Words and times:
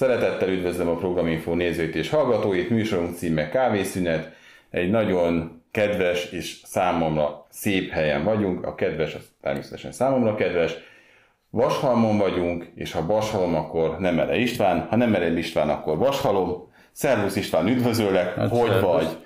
Szeretettel 0.00 0.48
üdvözlöm 0.48 0.88
a 0.88 0.96
Programinfo 0.96 1.54
nézőit 1.54 1.94
és 1.94 2.10
hallgatóit, 2.10 2.70
műsorunk 2.70 3.16
címe 3.16 3.48
Kávészünet. 3.48 4.32
Egy 4.70 4.90
nagyon 4.90 5.62
kedves 5.70 6.32
és 6.32 6.60
számomra 6.64 7.46
szép 7.50 7.90
helyen 7.90 8.24
vagyunk, 8.24 8.66
a 8.66 8.74
kedves 8.74 9.14
az 9.14 9.22
természetesen 9.40 9.92
számomra 9.92 10.34
kedves. 10.34 10.74
Vashalmon 11.50 12.18
vagyunk, 12.18 12.70
és 12.74 12.92
ha 12.92 13.06
Vashalom, 13.06 13.54
akkor 13.54 13.98
nem 13.98 14.18
Ele 14.18 14.36
István, 14.36 14.86
ha 14.90 14.96
nem 14.96 15.14
Ele 15.14 15.38
István, 15.38 15.68
akkor 15.68 15.96
Vashalom. 15.96 16.68
Szervusz 16.92 17.36
István, 17.36 17.68
üdvözöllek, 17.68 18.34
hát 18.34 18.50
hogy 18.50 18.70
szervusz. 18.70 18.92
vagy? 18.92 19.16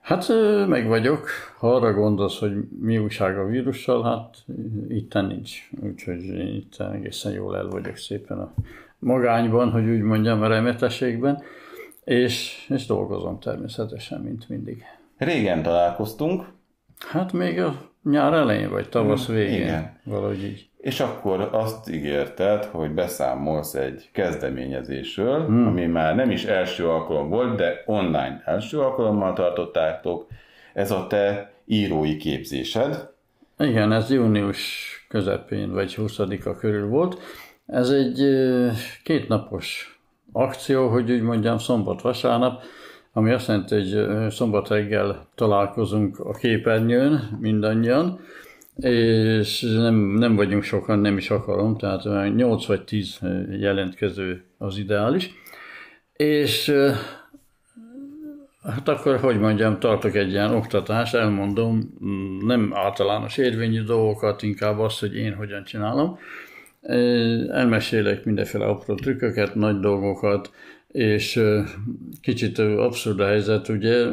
Hát 0.00 0.26
meg 0.68 0.86
vagyok. 0.86 1.28
Ha 1.58 1.74
arra 1.74 1.92
gondolsz, 1.92 2.38
hogy 2.38 2.52
mi 2.80 2.98
újság 2.98 3.38
a 3.38 3.44
vírussal, 3.44 4.02
hát 4.02 4.36
itt 4.88 5.14
nincs. 5.14 5.68
Úgyhogy 5.82 6.24
itt 6.54 6.76
egészen 6.92 7.32
jól 7.32 7.56
el 7.56 7.68
vagyok 7.68 7.96
szépen 7.96 8.38
a 8.38 8.54
magányban, 9.00 9.70
hogy 9.70 9.88
úgy 9.88 10.00
mondjam, 10.00 10.42
a 10.42 10.46
remetességben, 10.46 11.42
és, 12.04 12.66
és 12.68 12.86
dolgozom 12.86 13.38
természetesen, 13.38 14.20
mint 14.20 14.48
mindig. 14.48 14.84
Régen 15.18 15.62
találkoztunk. 15.62 16.44
Hát 17.08 17.32
még 17.32 17.60
a 17.60 17.90
nyár 18.02 18.32
elején, 18.32 18.70
vagy 18.70 18.88
tavasz 18.88 19.26
hmm, 19.26 19.34
végén. 19.34 19.60
Igen. 19.60 20.00
Valahogy 20.04 20.44
így. 20.44 20.68
És 20.78 21.00
akkor 21.00 21.48
azt 21.52 21.90
ígérted, 21.90 22.64
hogy 22.64 22.90
beszámolsz 22.90 23.74
egy 23.74 24.08
kezdeményezésről, 24.12 25.44
hmm. 25.44 25.66
ami 25.66 25.86
már 25.86 26.14
nem 26.14 26.30
is 26.30 26.44
első 26.44 26.88
alkalom 26.88 27.28
volt, 27.28 27.56
de 27.56 27.82
online 27.86 28.42
első 28.44 28.78
alkalommal 28.78 29.32
tartottátok. 29.32 30.26
Ez 30.74 30.90
a 30.90 31.06
te 31.06 31.52
írói 31.64 32.16
képzésed. 32.16 33.08
Igen, 33.58 33.92
ez 33.92 34.10
június 34.10 34.88
közepén, 35.08 35.72
vagy 35.72 35.94
20-a 35.98 36.56
körül 36.56 36.88
volt. 36.88 37.20
Ez 37.70 37.90
egy 37.90 38.26
kétnapos 39.04 39.98
akció, 40.32 40.88
hogy 40.88 41.10
úgy 41.10 41.22
mondjam, 41.22 41.58
szombat-vasárnap, 41.58 42.62
ami 43.12 43.30
azt 43.30 43.48
jelenti, 43.48 43.74
hogy 43.74 44.30
szombat 44.30 44.68
reggel 44.68 45.28
találkozunk 45.34 46.18
a 46.18 46.32
képernyőn 46.32 47.38
mindannyian, 47.40 48.20
és 48.76 49.60
nem, 49.60 49.94
nem 49.94 50.36
vagyunk 50.36 50.62
sokan, 50.62 50.98
nem 50.98 51.16
is 51.16 51.30
akarom, 51.30 51.76
tehát 51.76 52.34
8 52.34 52.66
vagy 52.66 52.84
10 52.84 53.18
jelentkező 53.50 54.44
az 54.58 54.78
ideális. 54.78 55.30
És 56.12 56.74
hát 58.62 58.88
akkor, 58.88 59.16
hogy 59.16 59.38
mondjam, 59.38 59.78
tartok 59.78 60.14
egy 60.14 60.30
ilyen 60.30 60.54
oktatást, 60.54 61.14
elmondom 61.14 61.98
nem 62.46 62.70
általános 62.74 63.36
érvényű 63.36 63.82
dolgokat, 63.82 64.42
inkább 64.42 64.78
azt, 64.78 65.00
hogy 65.00 65.16
én 65.16 65.34
hogyan 65.34 65.64
csinálom. 65.64 66.18
Elmesélek 67.50 68.24
mindenféle 68.24 68.64
apró 68.64 68.94
trükköket, 68.94 69.54
nagy 69.54 69.80
dolgokat, 69.80 70.50
és 70.88 71.40
kicsit 72.20 72.58
abszurd 72.58 73.20
a 73.20 73.26
helyzet, 73.26 73.68
ugye, 73.68 74.06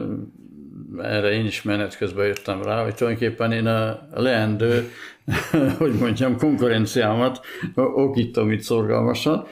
erre 0.97 1.31
én 1.31 1.45
is 1.45 1.61
menet 1.61 1.97
közben 1.97 2.25
jöttem 2.25 2.63
rá, 2.63 2.83
hogy 2.83 2.95
tulajdonképpen 2.95 3.51
én 3.51 3.65
a 3.65 3.99
leendő, 4.13 4.89
hogy 5.77 5.93
mondjam, 5.99 6.37
konkurenciámat 6.37 7.39
okítom 7.75 8.51
itt 8.51 8.61
szorgalmasan, 8.61 9.45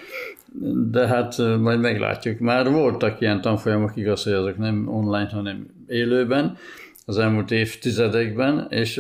de 0.92 1.08
hát 1.08 1.38
majd 1.60 1.80
meglátjuk. 1.80 2.40
Már 2.40 2.72
voltak 2.72 3.22
ilyen 3.22 3.42
tanfolyamok, 3.42 3.92
igaz, 3.96 4.24
hogy 4.24 4.34
azok 4.34 4.58
nem 4.58 4.88
online, 4.88 5.30
hanem 5.32 5.68
élőben, 5.88 6.58
az 7.06 7.18
elmúlt 7.18 7.52
évtizedekben, 7.52 8.68
és 8.70 8.98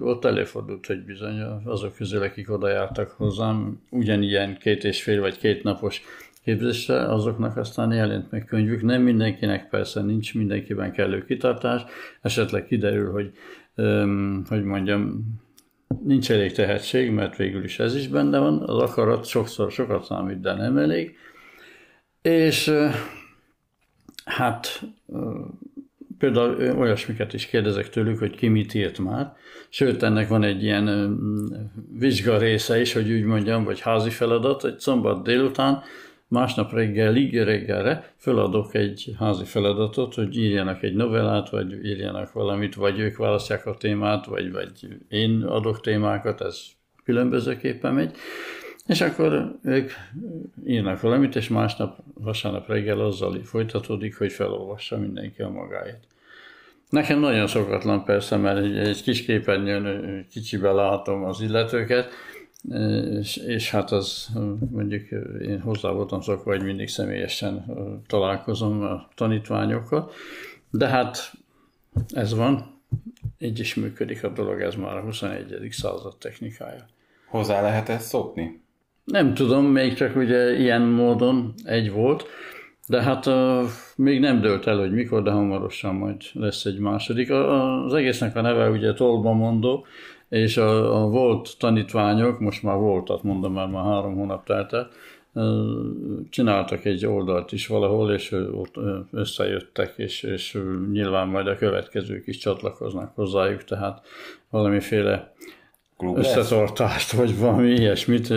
ott 0.00 0.24
előfordult, 0.24 0.86
hogy 0.86 1.04
bizony 1.04 1.40
azok 1.64 1.94
közül, 1.94 2.22
akik 2.22 2.50
oda 2.50 2.68
jártak 2.68 3.10
hozzám, 3.10 3.80
ugyanilyen 3.90 4.56
két 4.58 4.84
és 4.84 5.02
fél 5.02 5.20
vagy 5.20 5.38
két 5.38 5.62
napos 5.62 6.02
képzésre, 6.44 7.12
azoknak 7.12 7.56
aztán 7.56 7.92
jelent 7.92 8.30
meg 8.30 8.44
könyvük. 8.44 8.82
Nem 8.82 9.02
mindenkinek 9.02 9.68
persze 9.68 10.02
nincs 10.02 10.34
mindenkiben 10.34 10.92
kellő 10.92 11.24
kitartás, 11.24 11.82
esetleg 12.20 12.66
kiderül, 12.66 13.10
hogy, 13.10 13.32
hogy 14.48 14.64
mondjam, 14.64 15.24
nincs 16.02 16.30
elég 16.30 16.52
tehetség, 16.52 17.10
mert 17.10 17.36
végül 17.36 17.64
is 17.64 17.78
ez 17.78 17.96
is 17.96 18.08
benne 18.08 18.38
van, 18.38 18.62
az 18.62 18.76
akarat 18.76 19.24
sokszor 19.24 19.70
sokat 19.70 20.04
számít, 20.04 20.40
de 20.40 20.54
nem 20.54 20.76
elég. 20.76 21.16
És 22.22 22.72
hát 24.24 24.82
például 26.18 26.78
olyasmiket 26.78 27.32
is 27.32 27.46
kérdezek 27.46 27.88
tőlük, 27.88 28.18
hogy 28.18 28.36
ki 28.36 28.48
mit 28.48 28.74
írt 28.74 28.98
már. 28.98 29.32
Sőt, 29.68 30.02
ennek 30.02 30.28
van 30.28 30.42
egy 30.42 30.62
ilyen 30.62 31.16
vizsga 31.98 32.38
része 32.38 32.80
is, 32.80 32.92
hogy 32.92 33.10
úgy 33.12 33.24
mondjam, 33.24 33.64
vagy 33.64 33.80
házi 33.80 34.10
feladat, 34.10 34.64
egy 34.64 34.78
szombat 34.78 35.22
délután, 35.22 35.82
másnap 36.28 36.72
reggelig, 36.72 37.42
reggelre 37.42 38.14
föladok 38.16 38.74
egy 38.74 39.14
házi 39.18 39.44
feladatot, 39.44 40.14
hogy 40.14 40.36
írjanak 40.36 40.82
egy 40.82 40.94
novellát, 40.94 41.50
vagy 41.50 41.84
írjanak 41.84 42.32
valamit, 42.32 42.74
vagy 42.74 42.98
ők 42.98 43.16
választják 43.16 43.66
a 43.66 43.76
témát, 43.76 44.26
vagy, 44.26 44.52
vagy 44.52 44.70
én 45.08 45.42
adok 45.42 45.80
témákat, 45.80 46.40
ez 46.40 46.58
különbözőképpen 47.04 47.94
megy. 47.94 48.16
És 48.86 49.00
akkor 49.00 49.58
ők 49.62 49.90
írnak 50.66 51.00
valamit, 51.00 51.36
és 51.36 51.48
másnap, 51.48 51.98
vasárnap 52.14 52.68
reggel 52.68 53.00
azzal 53.00 53.40
folytatódik, 53.44 54.18
hogy 54.18 54.32
felolvassa 54.32 54.98
mindenki 54.98 55.42
a 55.42 55.48
magáét. 55.48 56.06
Nekem 56.90 57.20
nagyon 57.20 57.46
szokatlan 57.46 58.04
persze, 58.04 58.36
mert 58.36 58.58
egy, 58.58 58.76
egy 58.76 59.02
kis 59.02 59.24
képernyőn 59.24 60.26
kicsibe 60.30 60.70
látom 60.72 61.24
az 61.24 61.40
illetőket, 61.40 62.10
és, 63.20 63.36
és 63.36 63.70
hát 63.70 63.90
az 63.90 64.28
mondjuk 64.70 65.10
én 65.42 65.60
hozzá 65.60 65.90
voltam 65.90 66.20
szokva, 66.20 66.50
hogy 66.50 66.62
mindig 66.62 66.88
személyesen 66.88 67.64
találkozom 68.06 68.82
a 68.82 69.08
tanítványokkal, 69.14 70.10
de 70.70 70.86
hát 70.86 71.32
ez 72.14 72.34
van, 72.34 72.80
így 73.38 73.58
is 73.58 73.74
működik 73.74 74.24
a 74.24 74.28
dolog, 74.28 74.60
ez 74.60 74.74
már 74.74 74.96
a 74.96 75.00
21. 75.00 75.68
század 75.70 76.16
technikája. 76.16 76.86
Hozzá 77.26 77.60
lehet 77.60 77.88
ezt 77.88 78.08
szokni? 78.08 78.64
Nem 79.06 79.34
tudom, 79.34 79.64
még 79.64 79.94
csak 79.94 80.16
ugye 80.16 80.58
ilyen 80.58 80.82
módon 80.82 81.54
egy 81.64 81.92
volt, 81.92 82.26
de 82.88 83.02
hát 83.02 83.26
uh, 83.26 83.62
még 83.96 84.20
nem 84.20 84.40
dőlt 84.40 84.66
el, 84.66 84.78
hogy 84.78 84.92
mikor, 84.92 85.22
de 85.22 85.30
hamarosan 85.30 85.94
majd 85.94 86.20
lesz 86.32 86.64
egy 86.64 86.78
második. 86.78 87.30
A, 87.30 87.84
az 87.84 87.94
egésznek 87.94 88.36
a 88.36 88.40
neve 88.40 88.70
ugye 88.70 88.92
Tolba 88.92 89.32
mondó, 89.32 89.86
és 90.28 90.56
a, 90.56 91.02
a 91.02 91.08
volt 91.08 91.58
tanítványok, 91.58 92.40
most 92.40 92.62
már 92.62 92.76
voltat 92.76 93.22
mondom, 93.22 93.52
már 93.52 93.68
már 93.68 93.84
három 93.84 94.14
hónap 94.14 94.46
telt 94.46 94.72
el, 94.72 94.88
csináltak 96.30 96.84
egy 96.84 97.06
oldalt 97.06 97.52
is 97.52 97.66
valahol, 97.66 98.12
és 98.12 98.32
ott 98.32 98.74
összejöttek, 99.12 99.94
és, 99.96 100.22
és 100.22 100.58
nyilván 100.92 101.28
majd 101.28 101.46
a 101.46 101.56
következők 101.56 102.26
is 102.26 102.36
csatlakoznak 102.36 103.12
hozzájuk, 103.14 103.64
tehát 103.64 104.06
valamiféle 104.50 105.34
Klub 105.96 106.16
összetartást, 106.16 107.12
vagy 107.12 107.38
valami 107.38 107.70
ilyesmit 107.70 108.30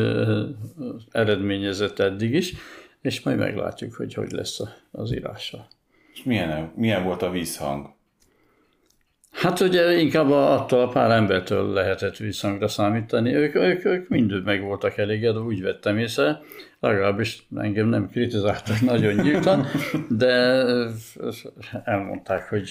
eredményezett 1.12 2.00
eddig 2.00 2.34
is, 2.34 2.54
és 3.02 3.22
majd 3.22 3.38
meglátjuk, 3.38 3.94
hogy 3.94 4.14
hogy 4.14 4.32
lesz 4.32 4.60
az 4.92 5.14
írással. 5.14 5.68
És 6.14 6.24
milyen, 6.24 6.72
milyen 6.76 7.04
volt 7.04 7.22
a 7.22 7.30
vízhang? 7.30 7.98
Hát 9.32 9.60
ugye 9.60 10.00
inkább 10.00 10.32
attól 10.32 10.82
a 10.82 10.88
pár 10.88 11.12
embertől 11.12 11.74
lehetett 11.74 12.18
visszhangra 12.18 12.68
számítani. 12.68 13.34
Ők, 13.34 13.56
ők, 13.56 13.86
ők 13.86 14.08
mind 14.08 14.44
meg 14.44 14.62
voltak 14.62 14.98
elégedve, 14.98 15.40
úgy 15.40 15.62
vettem 15.62 15.98
észre. 15.98 16.40
Legalábbis 16.80 17.48
engem 17.56 17.88
nem 17.88 18.10
kritizáltak 18.10 18.82
nagyon 18.82 19.14
nyíltan, 19.14 19.66
de 20.10 20.66
elmondták, 21.84 22.50
hogy 22.50 22.70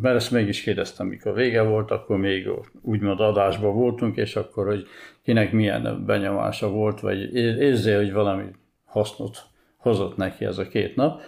mert 0.00 0.16
ezt 0.16 0.30
meg 0.30 0.48
is 0.48 0.62
kérdeztem, 0.62 1.06
mikor 1.06 1.34
vége 1.34 1.62
volt, 1.62 1.90
akkor 1.90 2.16
még 2.18 2.48
úgymond 2.82 3.20
adásban 3.20 3.74
voltunk, 3.74 4.16
és 4.16 4.36
akkor, 4.36 4.66
hogy 4.66 4.86
kinek 5.22 5.52
milyen 5.52 6.04
benyomása 6.06 6.68
volt, 6.68 7.00
vagy 7.00 7.34
érzi, 7.34 7.92
hogy 7.92 8.12
valami 8.12 8.44
hasznot 8.84 9.38
hozott 9.76 10.16
neki 10.16 10.44
ez 10.44 10.58
a 10.58 10.68
két 10.68 10.96
nap. 10.96 11.20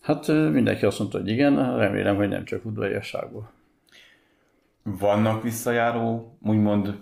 Hát 0.00 0.28
mindenki 0.28 0.84
azt 0.84 0.98
mondta, 0.98 1.18
hogy 1.18 1.28
igen, 1.28 1.78
remélem, 1.78 2.16
hogy 2.16 2.28
nem 2.28 2.44
csak 2.44 2.64
udvariasságból. 2.64 3.53
Vannak 4.84 5.42
visszajáró, 5.42 6.38
úgymond 6.42 6.94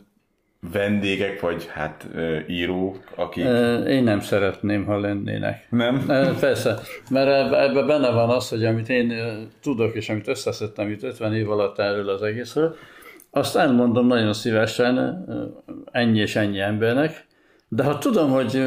vendégek, 0.73 1.41
vagy 1.41 1.67
hát 1.67 2.09
írók, 2.49 2.99
akik... 3.17 3.45
Én 3.87 4.03
nem 4.03 4.21
szeretném, 4.21 4.85
ha 4.85 4.99
lennének. 4.99 5.67
Nem? 5.71 6.07
Persze, 6.41 6.79
mert 7.11 7.53
ebben 7.53 7.87
benne 7.87 8.11
van 8.11 8.31
az, 8.31 8.49
hogy 8.49 8.65
amit 8.65 8.89
én 8.89 9.13
tudok, 9.63 9.95
és 9.95 10.09
amit 10.09 10.29
összeszedtem 10.29 10.91
itt 10.91 11.03
50 11.03 11.35
év 11.35 11.51
alatt 11.51 11.79
erről 11.79 12.09
az 12.09 12.23
egészről, 12.23 12.77
azt 13.31 13.57
elmondom 13.57 14.07
nagyon 14.07 14.33
szívesen 14.33 15.25
ennyi 15.93 16.19
és 16.19 16.37
ennyi 16.37 16.61
embernek, 16.61 17.27
de 17.69 17.83
ha 17.85 17.99
tudom, 17.99 18.31
hogy 18.31 18.63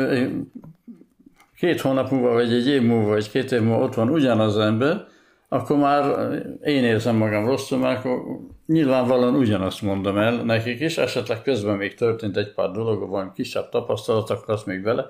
két 1.58 1.82
hónap 1.82 2.12
múlva, 2.12 2.34
vagy 2.34 2.54
egy 2.54 2.68
év 2.68 2.82
múlva, 2.82 3.10
vagy 3.10 3.32
két 3.32 3.52
év 3.52 3.62
múlva 3.62 3.84
ott 3.84 3.94
van 3.94 4.10
ugyanaz 4.10 4.58
ember, 4.58 5.06
akkor 5.50 5.78
már 5.78 6.30
én 6.64 6.84
érzem 6.84 7.16
magam 7.16 7.46
rosszul, 7.46 7.78
mert 7.78 7.98
akkor 7.98 8.20
nyilvánvalóan 8.66 9.36
ugyanazt 9.36 9.82
mondom 9.82 10.18
el 10.18 10.44
nekik 10.44 10.80
is, 10.80 10.98
esetleg 10.98 11.42
közben 11.42 11.78
még 11.78 11.94
történt 11.94 12.38
egy 12.38 12.54
pár 12.54 12.72
dolog, 12.72 13.10
valami 13.10 13.30
kisebb 13.34 13.70
tapasztalat, 13.70 14.30
akkor 14.30 14.54
azt 14.54 14.66
még 14.66 14.84
vele 14.84 15.06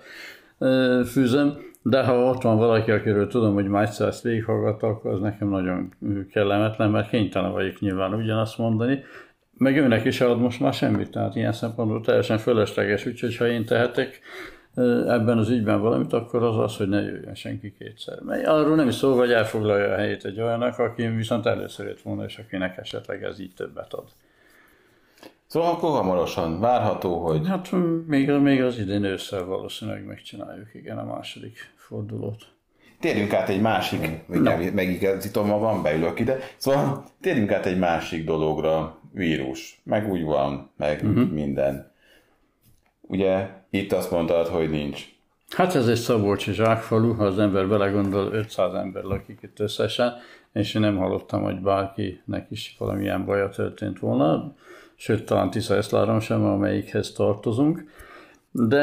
fűzem, 1.05 1.57
de 1.81 2.03
ha 2.03 2.13
ott 2.13 2.41
van 2.41 2.57
valaki, 2.57 2.91
akiről 2.91 3.27
tudom, 3.27 3.53
hogy 3.53 3.67
már 3.67 3.83
egyszer 3.83 4.07
ezt 4.07 4.23
végighallgatta, 4.23 4.87
akkor 4.87 5.11
az 5.11 5.19
nekem 5.19 5.49
nagyon 5.49 5.93
kellemetlen, 6.31 6.89
mert 6.89 7.09
kénytelen 7.09 7.51
vagyok 7.51 7.79
nyilván 7.79 8.13
ugyanazt 8.13 8.57
mondani, 8.57 9.03
meg 9.57 9.77
őnek 9.77 10.05
is 10.05 10.21
ad 10.21 10.39
most 10.39 10.59
már 10.59 10.73
semmit, 10.73 11.11
tehát 11.11 11.35
ilyen 11.35 11.51
szempontból 11.51 12.01
teljesen 12.01 12.37
fölösleges, 12.37 13.05
úgyhogy 13.05 13.37
ha 13.37 13.47
én 13.47 13.65
tehetek 13.65 14.19
ebben 15.07 15.37
az 15.37 15.49
ügyben 15.49 15.81
valamit, 15.81 16.13
akkor 16.13 16.43
az 16.43 16.57
az, 16.57 16.77
hogy 16.77 16.87
ne 16.87 17.01
jöjjön 17.01 17.35
senki 17.35 17.73
kétszer. 17.77 18.19
Mert 18.19 18.47
arról 18.47 18.75
nem 18.75 18.87
is 18.87 18.95
szó, 18.95 19.17
hogy 19.17 19.31
elfoglalja 19.31 19.93
a 19.93 19.95
helyét 19.95 20.25
egy 20.25 20.41
olyannak, 20.41 20.79
aki 20.79 21.07
viszont 21.07 21.45
először 21.45 21.85
jött 21.85 22.01
volna, 22.01 22.23
és 22.23 22.37
akinek 22.37 22.77
esetleg 22.77 23.23
ez 23.23 23.39
így 23.39 23.53
többet 23.55 23.93
ad. 23.93 24.07
Szóval 25.47 25.71
akkor 25.71 25.89
hamarosan 25.89 26.59
várható, 26.59 27.25
hogy... 27.25 27.47
Hát 27.47 27.69
még, 28.07 28.31
még 28.31 28.63
az 28.63 28.77
idén 28.77 29.03
ősszel 29.03 29.43
valószínűleg 29.43 30.05
megcsináljuk, 30.05 30.73
igen, 30.73 30.97
a 30.97 31.03
második 31.03 31.73
fordulót. 31.75 32.43
Térjünk 32.99 33.33
át 33.33 33.49
egy 33.49 33.61
másik, 33.61 34.27
no. 34.27 34.51
megigazítom 34.73 35.47
magam, 35.47 35.81
beülök 35.81 36.19
ide. 36.19 36.37
Szóval 36.57 37.05
térjünk 37.21 37.51
át 37.51 37.65
egy 37.65 37.79
másik 37.79 38.25
dologra, 38.25 38.99
vírus. 39.11 39.81
Meg 39.83 40.09
úgy 40.09 40.23
van, 40.23 40.71
meg 40.77 41.01
uh-huh. 41.03 41.31
minden. 41.31 41.91
Ugye 43.01 43.47
itt 43.75 43.91
azt 43.91 44.11
mondtad, 44.11 44.47
hogy 44.47 44.69
nincs. 44.69 45.13
Hát 45.49 45.75
ez 45.75 45.87
egy 45.87 45.95
Szabolcsi 45.95 46.53
zsákfalu, 46.53 47.13
ha 47.13 47.25
az 47.25 47.39
ember 47.39 47.67
belegondol, 47.67 48.33
500 48.33 48.73
ember 48.73 49.03
lakik 49.03 49.39
itt 49.41 49.59
összesen, 49.59 50.13
és 50.53 50.73
én 50.73 50.81
nem 50.81 50.97
hallottam, 50.97 51.41
hogy 51.41 51.59
bárkinek 51.59 52.47
is 52.49 52.75
valamilyen 52.79 53.25
baja 53.25 53.49
történt 53.49 53.99
volna, 53.99 54.55
sőt, 54.95 55.25
talán 55.25 55.49
Tisza 55.49 55.75
Eszláron 55.75 56.19
sem, 56.19 56.43
amelyikhez 56.43 57.11
tartozunk. 57.11 57.85
De 58.51 58.77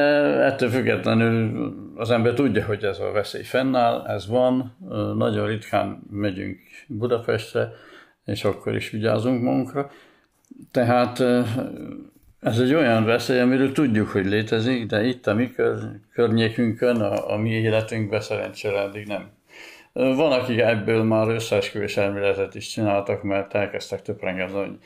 ettől 0.45 0.69
függetlenül 0.71 1.75
az 1.97 2.11
ember 2.11 2.35
tudja, 2.35 2.65
hogy 2.65 2.85
ez 2.85 2.99
a 2.99 3.11
veszély 3.13 3.43
fennáll, 3.43 4.07
ez 4.07 4.27
van, 4.29 4.77
nagyon 5.17 5.47
ritkán 5.47 6.03
megyünk 6.11 6.59
Budapestre, 6.87 7.73
és 8.25 8.45
akkor 8.45 8.75
is 8.75 8.91
vigyázunk 8.91 9.43
magunkra. 9.43 9.91
Tehát 10.71 11.23
ez 12.43 12.59
egy 12.59 12.75
olyan 12.75 13.05
veszély, 13.05 13.41
amiről 13.41 13.73
tudjuk, 13.73 14.09
hogy 14.09 14.27
létezik, 14.27 14.87
de 14.87 15.05
itt 15.05 15.27
a 15.27 15.35
mi 15.35 15.53
kör, 15.53 15.79
környékünkön, 16.13 17.01
a, 17.01 17.33
a 17.33 17.37
mi 17.37 17.51
életünkben 17.51 18.21
szerencsére 18.21 18.81
eddig 18.81 19.07
nem. 19.07 19.31
Van, 19.93 20.33
akik 20.33 20.59
ebből 20.59 21.03
már 21.03 21.29
összeesküvés 21.29 21.97
elméletet 21.97 22.55
is 22.55 22.69
csináltak, 22.69 23.23
mert 23.23 23.55
elkezdtek 23.55 24.03
töprengedni, 24.03 24.59
hogy 24.59 24.79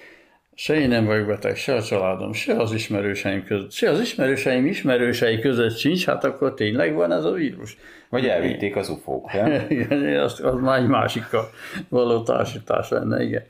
se 0.55 0.75
én 0.75 0.89
nem 0.89 1.05
vagyok 1.05 1.27
beteg, 1.27 1.57
se 1.57 1.75
a 1.75 1.83
családom, 1.83 2.33
se 2.33 2.57
az 2.57 2.73
ismerőseim 2.73 3.45
között, 3.45 3.73
se 3.73 3.91
az 3.91 4.01
ismerőseim 4.01 4.67
ismerősei 4.67 5.39
között 5.39 5.77
sincs, 5.77 6.07
hát 6.07 6.25
akkor 6.25 6.55
tényleg 6.55 6.95
van 6.95 7.13
ez 7.13 7.25
a 7.25 7.33
vírus. 7.33 7.77
Vagy 8.09 8.27
elvitték 8.27 8.77
az 8.77 8.89
ufók, 8.89 9.31
igen, 9.69 10.19
az, 10.19 10.41
az 10.45 10.61
már 10.61 10.79
egy 10.79 10.87
másikkal 10.87 11.51
való 11.89 12.23
társítás 12.23 12.89
lenne, 12.89 13.23
igen. 13.23 13.45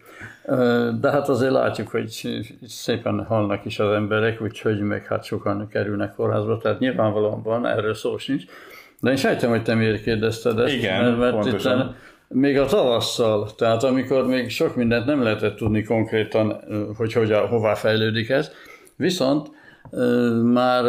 De 1.00 1.10
hát 1.10 1.28
azért 1.28 1.52
látjuk, 1.52 1.88
hogy 1.88 2.38
szépen 2.66 3.25
halnak 3.25 3.64
is 3.64 3.78
az 3.78 3.93
emberek, 3.93 4.43
úgyhogy 4.43 4.81
meg 4.81 5.06
hát 5.06 5.25
sokan 5.25 5.69
kerülnek 5.69 6.14
kórházba, 6.14 6.58
tehát 6.58 6.78
nyilvánvalóan 6.78 7.43
van, 7.43 7.66
erről 7.66 7.94
szó 7.94 8.19
sincs. 8.19 8.44
De 9.00 9.10
én 9.10 9.16
sejtem, 9.16 9.50
hogy 9.50 9.62
te 9.62 9.75
miért 9.75 10.02
kérdezted 10.02 10.58
ezt, 10.58 10.75
Igen, 10.75 11.04
mert, 11.04 11.19
mert 11.19 11.32
pontosan. 11.32 11.81
Itt 11.81 11.94
még 12.28 12.58
a 12.58 12.64
tavasszal, 12.64 13.54
tehát 13.54 13.82
amikor 13.82 14.26
még 14.26 14.50
sok 14.50 14.76
mindent 14.76 15.06
nem 15.06 15.22
lehetett 15.22 15.56
tudni 15.56 15.82
konkrétan, 15.82 16.60
hogy, 16.96 17.12
hogy 17.12 17.32
hová 17.32 17.75
fejlődik 17.75 18.28
ez, 18.28 18.52
viszont 18.96 19.50
már 20.52 20.84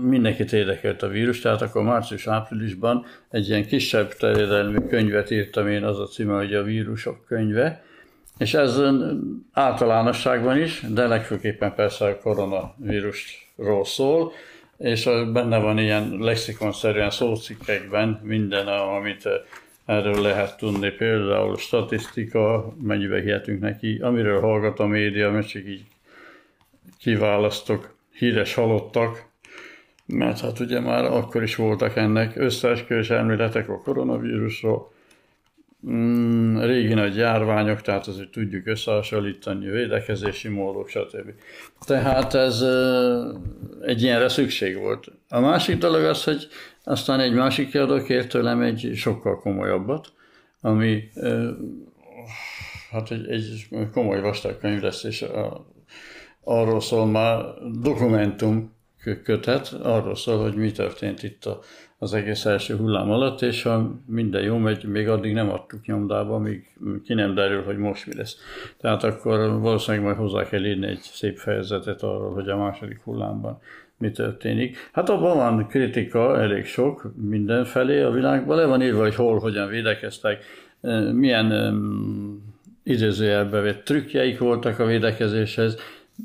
mindenkit 0.00 0.52
érdekelt 0.52 1.02
a 1.02 1.08
vírus, 1.08 1.40
tehát 1.40 1.62
akkor 1.62 1.82
március-áprilisban 1.82 3.04
egy 3.30 3.48
ilyen 3.48 3.66
kisebb 3.66 4.12
terjedelmű 4.12 4.78
könyvet 4.78 5.30
írtam 5.30 5.68
én, 5.68 5.84
az 5.84 5.98
a 5.98 6.06
címe, 6.06 6.36
hogy 6.36 6.54
a 6.54 6.62
vírusok 6.62 7.24
könyve, 7.26 7.82
és 8.40 8.54
ez 8.54 8.80
általánosságban 9.52 10.58
is, 10.58 10.80
de 10.88 11.06
legfőképpen 11.06 11.74
persze 11.74 12.06
a 12.06 12.18
koronavírusról 12.18 13.84
szól, 13.84 14.32
és 14.78 15.04
benne 15.32 15.58
van 15.58 15.78
ilyen 15.78 16.16
lexikonszerűen 16.18 17.10
szócikkekben 17.10 18.20
minden, 18.22 18.66
amit 18.66 19.28
erről 19.84 20.20
lehet 20.20 20.56
tudni, 20.56 20.90
például 20.90 21.56
statisztika, 21.56 22.74
mennyibe 22.82 23.20
hihetünk 23.20 23.60
neki, 23.60 23.98
amiről 24.02 24.40
hallgat 24.40 24.78
a 24.78 24.86
média, 24.86 25.30
mert 25.30 25.48
csak 25.48 25.66
így 25.66 25.84
kiválasztok 26.98 27.94
híres 28.12 28.54
halottak, 28.54 29.24
mert 30.06 30.40
hát 30.40 30.60
ugye 30.60 30.80
már 30.80 31.04
akkor 31.04 31.42
is 31.42 31.56
voltak 31.56 31.96
ennek 31.96 32.36
összeesküvés 32.36 33.10
elméletek 33.10 33.68
a 33.68 33.80
koronavírusról, 33.80 34.89
mm, 35.86 36.58
régi 36.58 36.94
nagy 36.94 37.16
járványok, 37.16 37.80
tehát 37.80 38.06
azért 38.06 38.30
tudjuk 38.30 38.66
összehasonlítani, 38.66 39.70
védekezési 39.70 40.48
módok, 40.48 40.88
stb. 40.88 41.32
Tehát 41.86 42.34
ez 42.34 42.64
egy 43.80 44.02
ilyenre 44.02 44.28
szükség 44.28 44.78
volt. 44.78 45.06
A 45.28 45.40
másik 45.40 45.78
dolog 45.78 46.04
az, 46.04 46.24
hogy 46.24 46.48
aztán 46.84 47.20
egy 47.20 47.32
másik 47.32 47.70
kiadó 47.70 48.02
kért 48.02 48.28
tőlem 48.28 48.60
egy 48.60 48.90
sokkal 48.94 49.40
komolyabbat, 49.40 50.12
ami 50.60 51.02
hát 52.90 53.10
egy, 53.10 53.28
egy 53.30 53.68
komoly 53.92 54.20
vastag 54.20 54.58
könyv 54.58 54.82
lesz, 54.82 55.04
és 55.04 55.22
a, 55.22 55.66
arról 56.44 56.80
szól 56.80 57.06
már 57.06 57.44
dokumentum 57.80 58.72
kötet, 59.24 59.72
arról 59.82 60.16
szól, 60.16 60.42
hogy 60.42 60.54
mi 60.54 60.72
történt 60.72 61.22
itt 61.22 61.44
a, 61.44 61.60
az 62.02 62.14
egész 62.14 62.44
első 62.44 62.76
hullám 62.76 63.10
alatt, 63.10 63.42
és 63.42 63.62
ha 63.62 64.00
minden 64.06 64.42
jó 64.42 64.56
megy, 64.56 64.84
még 64.84 65.08
addig 65.08 65.32
nem 65.32 65.50
adtuk 65.50 65.86
nyomdába, 65.86 66.38
míg 66.38 66.66
ki 67.04 67.14
nem 67.14 67.34
derül, 67.34 67.62
hogy 67.62 67.76
most 67.76 68.06
mi 68.06 68.16
lesz. 68.16 68.36
Tehát 68.76 69.04
akkor 69.04 69.60
valószínűleg 69.60 70.06
majd 70.06 70.16
hozzá 70.16 70.48
kell 70.48 70.64
írni 70.64 70.86
egy 70.86 71.00
szép 71.00 71.36
fejezetet 71.36 72.02
arról, 72.02 72.32
hogy 72.32 72.48
a 72.48 72.56
második 72.56 73.00
hullámban 73.04 73.58
mi 73.98 74.10
történik. 74.10 74.76
Hát 74.92 75.08
abban 75.08 75.36
van 75.36 75.66
kritika, 75.66 76.40
elég 76.40 76.64
sok 76.64 77.12
mindenfelé 77.16 78.02
a 78.02 78.10
világban, 78.10 78.56
le 78.56 78.64
van 78.64 78.82
írva, 78.82 79.00
hogy 79.00 79.14
hol, 79.14 79.38
hogyan 79.38 79.68
védekeztek, 79.68 80.44
milyen 81.12 81.74
idézőjelbe 82.82 83.60
vett 83.60 83.84
trükkjeik 83.84 84.38
voltak 84.38 84.78
a 84.78 84.84
védekezéshez, 84.84 85.76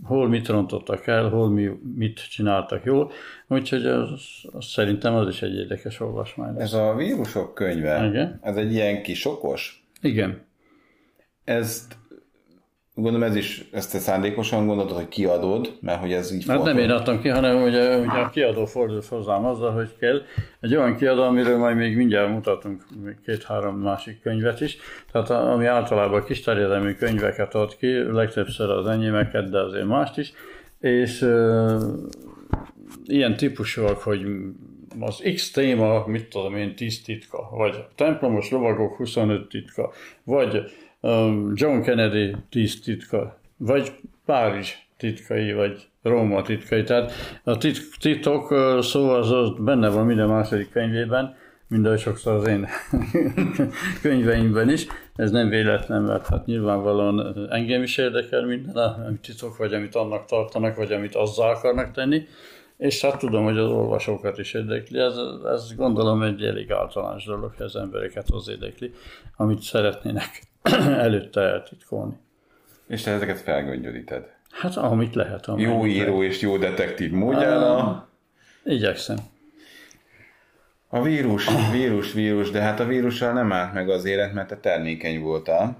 hol 0.03 0.29
mit 0.29 0.47
rontottak 0.47 1.07
el, 1.07 1.29
hol 1.29 1.49
mi, 1.49 1.69
mit 1.95 2.29
csináltak 2.29 2.83
jól, 2.83 3.11
úgyhogy 3.47 3.85
az, 3.85 4.09
az 4.51 4.65
szerintem 4.65 5.15
az 5.15 5.27
is 5.27 5.41
egy 5.41 5.55
érdekes 5.55 5.99
olvasmány 5.99 6.53
lesz. 6.53 6.63
Ez 6.63 6.73
a 6.73 6.95
vírusok 6.95 7.53
könyve, 7.53 8.05
Igen? 8.07 8.39
ez 8.41 8.55
egy 8.55 8.73
ilyen 8.73 9.01
kis 9.01 9.25
okos? 9.25 9.87
Igen. 10.01 10.45
Ezt 11.43 11.97
Gondolom 12.95 13.27
ez 13.27 13.35
is, 13.35 13.65
ezt 13.71 13.91
te 13.91 13.97
szándékosan 13.97 14.65
gondolod, 14.65 14.91
hogy 14.91 15.07
kiadod, 15.07 15.77
mert 15.81 15.99
hogy 15.99 16.11
ez 16.11 16.33
így 16.33 16.45
Hát 16.47 16.63
nem 16.63 16.77
én 16.77 16.89
adtam 16.89 17.21
ki, 17.21 17.27
hanem 17.29 17.63
ugye, 17.63 17.97
ugye 17.97 18.17
a 18.17 18.29
kiadó 18.29 18.65
fordult 18.65 19.05
hozzám 19.05 19.45
azzal, 19.45 19.71
hogy 19.71 19.95
kell. 19.99 20.21
Egy 20.59 20.75
olyan 20.75 20.95
kiadó, 20.95 21.21
amiről 21.21 21.57
majd 21.57 21.75
még 21.75 21.95
mindjárt 21.95 22.29
mutatunk 22.29 22.83
két-három 23.25 23.75
másik 23.75 24.21
könyvet 24.21 24.61
is. 24.61 24.77
Tehát 25.11 25.29
ami 25.29 25.65
általában 25.65 26.23
kis 26.23 26.41
terjedelmű 26.41 26.93
könyveket 26.93 27.55
ad 27.55 27.77
ki, 27.77 28.11
legtöbbször 28.11 28.69
az 28.69 28.87
enyémeket, 28.87 29.49
de 29.49 29.59
azért 29.59 29.87
mást 29.87 30.17
is. 30.17 30.33
És 30.79 31.19
ilyen 33.07 33.37
típusúak, 33.37 33.97
hogy 33.97 34.25
az 34.99 35.21
X 35.33 35.51
téma, 35.51 36.05
mit 36.07 36.29
tudom 36.29 36.55
én, 36.55 36.75
10 36.75 37.01
titka, 37.01 37.49
vagy 37.51 37.83
templomos 37.95 38.51
lovagok 38.51 38.95
25 38.95 39.49
titka, 39.49 39.91
vagy 40.23 40.63
John 41.53 41.81
Kennedy 41.81 42.35
tíz 42.49 42.81
titka, 42.81 43.39
vagy 43.57 43.91
Párizs 44.25 44.73
titkai, 44.97 45.53
vagy 45.53 45.87
Róma 46.01 46.41
titkai. 46.41 46.83
Tehát 46.83 47.11
a 47.43 47.57
tit- 47.57 47.99
titok 47.99 48.53
szó 48.81 49.09
az, 49.09 49.31
az 49.31 49.51
benne 49.59 49.89
van 49.89 50.05
minden 50.05 50.27
második 50.27 50.69
könyvében, 50.69 51.35
mind 51.67 51.97
sokszor 51.97 52.33
az 52.33 52.47
én 52.47 52.67
könyveimben 54.01 54.69
is. 54.69 54.87
Ez 55.15 55.31
nem 55.31 55.49
véletlen, 55.49 56.01
mert 56.01 56.27
hát 56.27 56.45
nyilvánvalóan 56.45 57.47
engem 57.49 57.83
is 57.83 57.97
érdekel 57.97 58.45
minden, 58.45 58.75
amit 58.75 59.21
titok, 59.21 59.57
vagy 59.57 59.73
amit 59.73 59.95
annak 59.95 60.25
tartanak, 60.25 60.75
vagy 60.75 60.91
amit 60.91 61.15
azzal 61.15 61.49
akarnak 61.49 61.91
tenni. 61.91 62.27
És 62.77 63.01
hát 63.01 63.19
tudom, 63.19 63.43
hogy 63.43 63.57
az 63.57 63.69
olvasókat 63.69 64.37
is 64.37 64.53
érdekli. 64.53 64.99
Ez, 64.99 65.17
ez 65.45 65.75
gondolom 65.75 66.21
egy 66.21 66.43
elég 66.43 66.71
általános 66.71 67.25
dolog, 67.25 67.53
hogy 67.57 67.65
az 67.65 67.75
embereket 67.75 68.29
az 68.29 68.49
érdekli, 68.49 68.91
amit 69.35 69.61
szeretnének 69.61 70.43
előtte 71.07 71.41
eltitkolni. 71.41 72.13
És 72.87 73.01
te 73.01 73.11
ezeket 73.11 73.39
felgöngyölíted? 73.39 74.33
Hát 74.49 74.75
amit 74.75 75.15
lehet. 75.15 75.47
Jó 75.57 75.85
író 75.85 76.23
és 76.23 76.41
jó 76.41 76.57
detektív 76.57 77.11
módjára. 77.11 78.07
Uh, 78.63 78.73
igyekszem. 78.73 79.17
A 80.87 81.01
vírus, 81.01 81.47
vírus, 81.71 82.13
vírus, 82.13 82.51
de 82.51 82.61
hát 82.61 82.79
a 82.79 82.85
vírussal 82.85 83.33
nem 83.33 83.51
állt 83.51 83.73
meg 83.73 83.89
az 83.89 84.05
élet, 84.05 84.33
mert 84.33 84.47
te 84.47 84.57
termékeny 84.57 85.21
voltál. 85.21 85.77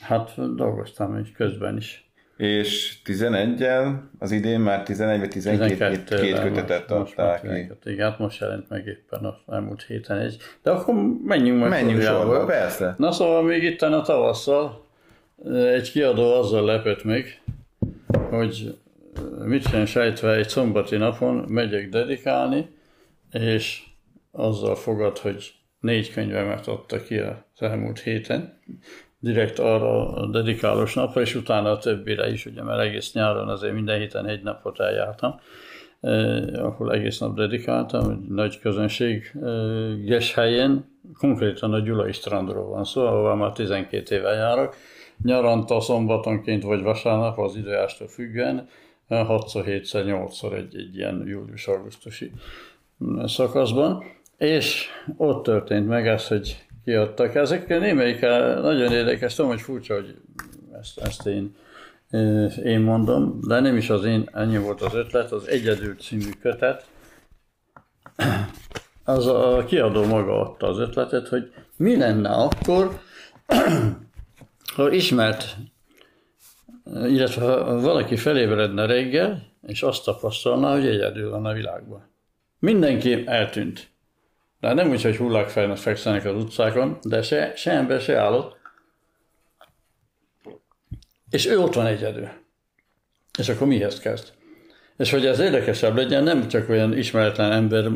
Hát 0.00 0.54
dolgoztam 0.54 1.14
egy 1.14 1.32
közben 1.32 1.76
is. 1.76 2.11
És 2.36 2.98
11-el 3.04 3.94
az 4.18 4.30
idén 4.30 4.60
már 4.60 4.82
11 4.82 5.18
vagy 5.18 5.28
12 5.28 6.02
két, 6.04 6.20
két 6.20 6.40
kötetet 6.40 6.90
adták 6.90 7.42
ki. 7.42 7.90
Igen, 7.90 8.10
hát 8.10 8.18
most 8.18 8.40
jelent 8.40 8.68
meg 8.68 8.86
éppen 8.86 9.24
az 9.24 9.54
elmúlt 9.54 9.82
héten 9.82 10.18
egy. 10.18 10.36
De 10.62 10.70
akkor 10.70 10.94
menjünk 11.24 11.60
meg 11.60 11.68
Menjünk 11.68 12.02
sorba, 12.02 12.44
persze. 12.44 12.94
Na 12.98 13.12
szóval 13.12 13.42
még 13.42 13.62
itt 13.62 13.82
a 13.82 14.02
tavasszal 14.02 14.86
egy 15.74 15.90
kiadó 15.90 16.32
azzal 16.32 16.64
lepett 16.64 17.04
meg, 17.04 17.40
hogy 18.30 18.78
mit 19.44 19.68
sem 19.68 19.84
sejtve 19.84 20.34
egy 20.34 20.48
szombati 20.48 20.96
napon 20.96 21.34
megyek 21.34 21.88
dedikálni, 21.88 22.68
és 23.32 23.82
azzal 24.30 24.76
fogad, 24.76 25.18
hogy 25.18 25.52
négy 25.80 26.12
könyvemet 26.12 26.66
adta 26.66 27.02
ki 27.02 27.18
az 27.18 27.62
elmúlt 27.62 28.00
héten, 28.00 28.58
direkt 29.22 29.58
arra 29.58 30.26
dedikálós 30.26 30.94
napra, 30.94 31.20
és 31.20 31.34
utána 31.34 31.70
a 31.70 31.78
többire 31.78 32.30
is, 32.30 32.46
ugye, 32.46 32.62
mert 32.62 32.80
egész 32.80 33.12
nyáron 33.12 33.48
azért 33.48 33.74
minden 33.74 33.98
héten 33.98 34.26
egy 34.26 34.42
napot 34.42 34.80
eljártam, 34.80 35.40
eh, 36.00 36.64
ahol 36.64 36.92
egész 36.92 37.18
nap 37.18 37.36
dedikáltam, 37.36 38.10
egy 38.10 38.28
nagy 38.28 38.58
közönséges 38.58 40.34
helyen, 40.34 40.90
konkrétan 41.18 41.72
a 41.72 41.78
Gyulai 41.78 42.12
strandról 42.12 42.68
van 42.68 42.84
szó, 42.84 43.06
ahol 43.06 43.36
már 43.36 43.52
12 43.52 44.14
éve 44.14 44.32
járok, 44.32 44.74
nyaranta 45.22 45.80
szombatonként 45.80 46.62
vagy 46.62 46.82
vasárnap 46.82 47.38
az 47.38 47.56
időjástól 47.56 48.08
függően, 48.08 48.68
6 49.08 49.64
7 49.64 50.04
8 50.04 50.42
egy, 50.42 50.76
egy 50.76 50.96
ilyen 50.96 51.24
július-augusztusi 51.26 52.32
szakaszban, 53.24 54.04
és 54.38 54.86
ott 55.16 55.42
történt 55.42 55.86
meg 55.86 56.06
ez, 56.06 56.28
hogy 56.28 56.64
kiadtak. 56.84 57.34
Ezek 57.34 57.68
némelyik 57.68 58.20
nagyon 58.60 58.92
érdekes, 58.92 59.34
tudom, 59.34 59.50
hogy 59.50 59.60
furcsa, 59.60 59.94
hogy 59.94 60.16
ezt, 60.80 60.98
ezt 60.98 61.26
én, 61.26 61.56
én 62.64 62.80
mondom, 62.80 63.40
de 63.46 63.60
nem 63.60 63.76
is 63.76 63.90
az 63.90 64.04
én, 64.04 64.28
ennyi 64.32 64.58
volt 64.58 64.80
az 64.80 64.94
ötlet, 64.94 65.32
az 65.32 65.48
Egyedül 65.48 65.96
című 65.96 66.30
kötet, 66.40 66.86
az 69.04 69.26
a 69.26 69.64
kiadó 69.66 70.04
maga 70.04 70.40
adta 70.40 70.66
az 70.66 70.78
ötletet, 70.78 71.28
hogy 71.28 71.52
mi 71.76 71.96
lenne 71.96 72.30
akkor, 72.30 73.00
ha 74.76 74.90
ismert, 74.90 75.56
illetve 76.84 77.44
ha 77.44 77.80
valaki 77.80 78.16
felébredne 78.16 78.86
reggel, 78.86 79.42
és 79.66 79.82
azt 79.82 80.04
tapasztalná, 80.04 80.72
hogy 80.72 80.86
egyedül 80.86 81.30
van 81.30 81.46
a 81.46 81.52
világban. 81.52 82.10
Mindenki 82.58 83.26
eltűnt. 83.26 83.91
De 84.62 84.72
nem 84.72 84.90
úgy, 84.90 85.02
hogy 85.02 85.16
hullák 85.16 85.48
fekszenek 85.76 86.24
az 86.24 86.42
utcákon, 86.42 86.98
de 87.02 87.22
se, 87.22 87.52
se 87.56 87.70
ember, 87.70 88.00
se 88.00 88.18
állott. 88.18 88.56
És 91.30 91.46
ő 91.46 91.58
ott 91.58 91.74
van 91.74 91.86
egyedül. 91.86 92.28
És 93.38 93.48
akkor 93.48 93.66
mihez 93.66 93.98
kezd? 93.98 94.32
És 94.96 95.10
hogy 95.10 95.26
ez 95.26 95.38
érdekesebb 95.38 95.96
legyen, 95.96 96.22
nem 96.22 96.48
csak 96.48 96.68
olyan 96.68 96.98
ismeretlen 96.98 97.52
ember 97.52 97.90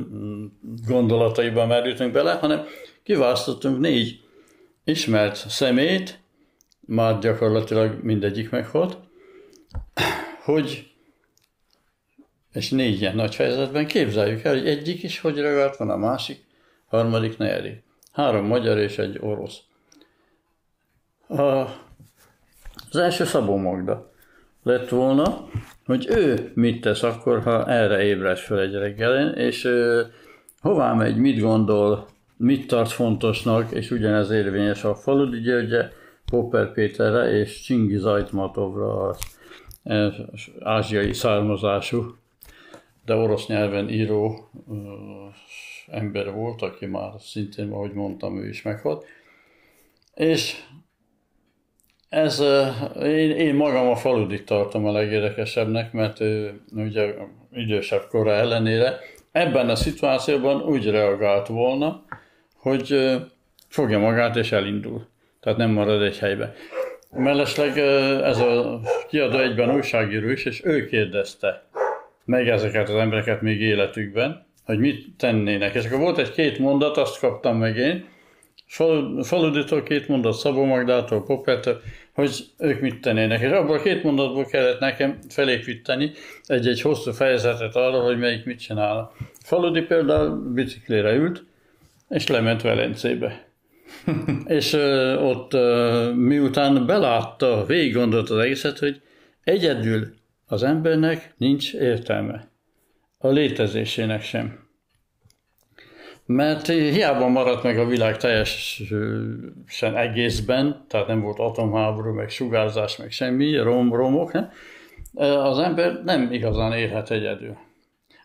gondolataiban 0.87 1.67
merültünk 1.67 2.13
bele, 2.13 2.33
hanem 2.33 2.65
kiválasztottunk 3.03 3.79
négy 3.79 4.21
ismert 4.85 5.49
szemét, 5.49 6.21
már 6.81 7.19
gyakorlatilag 7.19 8.03
mindegyik 8.03 8.51
meghalt, 8.51 8.99
hogy 10.45 10.91
és 12.53 12.71
négy 12.71 13.01
ilyen 13.01 13.15
nagy 13.15 13.35
fejezetben 13.35 13.87
képzeljük 13.87 14.45
el, 14.45 14.55
hogy 14.55 14.69
egyik 14.69 15.03
is 15.03 15.21
hogy 15.21 15.39
reagált 15.39 15.77
van, 15.77 15.91
a 15.91 15.97
másik, 15.97 16.46
harmadik, 16.87 17.39
negyedik. 17.39 17.85
Három 18.13 18.45
magyar 18.45 18.79
és 18.79 18.99
egy 18.99 19.19
orosz. 19.21 19.61
A, 21.29 21.43
az 22.91 22.97
első 22.97 23.25
Szabó 23.25 23.57
Magda 23.57 24.11
lett 24.63 24.89
volna, 24.89 25.49
hogy 25.87 26.07
ő 26.11 26.51
mit 26.55 26.81
tesz 26.81 27.03
akkor, 27.03 27.43
ha 27.43 27.67
erre 27.67 28.03
ébred 28.03 28.39
fel 28.39 28.61
egy 28.61 28.75
reggelén, 28.75 29.33
és 29.33 29.65
ő, 29.65 30.07
hová 30.61 30.93
megy, 30.93 31.17
mit 31.17 31.41
gondol, 31.41 32.09
mit 32.37 32.67
tart 32.67 32.91
fontosnak, 32.91 33.73
és 33.73 33.91
ugyanez 33.91 34.31
érvényes 34.31 34.85
a 34.85 34.95
Faludi 34.95 35.41
Györgye, 35.41 35.89
Popper 36.31 36.73
Péterre 36.73 37.31
és 37.31 37.61
Csingiz 37.61 38.05
Ajtmatovra 38.05 39.09
az 39.09 39.19
ázsiai 40.61 41.13
származású, 41.13 42.15
de 43.05 43.15
orosz 43.15 43.47
nyelven 43.47 43.89
író 43.91 44.51
ember 45.87 46.33
volt, 46.33 46.63
aki 46.63 46.87
már 46.87 47.11
szintén, 47.19 47.71
ahogy 47.71 47.93
mondtam, 47.93 48.39
ő 48.39 48.49
is 48.49 48.63
meghalt. 48.63 49.05
És 50.15 50.55
ez, 52.09 52.43
én, 53.03 53.31
én 53.31 53.55
magam 53.55 53.89
a 53.89 53.97
faludit 53.97 54.45
tartom 54.45 54.87
a 54.87 54.93
legérdekesebbnek, 54.93 55.93
mert 55.93 56.21
ő 56.21 56.61
ugye 56.75 57.15
idősebb 57.53 58.07
kora 58.09 58.33
ellenére 58.33 58.99
ebben 59.33 59.69
a 59.69 59.75
szituációban 59.75 60.61
úgy 60.61 60.91
reagált 60.91 61.47
volna, 61.47 62.05
hogy 62.55 63.17
fogja 63.69 63.99
magát 63.99 64.37
és 64.37 64.53
elindul. 64.53 65.07
Tehát 65.41 65.59
nem 65.59 65.71
marad 65.71 66.03
egy 66.03 66.19
helybe. 66.19 66.55
Mellesleg 67.11 67.79
ez 68.23 68.39
a 68.39 68.81
kiadó 69.09 69.39
egyben 69.39 69.75
újságíró 69.75 70.29
is, 70.29 70.45
és 70.45 70.65
ő 70.65 70.87
kérdezte 70.87 71.67
meg 72.27 72.49
ezeket 72.49 72.89
az 72.89 72.95
embereket 72.95 73.41
még 73.41 73.61
életükben, 73.61 74.46
hogy 74.67 74.79
mit 74.79 75.07
tennének. 75.17 75.75
És 75.75 75.85
akkor 75.85 75.99
volt 75.99 76.19
egy 76.19 76.33
két 76.33 76.59
mondat, 76.59 76.97
azt 76.97 77.19
kaptam 77.19 77.59
meg 77.59 77.77
én, 77.77 78.05
Fal, 78.67 79.23
Faluditól 79.23 79.83
két 79.83 80.09
mondat, 80.09 80.35
Szabó 80.35 80.65
Magdától, 80.65 81.23
Poppertől, 81.23 81.81
hogy 82.13 82.45
ők 82.59 82.81
mit 82.81 83.01
tennének. 83.01 83.41
És 83.41 83.51
abból 83.51 83.77
a 83.77 83.83
két 83.83 84.03
mondatból 84.03 84.45
kellett 84.45 84.81
nekem 84.81 85.19
felépíteni 85.29 86.13
egy-egy 86.47 86.81
hosszú 86.81 87.13
fejezetet 87.13 87.77
arra, 87.77 88.01
hogy 88.01 88.19
melyik 88.19 88.45
mit 88.45 88.59
csinál. 88.59 89.13
Faludi 89.45 89.81
például 89.81 90.53
biciklére 90.55 91.15
ült, 91.15 91.45
és 92.09 92.27
lement 92.27 92.63
Velencébe. 92.63 93.49
és 94.47 94.73
ö, 94.73 95.17
ott 95.17 95.55
ö, 95.55 96.13
miután 96.15 96.87
belátta, 96.87 97.65
végig 97.67 97.95
gondolt 97.95 98.31
az 98.31 98.39
egészet, 98.39 98.79
hogy 98.79 99.01
egyedül 99.45 100.15
az 100.47 100.63
embernek 100.63 101.35
nincs 101.37 101.75
értelme 101.75 102.49
a 103.19 103.29
létezésének 103.29 104.23
sem. 104.23 104.65
Mert 106.27 106.67
hiába 106.67 107.29
maradt 107.29 107.63
meg 107.63 107.79
a 107.79 107.87
világ 107.87 108.17
teljesen 108.17 109.97
egészben, 109.97 110.85
tehát 110.89 111.07
nem 111.07 111.21
volt 111.21 111.39
atomháború, 111.39 112.13
meg 112.13 112.31
sugárzás, 112.31 112.97
meg 112.97 113.11
semmi, 113.11 113.57
rom, 113.57 113.95
romok, 113.95 114.33
ne? 114.33 114.49
az 115.25 115.59
ember 115.59 116.03
nem 116.05 116.33
igazán 116.33 116.73
élhet 116.73 117.11
egyedül. 117.11 117.57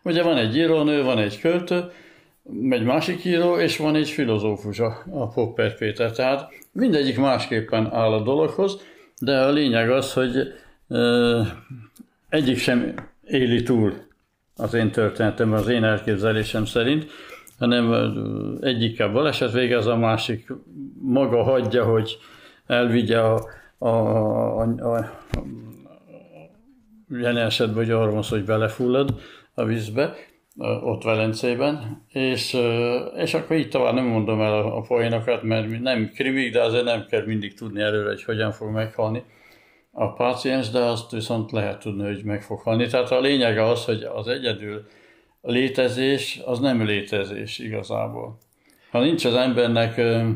Ugye 0.02 0.22
van 0.22 0.36
egy 0.36 0.56
írónő, 0.56 1.02
van 1.02 1.18
egy 1.18 1.40
költő, 1.40 1.90
egy 2.70 2.84
másik 2.84 3.24
író, 3.24 3.58
és 3.58 3.76
van 3.76 3.94
egy 3.94 4.08
filozófus, 4.08 4.78
a, 4.78 5.02
a 5.10 5.28
Popper 5.28 5.76
Péter. 5.76 6.12
Tehát 6.12 6.52
mindegyik 6.72 7.18
másképpen 7.18 7.92
áll 7.92 8.12
a 8.12 8.22
dologhoz, 8.22 8.80
de 9.20 9.40
a 9.40 9.50
lényeg 9.50 9.90
az, 9.90 10.12
hogy 10.12 10.52
egyik 12.28 12.58
sem 12.58 12.94
éli 13.26 13.62
túl 13.62 14.10
az 14.56 14.74
én 14.74 14.90
történetem, 14.90 15.52
az 15.52 15.68
én 15.68 15.84
elképzelésem 15.84 16.64
szerint, 16.64 17.06
hanem 17.58 17.92
egyikkel 18.60 19.08
baleset 19.08 19.52
végez, 19.52 19.86
a 19.86 19.96
másik 19.96 20.52
maga 21.00 21.42
hagyja, 21.42 21.84
hogy 21.84 22.18
elvigye 22.66 23.20
a, 23.20 23.48
a, 23.78 23.88
a, 23.88 24.62
a, 24.62 24.96
a 27.12 27.26
esetben, 27.26 27.76
hogy 27.76 27.90
arról 27.90 28.22
hogy 28.28 28.44
belefullad 28.44 29.20
a 29.54 29.64
vízbe, 29.64 30.14
ott 30.82 31.02
Velencében, 31.02 32.02
és, 32.08 32.56
és 33.16 33.34
akkor 33.34 33.56
így 33.56 33.68
tovább 33.68 33.94
nem 33.94 34.04
mondom 34.04 34.40
el 34.40 34.52
a, 34.52 34.76
a 34.76 34.80
poénokat, 34.80 35.42
mert 35.42 35.80
nem 35.80 36.10
krimik, 36.14 36.52
de 36.52 36.60
azért 36.62 36.84
nem 36.84 37.06
kell 37.10 37.24
mindig 37.26 37.54
tudni 37.54 37.80
előre, 37.80 38.08
hogy 38.08 38.24
hogyan 38.24 38.52
fog 38.52 38.70
meghalni 38.70 39.24
a 39.92 40.12
páciens, 40.12 40.70
de 40.70 40.78
azt 40.78 41.10
viszont 41.10 41.52
lehet 41.52 41.78
tudni, 41.78 42.04
hogy 42.04 42.24
meg 42.24 42.42
fog 42.42 42.60
halni. 42.60 42.86
Tehát 42.86 43.10
a 43.10 43.20
lényege 43.20 43.64
az, 43.64 43.84
hogy 43.84 44.02
az 44.02 44.28
egyedül 44.28 44.86
létezés 45.42 46.40
az 46.44 46.58
nem 46.58 46.84
létezés 46.84 47.58
igazából. 47.58 48.38
Ha 48.90 49.00
nincs 49.00 49.24
az 49.24 49.34
embernek 49.34 49.96
ö, 49.96 50.28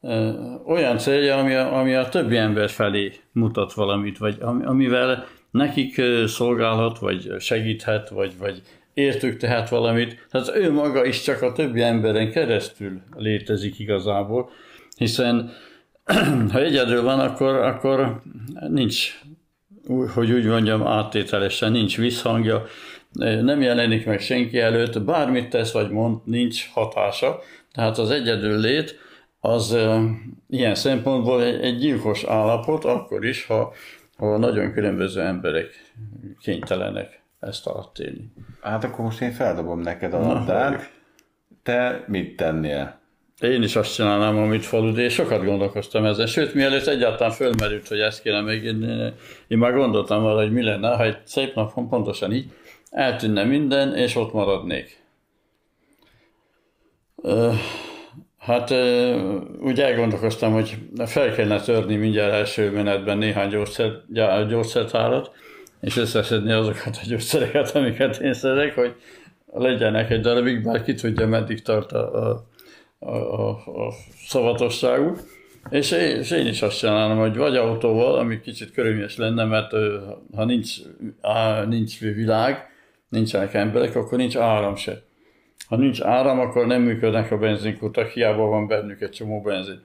ö, 0.00 0.30
olyan 0.66 0.98
célja, 0.98 1.38
ami 1.38 1.54
a, 1.54 1.78
ami 1.78 1.94
a 1.94 2.08
többi 2.08 2.36
ember 2.36 2.70
felé 2.70 3.12
mutat 3.32 3.72
valamit, 3.72 4.18
vagy 4.18 4.36
amivel 4.40 5.26
nekik 5.50 6.02
szolgálhat, 6.26 6.98
vagy 6.98 7.32
segíthet, 7.38 8.08
vagy, 8.08 8.38
vagy 8.38 8.62
értük 8.94 9.36
tehet 9.36 9.68
valamit. 9.68 10.26
Tehát 10.30 10.56
ő 10.56 10.72
maga 10.72 11.04
is 11.04 11.22
csak 11.22 11.42
a 11.42 11.52
többi 11.52 11.82
emberen 11.82 12.30
keresztül 12.30 13.00
létezik 13.16 13.78
igazából, 13.78 14.50
hiszen 14.96 15.52
ha 16.52 16.58
egyedül 16.58 17.02
van, 17.02 17.20
akkor, 17.20 17.54
akkor 17.54 18.20
nincs, 18.68 19.20
hogy 20.14 20.30
úgy 20.30 20.44
mondjam, 20.44 20.86
áttételesen 20.86 21.72
nincs 21.72 21.96
visszhangja, 21.96 22.64
nem 23.42 23.60
jelenik 23.60 24.06
meg 24.06 24.20
senki 24.20 24.58
előtt, 24.58 25.02
bármit 25.02 25.50
tesz 25.50 25.72
vagy 25.72 25.90
mond, 25.90 26.18
nincs 26.24 26.70
hatása. 26.72 27.40
Tehát 27.72 27.98
az 27.98 28.10
egyedül 28.10 28.58
lét 28.58 28.98
az 29.40 29.76
ilyen 30.48 30.74
szempontból 30.74 31.42
egy, 31.42 31.60
egy 31.60 31.78
gyilkos 31.78 32.24
állapot, 32.24 32.84
akkor 32.84 33.24
is, 33.24 33.46
ha, 33.46 33.72
ahol 34.16 34.38
nagyon 34.38 34.72
különböző 34.72 35.20
emberek 35.20 35.68
kénytelenek 36.40 37.20
ezt 37.40 37.66
alatt 37.66 37.98
élni. 37.98 38.32
Hát 38.60 38.84
akkor 38.84 39.04
most 39.04 39.20
én 39.20 39.32
feldobom 39.32 39.80
neked 39.80 40.14
a 40.14 40.20
labdát. 40.20 40.90
Te 41.62 42.04
mit 42.06 42.36
tennél? 42.36 42.98
Én 43.40 43.62
is 43.62 43.76
azt 43.76 43.94
csinálnám, 43.94 44.36
amit 44.36 44.64
falud, 44.64 44.98
és 44.98 45.12
sokat 45.12 45.44
gondolkoztam 45.44 46.04
ezen. 46.04 46.26
Sőt, 46.26 46.54
mielőtt 46.54 46.86
egyáltalán 46.86 47.32
fölmerült, 47.32 47.88
hogy 47.88 47.98
ezt 47.98 48.22
kéne 48.22 48.40
még, 48.40 48.64
én, 48.64 49.12
én 49.48 49.58
már 49.58 49.74
gondoltam 49.74 50.24
arra, 50.24 50.40
hogy 50.40 50.52
mi 50.52 50.62
lenne, 50.62 50.96
ha 50.96 51.04
egy 51.04 51.16
szép 51.24 51.54
napon 51.54 51.88
pontosan 51.88 52.32
így 52.32 52.50
eltűnne 52.90 53.44
minden, 53.44 53.94
és 53.94 54.16
ott 54.16 54.32
maradnék. 54.32 55.04
Hát 58.38 58.70
úgy 59.60 59.80
elgondolkoztam, 59.80 60.52
hogy 60.52 60.78
fel 61.06 61.34
kellene 61.34 61.60
törni 61.60 61.96
mindjárt 61.96 62.32
első 62.32 62.70
menetben 62.70 63.18
néhány 63.18 63.48
gyógyszer, 63.48 63.92
gyógyszertárat, 64.48 65.30
és 65.80 65.96
összeszedni 65.96 66.52
azokat 66.52 66.98
a 67.02 67.06
gyógyszereket, 67.06 67.70
amiket 67.74 68.16
én 68.16 68.32
szeretek, 68.32 68.74
hogy 68.74 68.94
legyenek 69.52 70.10
egy 70.10 70.20
darabig, 70.20 70.62
bár 70.62 70.82
ki 70.82 70.94
tudja, 70.94 71.26
meddig 71.26 71.62
tart 71.62 71.92
a, 71.92 72.30
a, 72.30 72.46
a, 72.98 73.16
a, 73.16 73.50
a. 73.50 73.92
És 75.70 75.90
én, 75.90 76.16
és 76.16 76.30
én 76.30 76.46
is 76.46 76.62
azt 76.62 76.78
csinálom, 76.78 77.18
hogy 77.18 77.36
vagy 77.36 77.56
autóval, 77.56 78.18
ami 78.18 78.40
kicsit 78.40 78.72
körülményes 78.72 79.16
lenne, 79.16 79.44
mert 79.44 79.70
ha 80.34 80.44
nincs, 80.44 80.76
á, 81.20 81.64
nincs 81.64 82.00
világ, 82.00 82.68
nincsenek 83.08 83.54
emberek, 83.54 83.96
akkor 83.96 84.18
nincs 84.18 84.36
áram 84.36 84.76
se. 84.76 85.02
Ha 85.68 85.76
nincs 85.76 86.02
áram, 86.02 86.40
akkor 86.40 86.66
nem 86.66 86.82
működnek 86.82 87.30
a 87.30 87.38
benzinkutak, 87.38 88.08
hiába 88.08 88.46
van 88.46 88.66
bennük 88.66 89.00
egy 89.00 89.10
csomó 89.10 89.40
benzin. 89.40 89.80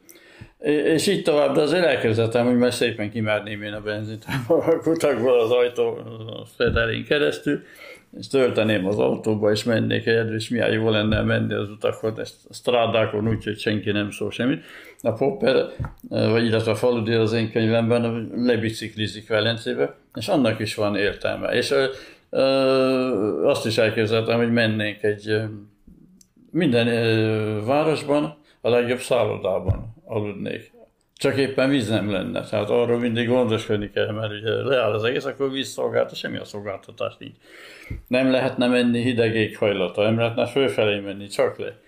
És 0.93 1.07
így 1.07 1.23
tovább, 1.23 1.55
de 1.55 1.61
azért 1.61 1.85
elkezdettem, 1.85 2.45
hogy 2.45 2.57
már 2.57 2.73
szépen 2.73 3.11
kimerném 3.11 3.61
én 3.61 3.73
a 3.73 3.81
benzint 3.81 4.25
a 4.47 4.77
kutakból 4.77 5.39
az 5.39 5.51
ajtó 5.51 5.97
fedelén 6.57 7.05
keresztül, 7.05 7.61
és 8.19 8.27
tölteném 8.27 8.85
az 8.85 8.99
autóba, 8.99 9.51
és 9.51 9.63
mennék 9.63 10.05
egyedül, 10.05 10.35
és 10.35 10.49
milyen 10.49 10.71
jó 10.71 10.89
lenne 10.89 11.21
menni 11.21 11.53
az 11.53 11.69
utakon, 11.69 12.19
ezt 12.19 12.35
a 12.49 12.53
strádákon 12.53 13.27
úgy, 13.27 13.43
hogy 13.43 13.59
senki 13.59 13.91
nem 13.91 14.11
szól 14.11 14.31
semmit. 14.31 14.63
A 15.01 15.11
Popper, 15.11 15.65
vagy 16.09 16.45
illetve 16.45 16.71
a 16.71 16.75
faludi 16.75 17.13
az 17.13 17.33
én 17.33 17.51
könyvemben 17.51 18.31
lebiciklizik 18.35 19.27
Velencébe, 19.27 19.95
és 20.15 20.27
annak 20.27 20.59
is 20.59 20.75
van 20.75 20.95
értelme. 20.95 21.47
És 21.47 21.71
ö, 21.71 21.85
ö, 22.29 23.47
azt 23.47 23.65
is 23.65 23.77
elképzeltem, 23.77 24.37
hogy 24.37 24.51
mennénk 24.51 25.03
egy 25.03 25.41
minden 26.51 26.87
ö, 26.87 27.65
városban, 27.65 28.39
a 28.61 28.69
legjobb 28.69 28.99
szállodában 28.99 29.95
aludnék. 30.05 30.71
Csak 31.21 31.37
éppen 31.37 31.69
víz 31.69 31.89
nem 31.89 32.11
lenne. 32.11 32.43
Tehát 32.43 32.69
arról 32.69 32.99
mindig 32.99 33.27
gondoskodni 33.27 33.91
kell, 33.91 34.11
mert 34.11 34.31
ugye 34.31 34.49
leáll 34.49 34.91
az 34.91 35.03
egész, 35.03 35.25
akkor 35.25 35.51
vízszolgáltat, 35.51 36.15
semmi 36.15 36.37
a 36.37 36.45
szolgáltatás 36.45 37.13
nincs. 37.17 37.35
Nem 38.07 38.31
lehetne 38.31 38.67
menni 38.67 39.01
hideg 39.01 39.35
éghajlata, 39.35 40.03
nem 40.03 40.17
lehetne 40.17 40.47
fölfelé 40.47 40.99
menni, 40.99 41.27
csak 41.27 41.57
le. 41.57 41.79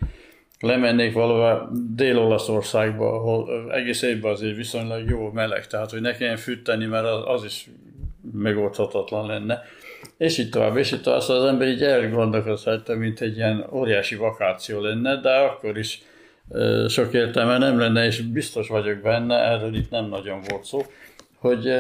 Lemennék 0.59 1.13
valahová 1.13 1.69
Dél-Olaszországba, 1.95 3.13
ahol 3.13 3.71
egész 3.73 4.01
évben 4.01 4.31
azért 4.31 4.55
viszonylag 4.55 5.09
jó 5.09 5.31
meleg, 5.31 5.67
tehát 5.67 5.91
hogy 5.91 6.01
ne 6.01 6.15
kelljen 6.15 6.37
fűteni, 6.37 6.85
mert 6.85 7.05
az, 7.05 7.21
az 7.25 7.43
is 7.43 7.67
megoldhatatlan 8.33 9.27
lenne. 9.27 9.61
És 10.17 10.37
így 10.37 10.49
tovább, 10.49 10.77
és 10.77 10.91
így 10.91 11.01
tovább, 11.01 11.21
szóval 11.21 11.43
az 11.43 11.49
ember 11.49 11.67
így 11.67 11.83
elgondolkozhat, 11.83 12.95
mint 12.95 13.21
egy 13.21 13.35
ilyen 13.35 13.65
óriási 13.71 14.15
vakáció 14.15 14.81
lenne, 14.81 15.19
de 15.19 15.29
akkor 15.29 15.77
is 15.77 16.01
sok 16.87 17.13
értelme 17.13 17.57
nem 17.57 17.79
lenne, 17.79 18.05
és 18.05 18.21
biztos 18.21 18.67
vagyok 18.67 18.97
benne, 18.97 19.35
erről 19.35 19.75
itt 19.75 19.89
nem 19.89 20.05
nagyon 20.05 20.39
volt 20.49 20.63
szó, 20.63 20.81
hogy 21.37 21.73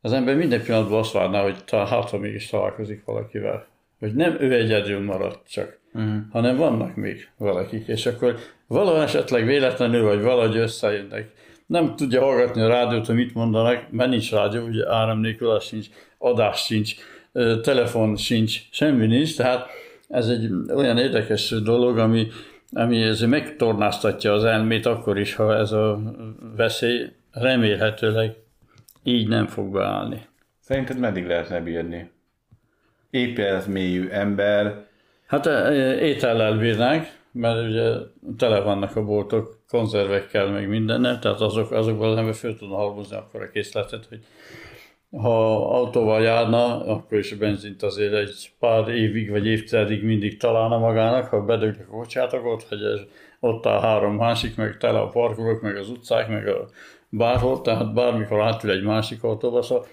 az 0.00 0.12
ember 0.12 0.36
minden 0.36 0.62
pillanatban 0.62 0.98
azt 0.98 1.12
várná, 1.12 1.42
hogy 1.42 1.64
ta, 1.64 1.84
hát, 1.84 2.10
ha 2.10 2.18
mégis 2.18 2.46
találkozik 2.46 3.04
valakivel. 3.04 3.66
Hogy 3.98 4.14
nem 4.14 4.36
ő 4.40 4.52
egyedül 4.52 5.00
maradt 5.00 5.48
csak, 5.48 5.78
uh-huh. 5.94 6.14
hanem 6.30 6.56
vannak 6.56 6.96
még 6.96 7.28
valakik, 7.36 7.86
és 7.86 8.06
akkor 8.06 8.36
valahol 8.66 9.02
esetleg 9.02 9.46
véletlenül, 9.46 10.02
vagy 10.02 10.22
valahogy 10.22 10.56
összejönnek. 10.56 11.32
Nem 11.66 11.96
tudja 11.96 12.22
hallgatni 12.22 12.60
a 12.60 12.68
rádiót, 12.68 13.06
hogy 13.06 13.14
mit 13.14 13.34
mondanak, 13.34 13.90
mert 13.90 14.10
nincs 14.10 14.30
rádió, 14.30 14.66
ugye 14.66 14.92
áram 14.92 15.20
nélkül 15.20 15.60
sincs, 15.60 15.86
adás 16.18 16.64
sincs, 16.64 16.94
telefon 17.62 18.16
sincs, 18.16 18.60
semmi 18.70 19.06
nincs, 19.06 19.36
tehát 19.36 19.66
ez 20.08 20.28
egy 20.28 20.50
olyan 20.74 20.98
érdekes 20.98 21.48
dolog, 21.48 21.98
ami 21.98 22.26
ami 22.74 23.02
ez 23.02 23.20
megtornáztatja 23.20 24.32
az 24.32 24.44
elmét 24.44 24.86
akkor 24.86 25.18
is, 25.18 25.34
ha 25.34 25.56
ez 25.56 25.72
a 25.72 26.00
veszély 26.56 27.12
remélhetőleg 27.30 28.34
így 29.02 29.28
nem 29.28 29.46
fog 29.46 29.72
beállni. 29.72 30.26
Szerinted 30.60 30.98
meddig 30.98 31.26
lehetne 31.26 31.60
bírni? 31.60 32.10
Épület 33.10 33.66
mélyű 33.66 34.08
ember. 34.08 34.86
Hát 35.26 35.46
e, 35.46 35.72
étellel 36.00 36.58
bírnánk, 36.58 37.06
mert 37.32 37.66
ugye 37.68 37.92
tele 38.38 38.60
vannak 38.60 38.96
a 38.96 39.04
boltok 39.04 39.58
konzervekkel, 39.68 40.46
meg 40.46 40.68
mindennel, 40.68 41.18
tehát 41.18 41.40
azok, 41.40 41.70
azokból 41.70 42.10
az 42.10 42.18
ember 42.18 42.34
föl 42.34 42.56
tudna 42.56 42.76
halmozni 42.76 43.16
akkor 43.16 43.42
a 43.42 43.50
készletet, 43.50 44.06
hogy 44.08 44.20
ha 45.16 45.68
autóval 45.76 46.22
járna, 46.22 46.86
akkor 46.86 47.18
is 47.18 47.32
a 47.32 47.36
benzint 47.36 47.82
azért 47.82 48.14
egy 48.14 48.50
pár 48.58 48.88
évig 48.88 49.30
vagy 49.30 49.46
évtizedig 49.46 50.04
mindig 50.04 50.36
találna 50.36 50.78
magának, 50.78 51.26
ha 51.26 51.44
bedöglik 51.44 51.86
a 51.88 51.96
kocsát, 51.96 52.32
ott, 52.32 52.68
hogy 52.68 52.82
ez, 52.82 53.00
ott 53.40 53.64
a 53.64 53.80
három 53.80 54.14
másik, 54.14 54.56
meg 54.56 54.76
tele 54.76 54.98
a 54.98 55.08
parkolók, 55.08 55.62
meg 55.62 55.76
az 55.76 55.88
utcák, 55.88 56.28
meg 56.28 56.46
a 56.46 56.68
bárhol, 57.08 57.60
tehát 57.60 57.94
bármikor 57.94 58.40
átül 58.40 58.70
egy 58.70 58.82
másik 58.82 59.22
autóba, 59.22 59.62
szóval 59.62 59.86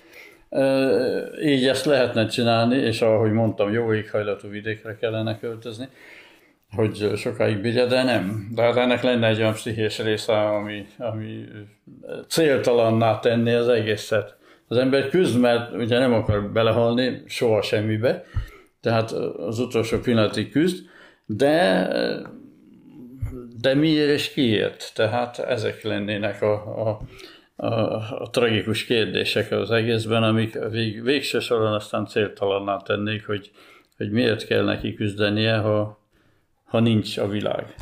így 1.44 1.68
ezt 1.68 1.86
lehetne 1.86 2.26
csinálni, 2.26 2.76
és 2.76 3.02
ahogy 3.02 3.32
mondtam, 3.32 3.72
jó 3.72 3.94
éghajlatú 3.94 4.50
vidékre 4.50 4.96
kellene 4.96 5.40
költözni, 5.40 5.88
hogy 6.76 7.12
sokáig 7.16 7.62
bírja, 7.62 7.86
de 7.86 8.04
nem. 8.04 8.48
De 8.56 8.62
hát 8.62 8.76
ennek 8.76 9.02
lenne 9.02 9.28
egy 9.28 9.40
olyan 9.40 9.54
pszichés 9.54 10.00
része, 10.00 10.34
ami, 10.34 10.86
ami 10.98 11.44
céltalanná 12.28 13.20
tenni 13.20 13.54
az 13.54 13.68
egészet 13.68 14.40
az 14.72 14.78
ember 14.78 15.10
küzd, 15.10 15.40
mert 15.40 15.74
ugye 15.74 16.00
nem 16.00 16.14
akar 16.14 16.52
belehalni 16.52 17.24
soha 17.26 17.62
semmibe, 17.62 18.24
tehát 18.82 19.12
az 19.38 19.60
utolsó 19.60 20.00
pillanatig 20.00 20.52
küzd, 20.52 20.86
de, 21.26 21.88
de 23.62 23.74
miért 23.74 24.10
és 24.10 24.34
kiért? 24.34 24.92
Tehát 24.96 25.40
ezek 25.40 25.84
lennének 25.84 26.42
a, 26.42 26.88
a, 26.88 27.02
a, 27.56 27.68
a 28.20 28.30
tragikus 28.32 28.86
kérdések 28.86 29.52
az 29.52 29.72
egészben, 29.72 30.24
amik 30.24 30.58
vég, 30.70 31.04
végső 31.04 31.40
soron 31.40 31.74
aztán 31.74 32.06
céltalanná 32.06 32.78
tennék, 32.78 33.26
hogy, 33.26 33.52
hogy 33.98 34.12
miért 34.12 34.46
kell 34.46 34.64
neki 34.64 34.94
küzdenie, 34.94 35.58
ha, 35.58 36.00
ha 36.64 36.80
nincs 36.80 37.18
a 37.18 37.28
világ. 37.28 37.76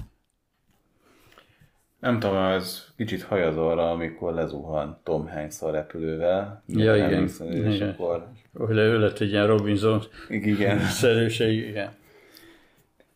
Nem 1.99 2.19
tudom, 2.19 2.35
ez 2.35 2.87
kicsit 2.97 3.23
hajaz 3.23 3.57
arra, 3.57 3.89
amikor 3.89 4.33
lezuhan 4.33 4.99
Tom 5.03 5.27
Hanks 5.27 5.61
a 5.61 5.71
repülővel. 5.71 6.63
Ja, 6.67 6.95
igen. 6.95 7.21
Hiszem, 7.21 7.51
és 7.51 7.75
igen. 7.75 7.89
akkor... 7.89 8.27
Hogy 8.53 8.77
ő 8.77 8.99
lett 8.99 9.19
egy 9.19 9.29
ilyen 9.29 9.47
Robinson 9.47 10.01
igen. 10.29 10.79
szerűség, 11.01 11.67
igen. 11.67 11.91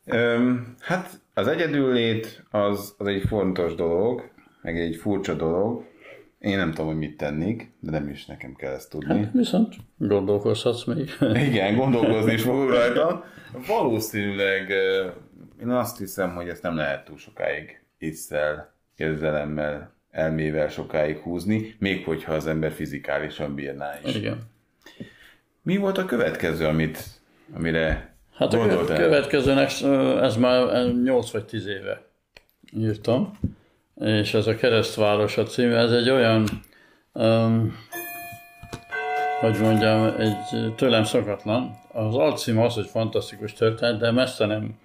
Öm, 0.06 0.76
hát 0.80 1.22
az 1.34 1.48
egyedüllét 1.48 2.44
az, 2.52 2.96
az 2.98 3.08
egy 3.08 3.24
fontos 3.28 3.76
dolog, 3.76 4.32
meg 4.62 4.80
egy 4.80 4.96
furcsa 4.96 5.34
dolog. 5.34 5.92
Én 6.40 6.58
nem 6.58 6.70
tudom, 6.70 6.86
hogy 6.88 6.98
mit 6.98 7.18
tennék, 7.18 7.74
de 7.80 7.92
nem 7.92 8.10
is 8.10 8.26
nekem 8.26 8.54
kell 8.56 8.74
ezt 8.74 8.90
tudni. 8.90 9.18
Hát, 9.20 9.32
viszont 9.34 9.76
gondolkozhatsz 9.98 10.84
még. 10.86 11.10
Igen, 11.50 11.76
gondolkozni 11.76 12.34
is 12.34 12.42
fogok 12.42 12.70
rajta. 12.70 13.24
Valószínűleg 13.68 14.70
én 15.62 15.70
azt 15.70 15.98
hiszem, 15.98 16.36
hogy 16.36 16.48
ezt 16.48 16.62
nem 16.62 16.76
lehet 16.76 17.06
túl 17.06 17.18
sokáig 17.18 17.82
észszel 17.98 18.73
érzelemmel, 18.96 19.94
elmével 20.12 20.70
sokáig 20.70 21.18
húzni, 21.18 21.76
még 21.80 22.06
hogyha 22.06 22.34
az 22.34 22.48
ember 22.48 22.72
fizikálisan 22.72 23.56
bírná 23.56 24.00
is. 24.04 24.16
Igen. 24.16 24.52
Mi 25.62 25.78
volt 25.78 25.98
a 25.98 26.06
következő, 26.06 26.66
amit, 26.66 27.00
amire 27.56 28.14
Hát 28.36 28.54
a 28.54 28.86
következőnek, 28.86 29.72
ez 30.22 30.36
már 30.36 30.86
8 31.04 31.32
vagy 31.32 31.46
10 31.46 31.68
éve 31.68 32.02
írtam, 32.78 33.40
és 33.96 34.34
ez 34.34 34.48
a 34.48 34.56
Keresztváros 34.56 35.38
a 35.38 35.44
cím, 35.44 35.72
ez 35.72 35.92
egy 35.92 36.10
olyan, 36.10 36.48
um, 37.14 37.76
hogy 39.40 39.60
mondjam, 39.60 40.16
egy 40.20 40.76
tőlem 40.76 41.04
szokatlan. 41.04 41.72
Az 41.92 42.16
alcím 42.16 42.60
az, 42.60 42.74
hogy 42.74 42.88
fantasztikus 42.88 43.54
történet, 43.54 44.00
de 44.00 44.12
messze 44.12 44.46
nem 44.46 44.78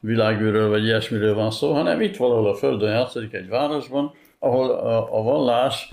világűről 0.00 0.68
vagy 0.68 0.84
ilyesmiről 0.84 1.34
van 1.34 1.50
szó, 1.50 1.72
hanem 1.72 2.00
itt 2.00 2.16
valahol 2.16 2.48
a 2.48 2.54
Földön 2.54 2.90
játszik 2.90 3.32
egy 3.32 3.48
városban, 3.48 4.12
ahol 4.38 4.70
a, 4.70 5.18
a 5.18 5.22
vallás, 5.22 5.92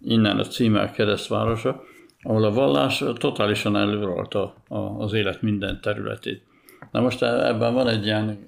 innen 0.00 0.38
a 0.38 0.44
címe 0.44 0.90
keresztvárosa, 0.90 1.82
ahol 2.22 2.44
a 2.44 2.52
vallás 2.52 3.04
totálisan 3.18 3.76
előralta 3.76 4.54
az 4.98 5.12
élet 5.12 5.42
minden 5.42 5.80
területét. 5.82 6.42
Na 6.90 7.00
most 7.00 7.22
ebben 7.22 7.74
van 7.74 7.88
egy 7.88 8.04
ilyen 8.04 8.38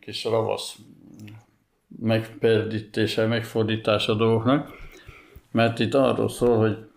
kis 0.00 0.24
ravasz 0.24 0.76
megperdítése, 2.00 3.26
megfordítása 3.26 4.12
a 4.12 4.16
dolgoknak, 4.16 4.70
mert 5.52 5.78
itt 5.78 5.94
arról 5.94 6.28
szól, 6.28 6.56
hogy 6.56 6.87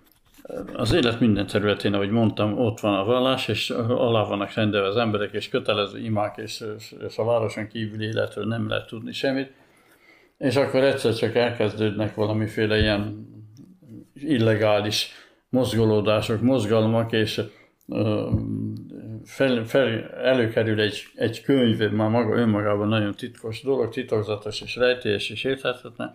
az 0.73 0.93
élet 0.93 1.19
minden 1.19 1.47
területén, 1.47 1.93
ahogy 1.93 2.10
mondtam, 2.10 2.60
ott 2.60 2.80
van 2.80 2.93
a 2.93 3.04
vallás, 3.04 3.47
és 3.47 3.69
alá 3.88 4.23
vannak 4.23 4.54
rendelve 4.54 4.88
az 4.88 4.97
emberek, 4.97 5.34
és 5.34 5.49
kötelező 5.49 5.99
imák, 5.99 6.38
és, 6.38 6.63
és 7.08 7.17
a 7.17 7.23
városon 7.23 7.67
kívüli 7.67 8.06
életről 8.06 8.45
nem 8.45 8.69
lehet 8.69 8.88
tudni 8.88 9.12
semmit. 9.12 9.51
És 10.38 10.56
akkor 10.56 10.84
egyszer 10.84 11.13
csak 11.13 11.36
elkezdődnek 11.36 12.15
valamiféle 12.15 12.80
ilyen 12.80 13.27
illegális 14.13 15.10
mozgolódások, 15.49 16.41
mozgalmak, 16.41 17.12
és 17.12 17.41
fel, 19.23 19.65
fel, 19.65 20.10
előkerül 20.10 20.82
egy, 20.82 21.04
egy 21.15 21.41
könyv, 21.41 21.91
már 21.91 22.10
maga 22.10 22.36
önmagában 22.36 22.88
nagyon 22.88 23.13
titkos 23.13 23.62
dolog, 23.62 23.89
titokzatos 23.89 24.62
és 24.62 24.75
rejtélyes 24.75 25.30
és 25.30 25.43
érthetetlen, 25.43 26.13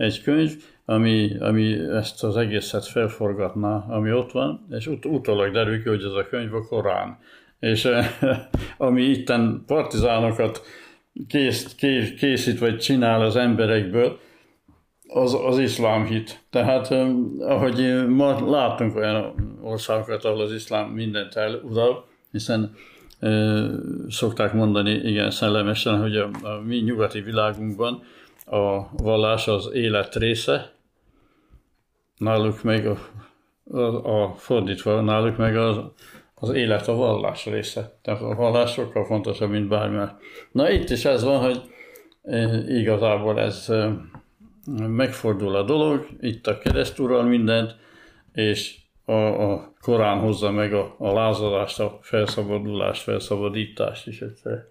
egy 0.00 0.22
könyv, 0.22 0.52
ami, 0.84 1.36
ami 1.38 1.72
ezt 1.72 2.24
az 2.24 2.36
egészet 2.36 2.86
felforgatná, 2.86 3.84
ami 3.88 4.12
ott 4.12 4.32
van, 4.32 4.66
és 4.70 4.86
ut- 4.86 5.04
utólag 5.04 5.52
derül 5.52 5.82
ki, 5.82 5.88
hogy 5.88 6.02
ez 6.02 6.12
a 6.12 6.26
könyv 6.28 6.54
a 6.54 6.66
Korán. 6.66 7.18
És 7.58 7.88
ami 8.78 9.02
itten 9.02 9.62
partizánokat 9.66 10.62
kész, 11.28 11.74
kész, 11.74 12.10
készít 12.10 12.58
vagy 12.58 12.78
csinál 12.78 13.20
az 13.20 13.36
emberekből, 13.36 14.18
az, 15.08 15.36
az 15.44 15.58
iszlám 15.58 16.04
hit. 16.04 16.40
Tehát, 16.50 16.94
ahogy 17.38 18.06
ma 18.08 18.50
látunk 18.50 18.96
olyan 18.96 19.34
országokat, 19.62 20.24
ahol 20.24 20.40
az 20.40 20.52
iszlám 20.52 20.88
mindent 20.88 21.34
elural, 21.34 22.04
hiszen 22.30 22.74
e, 23.20 23.30
szokták 24.08 24.52
mondani 24.52 24.90
igen 24.90 25.30
szellemesen, 25.30 26.00
hogy 26.00 26.16
a, 26.16 26.30
a 26.42 26.60
mi 26.66 26.76
nyugati 26.76 27.20
világunkban 27.20 28.02
a 28.50 28.90
vallás 28.96 29.48
az 29.48 29.70
élet 29.72 30.14
része, 30.14 30.72
náluk 32.16 32.62
meg 32.62 32.86
a, 32.86 32.98
a, 33.78 34.22
a 34.22 34.34
fordítva, 34.34 35.00
náluk 35.00 35.36
meg 35.36 35.56
az, 35.56 35.80
az 36.34 36.50
élet 36.50 36.88
a 36.88 36.94
vallás 36.94 37.46
része. 37.46 37.98
Tehát 38.02 38.20
a 38.20 38.34
vallás 38.34 38.72
sokkal 38.72 39.04
fontosabb, 39.04 39.50
mint 39.50 39.68
bármi 39.68 40.06
Na 40.52 40.70
itt 40.70 40.90
is 40.90 41.04
ez 41.04 41.24
van, 41.24 41.40
hogy 41.40 41.62
igazából 42.68 43.40
ez 43.40 43.72
megfordul 44.76 45.56
a 45.56 45.62
dolog, 45.62 46.06
itt 46.20 46.46
a 46.46 46.58
keresztúral 46.58 47.22
mindent, 47.22 47.76
és 48.32 48.76
a, 49.04 49.12
a 49.52 49.72
Korán 49.80 50.18
hozza 50.18 50.50
meg 50.50 50.72
a, 50.72 50.94
a 50.98 51.12
lázadást, 51.12 51.80
a 51.80 51.98
felszabadulást, 52.02 53.02
felszabadítást 53.02 54.06
is 54.06 54.20
egyszer. 54.20 54.66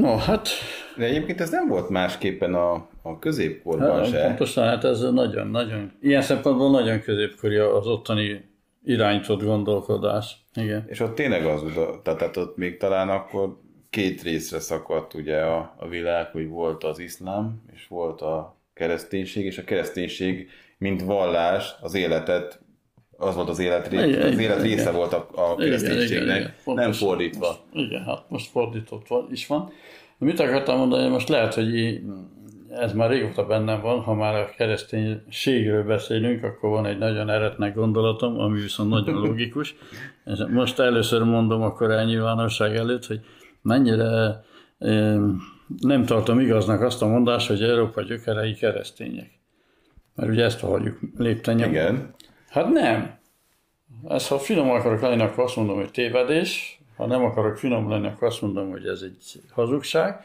No, 0.00 0.16
hát... 0.16 0.48
De 0.96 1.04
egyébként 1.04 1.40
ez 1.40 1.50
nem 1.50 1.68
volt 1.68 1.88
másképpen 1.88 2.54
a, 2.54 2.88
a 3.02 3.18
középkorban 3.18 3.98
hát, 3.98 4.08
se. 4.08 4.26
Pontosan, 4.26 4.64
hát 4.64 4.84
ez 4.84 5.00
nagyon-nagyon, 5.00 5.92
ilyen 6.00 6.22
szempontból 6.22 6.70
nagyon 6.70 7.00
középkori 7.00 7.56
az 7.56 7.86
ottani 7.86 8.44
irányított 8.84 9.42
gondolkodás. 9.42 10.36
Igen. 10.54 10.84
És 10.86 11.00
ott 11.00 11.14
tényleg 11.14 11.46
az, 11.46 11.62
tehát 12.02 12.36
ott 12.36 12.56
még 12.56 12.76
talán 12.76 13.08
akkor 13.08 13.58
két 13.90 14.22
részre 14.22 14.60
szakadt 14.60 15.14
ugye 15.14 15.40
a, 15.40 15.74
a 15.78 15.88
világ, 15.88 16.30
hogy 16.30 16.48
volt 16.48 16.84
az 16.84 16.98
iszlám, 16.98 17.62
és 17.72 17.86
volt 17.88 18.20
a 18.20 18.56
kereszténység, 18.74 19.44
és 19.44 19.58
a 19.58 19.64
kereszténység, 19.64 20.48
mint 20.78 21.02
vallás, 21.02 21.74
az 21.80 21.94
életet, 21.94 22.60
az 23.16 23.34
volt 23.34 23.48
az 23.48 23.58
élet, 23.58 23.88
ré, 23.88 24.08
igen, 24.08 24.32
az 24.32 24.38
élet 24.38 24.62
része 24.62 24.80
igen. 24.80 24.94
volt 24.94 25.12
a, 25.12 25.28
a 25.34 25.54
kereszténységnek, 25.54 26.36
igen, 26.36 26.52
igen, 26.64 26.74
nem 26.74 26.92
fordítva. 26.92 27.46
Most, 27.46 27.86
igen, 27.86 28.04
hát 28.04 28.24
most 28.28 28.50
fordított 28.50 29.08
van, 29.08 29.28
is 29.30 29.46
van. 29.46 29.72
Mit 30.18 30.40
akartam 30.40 30.78
mondani, 30.78 31.08
most 31.08 31.28
lehet, 31.28 31.54
hogy 31.54 32.00
ez 32.70 32.92
már 32.92 33.10
régóta 33.10 33.46
bennem 33.46 33.80
van, 33.80 34.00
ha 34.00 34.14
már 34.14 34.34
a 34.34 34.50
kereszténységről 34.56 35.84
beszélünk, 35.84 36.42
akkor 36.42 36.70
van 36.70 36.86
egy 36.86 36.98
nagyon 36.98 37.30
eretnek 37.30 37.74
gondolatom, 37.74 38.38
ami 38.40 38.60
viszont 38.60 38.90
nagyon 38.90 39.14
logikus. 39.14 39.74
Most 40.48 40.78
először 40.78 41.22
mondom 41.22 41.62
akkor 41.62 41.90
elnyilvánosság 41.90 42.76
előtt, 42.76 43.06
hogy 43.06 43.20
mennyire 43.62 44.44
nem 45.80 46.04
tartom 46.06 46.40
igaznak 46.40 46.80
azt 46.80 47.02
a 47.02 47.06
mondást, 47.06 47.48
hogy 47.48 47.62
Európa 47.62 48.02
gyökerei 48.02 48.54
keresztények. 48.54 49.30
Mert 50.14 50.30
ugye 50.30 50.44
ezt 50.44 50.60
halljuk 50.60 50.98
lépten 51.16 51.58
Igen. 51.58 52.14
Hát 52.48 52.72
nem. 52.72 53.18
Ezt, 54.08 54.28
ha 54.28 54.38
finom 54.38 54.70
akarok 54.70 55.00
lenni, 55.00 55.22
akkor 55.22 55.44
azt 55.44 55.56
mondom, 55.56 55.76
hogy 55.76 55.90
tévedés. 55.90 56.75
Ha 56.96 57.06
nem 57.06 57.24
akarok 57.24 57.56
finom 57.56 57.90
lenni, 57.90 58.06
akkor 58.06 58.28
azt 58.28 58.42
mondom, 58.42 58.70
hogy 58.70 58.86
ez 58.86 59.00
egy 59.00 59.40
hazugság. 59.50 60.24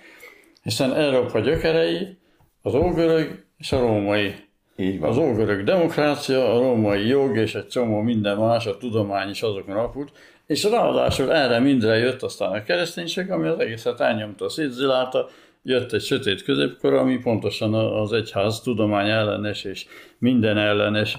Hiszen 0.63 0.93
Európa 0.93 1.39
gyökerei 1.39 2.17
az 2.61 2.73
ógörög 2.73 3.43
és 3.57 3.71
a 3.71 3.79
római. 3.79 4.33
Így 4.75 4.99
van. 4.99 5.09
Az 5.09 5.17
ógörög 5.17 5.63
demokrácia, 5.63 6.53
a 6.55 6.59
római 6.59 7.07
jog 7.07 7.37
és 7.37 7.55
egy 7.55 7.67
csomó 7.67 8.01
minden 8.01 8.37
más, 8.37 8.65
a 8.65 8.77
tudomány 8.77 9.29
is 9.29 9.41
azokon 9.41 9.75
alapult, 9.75 10.11
és 10.45 10.63
ráadásul 10.63 11.33
erre 11.33 11.59
mindre 11.59 11.97
jött 11.97 12.21
aztán 12.21 12.51
a 12.51 12.63
kereszténység, 12.63 13.31
ami 13.31 13.47
az 13.47 13.59
egészet 13.59 13.99
elnyomta, 13.99 14.49
szétzilálta, 14.49 15.27
jött 15.63 15.91
egy 15.91 16.01
sötét 16.01 16.43
középkor, 16.43 16.93
ami 16.93 17.17
pontosan 17.17 17.73
az 17.73 18.13
egyház 18.13 18.61
tudomány 18.61 19.09
ellenes 19.09 19.63
és 19.63 19.85
minden 20.17 20.57
ellenes 20.57 21.17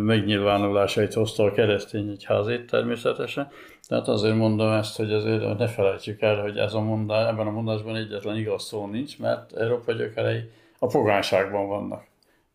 megnyilvánulásait 0.00 1.12
hozta 1.12 1.44
a 1.44 1.52
keresztény 1.52 2.08
egyházét 2.08 2.66
természetesen. 2.66 3.50
Tehát 3.86 4.08
azért 4.08 4.36
mondom 4.36 4.72
ezt, 4.72 4.96
hogy 4.96 5.12
azért 5.12 5.58
ne 5.58 5.66
felejtsük 5.66 6.20
el, 6.20 6.40
hogy 6.40 6.56
ez 6.56 6.74
a 6.74 6.80
mondás, 6.80 7.28
ebben 7.28 7.46
a 7.46 7.50
mondásban 7.50 7.96
egyetlen 7.96 8.36
igaz 8.36 8.64
szó 8.64 8.86
nincs, 8.86 9.18
mert 9.18 9.52
Európa 9.52 9.92
gyökerei 9.92 10.50
a 10.78 10.86
pogányságban 10.86 11.68
vannak. 11.68 12.06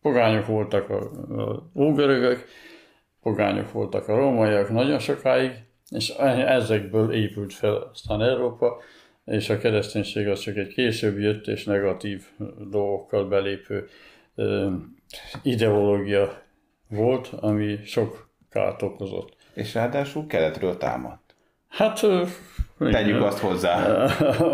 Pogányok 0.02 0.46
voltak 0.46 0.90
a, 0.90 1.00
a 1.42 1.70
ógörögök, 1.74 2.44
pogányok 3.22 3.72
voltak 3.72 4.08
a 4.08 4.16
rómaiak 4.16 4.70
nagyon 4.70 4.98
sokáig, 4.98 5.52
és 5.90 6.08
ezekből 6.08 7.12
épült 7.12 7.52
fel 7.52 7.90
aztán 7.92 8.22
Európa, 8.22 8.76
és 9.24 9.50
a 9.50 9.58
kereszténység 9.58 10.28
az 10.28 10.40
csak 10.40 10.56
egy 10.56 10.72
később 10.72 11.18
jött 11.18 11.46
és 11.46 11.64
negatív 11.64 12.24
dolgokkal 12.70 13.28
belépő 13.28 13.88
ideológia 15.42 16.42
volt, 16.88 17.26
ami 17.40 17.78
sok 17.84 18.30
kárt 18.50 18.82
okozott. 18.82 19.36
És 19.54 19.74
ráadásul 19.74 20.26
keletről 20.26 20.76
támadt. 20.76 21.19
Hát... 21.70 22.06
Tegyük 22.78 23.22
azt 23.22 23.38
hozzá. 23.38 24.04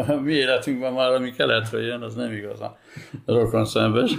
A 0.09 0.21
mi 0.25 0.33
életünkben 0.33 0.93
már, 0.93 1.13
ami 1.13 1.31
keletről 1.31 1.83
jön, 1.83 2.03
az 2.03 2.15
nem 2.15 2.33
igazán 2.33 2.77
rokon 3.27 3.65
szembes, 3.65 4.13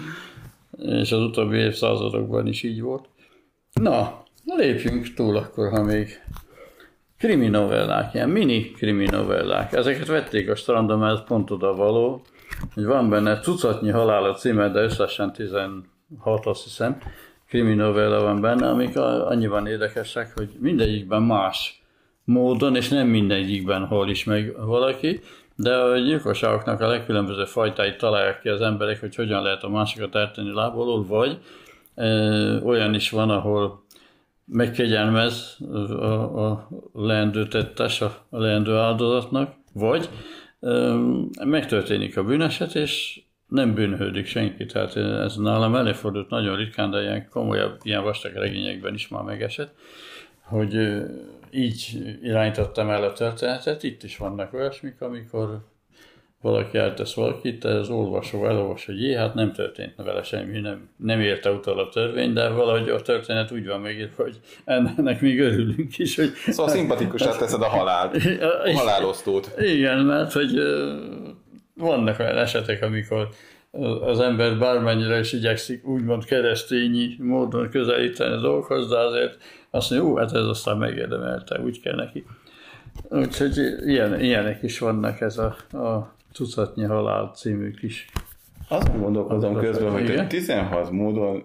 és 0.77 1.11
az 1.11 1.19
utóbbi 1.19 1.57
évszázadokban 1.57 2.47
is 2.47 2.63
így 2.63 2.81
volt. 2.81 3.05
Na, 3.81 4.23
lépjünk 4.45 5.13
túl 5.13 5.37
akkor, 5.37 5.69
ha 5.69 5.83
még 5.83 6.21
kriminovellák, 7.17 8.13
ilyen 8.13 8.29
mini 8.29 8.71
kriminovellák. 8.71 9.73
Ezeket 9.73 10.07
vették 10.07 10.49
a 10.49 10.55
strandon, 10.55 10.99
mert 10.99 11.13
ez 11.13 11.23
pont 11.27 11.51
oda 11.51 11.75
való, 11.75 12.21
hogy 12.73 12.85
van 12.85 13.09
benne 13.09 13.39
tucatnyi 13.39 13.89
halál 13.89 14.23
a 14.23 14.33
címe, 14.33 14.69
de 14.69 14.81
összesen 14.81 15.33
16 15.33 15.85
azt 16.43 16.63
hiszem, 16.63 16.97
kriminovella 17.47 18.21
van 18.21 18.41
benne, 18.41 18.67
amik 18.67 18.97
annyiban 18.97 19.67
érdekesek, 19.67 20.31
hogy 20.35 20.49
mindegyikben 20.59 21.21
más 21.21 21.81
módon, 22.27 22.75
és 22.75 22.89
nem 22.89 23.07
mindegyikben 23.07 23.85
hol 23.85 24.09
is 24.09 24.23
meg 24.23 24.55
valaki, 24.65 25.19
de 25.55 25.75
a 25.75 25.97
gyilkosságoknak 25.97 26.81
a 26.81 26.87
legkülönböző 26.87 27.45
fajtáit 27.45 27.97
találják 27.97 28.41
ki 28.41 28.49
az 28.49 28.61
emberek, 28.61 28.99
hogy 28.99 29.15
hogyan 29.15 29.43
lehet 29.43 29.63
a 29.63 29.69
másikat 29.69 30.15
eltenni 30.15 30.53
lából, 30.53 31.05
vagy 31.05 31.37
e, 31.95 32.05
olyan 32.63 32.93
is 32.93 33.09
van, 33.09 33.29
ahol 33.29 33.83
megkegyelmez 34.45 35.57
a, 35.89 36.45
a 36.45 36.67
leendő 36.93 37.47
tettes, 37.47 38.01
a, 38.01 38.25
a 38.29 38.37
leendő 38.39 38.75
áldozatnak, 38.75 39.53
vagy 39.73 40.09
e, 40.59 40.69
megtörténik 41.45 42.17
a 42.17 42.23
bűneset, 42.23 42.75
és 42.75 43.21
nem 43.47 43.73
bűnhődik 43.73 44.25
senki, 44.25 44.65
tehát 44.65 44.95
ez 44.95 45.35
nálam 45.35 45.75
előfordult 45.75 46.29
nagyon 46.29 46.55
ritkán, 46.55 46.91
de 46.91 47.01
ilyen 47.01 47.29
komolyabb, 47.29 47.79
ilyen 47.81 48.03
vastag 48.03 48.33
regényekben 48.33 48.93
is 48.93 49.07
már 49.07 49.23
megesett, 49.23 49.75
hogy 50.49 51.03
így 51.51 51.97
irányítottam 52.21 52.89
el 52.89 53.03
a 53.03 53.13
történetet, 53.13 53.83
itt 53.83 54.03
is 54.03 54.17
vannak 54.17 54.53
olyasmik, 54.53 55.01
amikor 55.01 55.59
valaki 56.41 56.77
eltesz 56.77 57.13
valakit, 57.13 57.63
az 57.63 57.89
olvasó 57.89 58.47
elolvas, 58.47 58.85
hogy 58.85 59.01
jé, 59.01 59.13
hát 59.13 59.33
nem 59.33 59.53
történt 59.53 59.93
vele 59.95 60.23
semmi, 60.23 60.59
nem, 60.59 60.89
nem 60.97 61.21
érte 61.21 61.51
utal 61.51 61.79
a 61.79 61.89
törvény, 61.89 62.33
de 62.33 62.49
valahogy 62.49 62.89
a 62.89 63.01
történet 63.01 63.51
úgy 63.51 63.67
van 63.67 63.79
megírva, 63.79 64.23
hogy 64.23 64.39
ennek 64.65 65.21
még 65.21 65.39
örülünk 65.39 65.97
is. 65.97 66.15
Hogy, 66.15 66.31
szóval 66.47 66.71
szimpatikusát 66.71 67.37
teszed 67.37 67.61
a 67.61 67.67
halált, 67.67 68.15
a 68.65 68.71
halálosztót. 68.71 69.51
Igen, 69.59 69.97
mert 69.97 70.31
hogy 70.31 70.61
vannak 71.73 72.19
olyan 72.19 72.37
esetek, 72.37 72.83
amikor 72.83 73.29
az 74.01 74.19
ember 74.19 74.57
bármennyire 74.57 75.19
is 75.19 75.33
igyekszik 75.33 75.85
úgymond 75.85 76.25
keresztényi 76.25 77.15
módon 77.19 77.69
közelíteni 77.69 78.33
a 78.33 78.39
dolgokhoz, 78.39 78.89
de 78.89 78.97
azért 78.97 79.37
azt 79.69 79.89
mondja, 79.89 80.07
jó, 80.07 80.15
hát 80.15 80.33
ez 80.33 80.45
aztán 80.45 80.77
megérdemelte, 80.77 81.59
úgy 81.59 81.81
kell 81.81 81.95
neki. 81.95 82.25
Úgyhogy 83.09 83.57
ilyen, 83.85 84.19
ilyenek 84.19 84.63
is 84.63 84.79
vannak 84.79 85.21
ez 85.21 85.37
a, 85.37 85.55
a 85.77 86.15
Tucatnyi 86.33 86.83
halál 86.83 87.31
című 87.35 87.71
kis... 87.71 88.05
Azt 88.67 88.99
gondolkozom 88.99 89.59
közben, 89.59 89.91
hogy 89.91 90.27
16 90.27 90.91
módon 90.91 91.43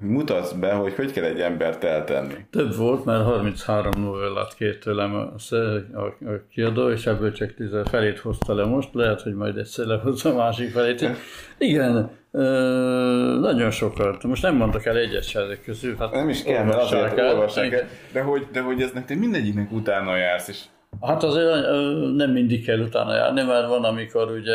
mutatsz 0.00 0.52
be, 0.52 0.72
hogy 0.72 0.94
hogy 0.94 1.12
kell 1.12 1.24
egy 1.24 1.40
embert 1.40 1.84
eltenni. 1.84 2.34
Több 2.50 2.76
volt, 2.76 3.04
mert 3.04 3.24
33 3.24 4.02
novellát 4.02 4.54
kért 4.54 4.80
tőlem 4.80 5.14
a, 5.14 5.54
a, 5.94 6.04
a 6.04 6.46
kiadó, 6.50 6.90
és 6.90 7.06
ebből 7.06 7.32
csak 7.32 7.54
10 7.54 7.68
felét 7.84 8.18
hozta 8.18 8.54
le 8.54 8.64
most, 8.64 8.88
lehet, 8.92 9.22
hogy 9.22 9.34
majd 9.34 9.56
egyszer 9.56 9.86
lehozza 9.86 10.30
a 10.30 10.34
másik 10.34 10.70
felét. 10.70 11.08
Igen, 11.58 12.10
ö, 12.32 12.42
nagyon 13.40 13.70
sokat. 13.70 14.22
Most 14.22 14.42
nem 14.42 14.56
mondok 14.56 14.84
el 14.84 14.96
egyes 14.96 15.34
ezek 15.34 15.62
közül. 15.62 15.96
Hát 15.98 16.12
nem 16.12 16.28
is 16.28 16.42
kell, 16.42 16.64
mert 16.64 16.80
azért 16.80 17.20
olvassák 17.20 17.72
el. 17.72 17.86
De 18.12 18.22
hogy, 18.22 18.46
de 18.52 18.60
hogy 18.60 18.82
ez 18.82 18.90
nektek 18.94 19.18
mindegyiknek 19.18 19.72
utána 19.72 20.16
jársz, 20.16 20.48
és 20.48 20.58
Hát 21.00 21.22
azért 21.22 21.66
nem 22.16 22.30
mindig 22.30 22.64
kell 22.64 22.80
utána 22.80 23.14
járni, 23.14 23.42
mert 23.42 23.68
van, 23.68 23.84
amikor 23.84 24.30
ugye 24.30 24.54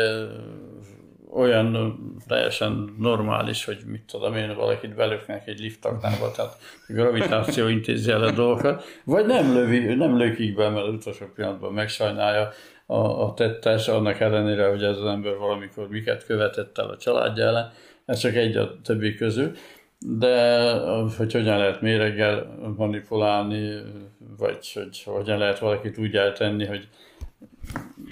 olyan 1.34 1.96
teljesen 2.26 2.94
normális, 2.98 3.64
hogy 3.64 3.78
mit 3.86 4.02
tudom 4.02 4.34
én, 4.34 4.54
valakit 4.54 4.94
belöknek 4.94 5.46
egy 5.46 5.58
liftaknába, 5.58 6.30
tehát 6.30 6.56
gravitáció 6.88 7.66
intézi 7.66 8.10
el 8.10 8.22
a 8.22 8.30
dolgokat, 8.30 8.84
vagy 9.04 9.26
nem, 9.26 9.52
lövi, 9.52 9.94
nem 9.94 10.16
lökik 10.18 10.54
be, 10.54 10.68
mert 10.68 10.88
utolsó 10.88 11.26
pillanatban 11.34 11.72
megsajnálja 11.72 12.50
a, 12.86 12.96
a 12.96 13.34
tettes, 13.34 13.88
annak 13.88 14.20
ellenére, 14.20 14.68
hogy 14.68 14.82
ez 14.82 14.96
az 14.96 15.06
ember 15.06 15.36
valamikor 15.36 15.88
miket 15.88 16.24
követett 16.24 16.78
el 16.78 16.88
a 16.88 16.96
családja 16.96 17.44
ellen, 17.44 17.72
ez 18.04 18.18
csak 18.18 18.34
egy 18.34 18.56
a 18.56 18.80
többi 18.82 19.14
közül, 19.14 19.52
de 19.98 20.70
hogy 21.16 21.32
hogyan 21.32 21.58
lehet 21.58 21.80
méreggel 21.80 22.58
manipulálni, 22.76 23.82
vagy 24.38 24.72
hogy 24.72 25.02
hogyan 25.04 25.38
lehet 25.38 25.58
valakit 25.58 25.98
úgy 25.98 26.16
eltenni, 26.16 26.66
hogy 26.66 26.88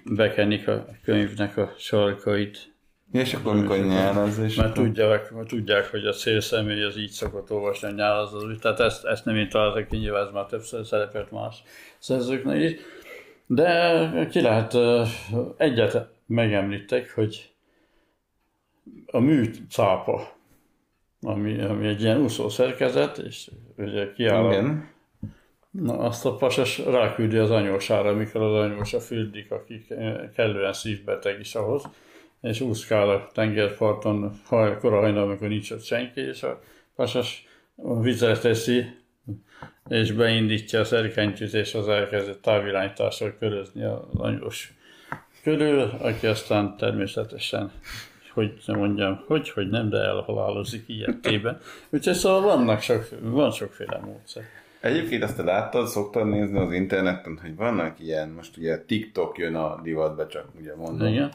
bekenik 0.05 0.69
a 0.69 0.87
könyvnek 1.05 1.57
a 1.57 1.73
sarkait, 1.79 2.72
és 3.13 3.35
akkor 3.35 3.55
mikor 3.55 3.79
nyálaz, 3.79 4.39
és 4.39 4.55
Mert 4.55 4.75
tudják, 4.75 5.33
tudják, 5.47 5.91
hogy 5.91 6.07
a 6.07 6.13
célszemély 6.13 6.83
az 6.83 6.97
így 6.97 7.11
szokott 7.11 7.51
olvasni 7.51 7.89
a 7.89 7.91
nyálazat, 7.91 8.61
tehát 8.61 8.81
ezt, 8.81 9.05
ezt 9.05 9.25
nem 9.25 9.37
én 9.37 9.49
találtak 9.49 9.89
ki, 9.89 9.97
nyilván 9.97 10.27
ez 10.27 10.33
már 10.33 10.47
többször 10.47 10.87
szerepelt 10.87 11.31
más 11.31 11.63
szerzőknek 11.99 12.63
is. 12.63 12.75
De 13.47 14.27
ki 14.31 14.41
lehet, 14.41 14.77
egyet 15.57 16.09
megemlítek, 16.27 17.15
hogy 17.15 17.51
a 19.07 19.19
műcápa, 19.19 20.33
ami, 21.21 21.61
ami 21.61 21.87
egy 21.87 22.03
ilyen 22.03 22.21
úszó 22.21 22.49
szerkezet, 22.49 23.19
és 23.19 23.51
ugye 23.77 24.13
kiáll 24.13 24.51
Igen. 24.51 24.91
Na, 25.71 25.99
azt 25.99 26.27
a 26.27 26.37
pasas 26.37 26.79
ráküldi 26.79 27.37
az 27.37 27.51
anyósára, 27.51 28.09
amikor 28.09 28.43
az 28.43 28.55
anyósa 28.55 29.01
fürdik, 29.01 29.51
akik 29.51 29.95
kellően 30.35 30.73
szívbeteg 30.73 31.41
is 31.41 31.55
ahhoz, 31.55 31.89
és 32.43 32.61
úszkál 32.61 33.11
a 33.11 33.29
tengerparton 33.33 34.41
kora 34.81 35.01
hajnal, 35.01 35.23
amikor 35.23 35.49
nincs 35.49 35.71
ott 35.71 35.85
senki, 35.85 36.21
és 36.21 36.43
a 36.43 36.61
pasas 36.97 37.47
vizet 38.01 38.41
teszi, 38.41 38.85
és 39.89 40.13
beindítja 40.13 40.81
a 40.81 40.85
szerkentyűt, 40.85 41.55
és 41.55 41.75
az 41.75 41.89
elkezdett 41.89 42.43
távirányítással 42.43 43.37
körözni 43.39 43.85
az 43.85 44.01
anyós 44.17 44.73
körül, 45.43 45.81
aki 45.81 46.27
aztán 46.27 46.77
természetesen 46.77 47.73
hogy 48.33 48.53
nem 48.67 48.79
mondjam, 48.79 49.25
hogy, 49.27 49.51
hogy 49.51 49.69
nem, 49.69 49.89
de 49.89 49.99
elhalálozik 49.99 50.85
ilyetében. 50.87 51.59
Úgyhogy 51.91 52.15
szóval 52.15 52.41
vannak 52.41 52.81
sok, 52.81 53.09
van 53.21 53.51
sokféle 53.51 54.01
módszer. 54.05 54.43
Egyébként 54.81 55.23
azt 55.23 55.37
te 55.37 55.43
láttad, 55.43 55.87
szoktad 55.87 56.29
nézni 56.29 56.59
az 56.59 56.73
interneten, 56.73 57.39
hogy 57.43 57.57
vannak 57.57 58.01
ilyen, 58.01 58.29
most 58.29 58.57
ugye 58.57 58.85
TikTok 58.85 59.39
jön 59.39 59.55
a 59.55 59.81
divatba, 59.83 60.27
csak 60.27 60.47
ugye 60.61 60.77
mondom. 60.77 61.07
Igen 61.09 61.31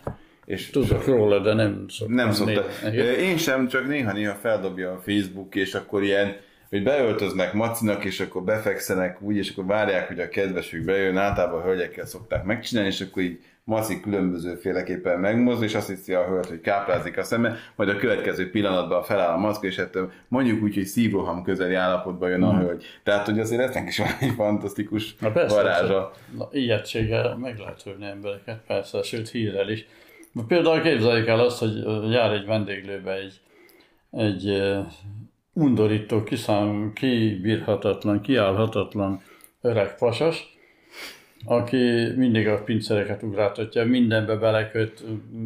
és 0.48 0.70
Tudok 0.70 1.06
róla, 1.06 1.40
de 1.40 1.54
nem 1.54 1.86
szoktam. 1.88 2.16
Nem 2.16 2.32
szokta. 2.32 2.66
Én 3.30 3.38
sem, 3.38 3.68
csak 3.68 3.88
néha-néha 3.88 4.34
feldobja 4.34 4.92
a 4.92 5.02
Facebook, 5.06 5.56
és 5.56 5.74
akkor 5.74 6.04
ilyen, 6.04 6.36
hogy 6.70 6.84
beöltöznek 6.84 7.54
macinak, 7.54 8.06
és 8.06 8.20
akkor 8.20 8.44
befekszenek 8.44 9.22
úgy, 9.22 9.36
és 9.36 9.52
akkor 9.52 9.66
várják, 9.66 10.08
hogy 10.08 10.20
a 10.20 10.30
kedvesük 10.30 10.86
bejön, 10.86 11.18
általában 11.18 11.62
a 11.62 11.64
hölgyekkel 11.64 12.06
szokták 12.06 12.44
megcsinálni, 12.44 12.90
és 12.90 13.02
akkor 13.02 13.24
így 13.24 13.40
Maci 13.64 14.00
különbözőféleképpen 14.00 15.20
megmozdul, 15.20 15.66
és 15.66 15.76
azt 15.76 15.88
hiszi 15.88 16.14
a 16.14 16.28
hölgy, 16.28 16.48
hogy 16.48 16.62
káprázik 16.62 17.18
a 17.18 17.24
szeme, 17.24 17.56
majd 17.76 17.90
a 17.90 17.96
következő 17.96 18.50
pillanatban 18.50 19.04
feláll 19.04 19.34
a 19.34 19.38
maszk, 19.38 19.64
és 19.64 19.76
hát 19.76 19.98
mondjuk 20.28 20.64
úgy, 20.64 20.74
hogy 20.74 20.86
szívroham 20.86 21.44
közeli 21.44 21.74
állapotban 21.74 22.30
jön 22.30 22.44
a 22.44 22.54
mm. 22.54 22.60
hölgy. 22.60 22.86
Tehát, 23.04 23.26
hogy 23.26 23.40
azért 23.40 23.62
eznek 23.62 23.88
is 23.88 23.98
van 23.98 24.08
egy 24.20 24.34
fantasztikus 24.36 25.16
Na 25.16 25.32
persze, 25.32 25.56
varázsa. 25.56 26.12
Na, 26.38 26.48
ilyetséggel 26.52 27.38
meg 27.38 27.58
lehet 27.58 27.82
hívni 27.82 28.06
embereket, 28.06 28.60
persze, 28.68 29.02
sőt 29.04 29.30
hírrel 29.30 29.70
is. 29.70 29.88
Például 30.48 30.82
képzeljük 30.82 31.28
el 31.28 31.40
azt, 31.40 31.60
hogy 31.60 31.84
jár 32.12 32.32
egy 32.32 32.46
vendéglőbe 32.46 33.14
egy, 33.14 33.42
egy 34.12 34.74
undorító, 35.54 36.24
kiszám, 36.24 36.92
kibírhatatlan, 36.94 38.22
kiállhatatlan 38.22 39.22
öreg 39.62 39.98
pasas, 39.98 40.58
aki 41.46 42.12
mindig 42.16 42.48
a 42.48 42.64
pincéreket 42.64 43.24
ugráltatja, 43.24 43.86
mindenbe 43.86 44.36
beleköt, 44.36 45.04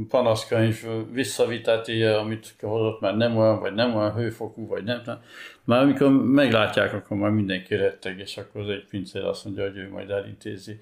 panaszkönyv, 0.09 0.85
visszaviteti, 1.11 2.03
amit 2.03 2.55
hozott, 2.61 3.01
mert 3.01 3.15
nem 3.15 3.37
olyan, 3.37 3.59
vagy 3.59 3.73
nem 3.73 3.95
olyan 3.95 4.13
hőfokú, 4.13 4.67
vagy 4.67 4.83
nem. 4.83 5.01
nem. 5.05 5.19
Már 5.63 5.81
amikor 5.81 6.11
meglátják, 6.11 6.93
akkor 6.93 7.17
már 7.17 7.31
mindenki 7.31 7.75
retteg, 7.75 8.19
és 8.19 8.37
akkor 8.37 8.61
az 8.61 8.69
egy 8.69 8.85
pincér 8.89 9.23
azt 9.23 9.45
mondja, 9.45 9.63
hogy 9.63 9.77
ő 9.77 9.89
majd 9.89 10.09
elintézi, 10.09 10.79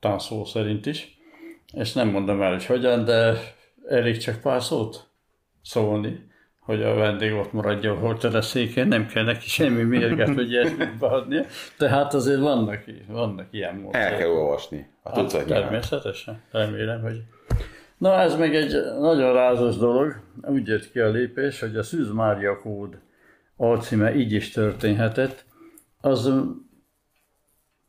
tánszó 0.00 0.44
szerint 0.44 0.86
is 0.86 1.15
és 1.76 1.92
nem 1.92 2.08
mondom 2.08 2.42
el, 2.42 2.50
hogy 2.52 2.66
hogyan, 2.66 3.04
de 3.04 3.34
elég 3.88 4.18
csak 4.18 4.40
pár 4.40 4.62
szót 4.62 5.08
szólni, 5.62 6.26
hogy 6.60 6.82
a 6.82 6.94
vendég 6.94 7.32
ott 7.32 7.52
maradjon 7.52 8.16
a 8.22 8.40
széken, 8.40 8.88
nem 8.88 9.06
kell 9.06 9.24
neki 9.24 9.48
semmi 9.48 9.82
mérget, 9.82 10.34
hogy 10.34 10.50
ilyesmit 10.50 10.98
beadnia. 10.98 11.44
Tehát 11.78 12.14
azért 12.14 12.40
vannak, 12.40 12.84
vannak 13.08 13.46
ilyen 13.50 13.74
módszerek. 13.74 14.12
El 14.12 14.18
kell 14.18 14.28
olvasni 14.28 14.88
a 15.02 15.20
hát, 15.20 15.46
Természetesen, 15.46 16.42
remélem, 16.50 17.00
hogy... 17.00 17.22
Na 17.98 18.20
ez 18.20 18.36
meg 18.36 18.54
egy 18.54 18.74
nagyon 19.00 19.32
rázos 19.32 19.76
dolog, 19.76 20.20
úgy 20.42 20.66
jött 20.66 20.90
ki 20.90 20.98
a 20.98 21.08
lépés, 21.08 21.60
hogy 21.60 21.76
a 21.76 21.82
Szűz 21.82 22.10
Mária 22.10 22.60
kód 22.60 22.98
alcíme 23.56 24.14
így 24.14 24.32
is 24.32 24.50
történhetett, 24.50 25.44
az 26.00 26.32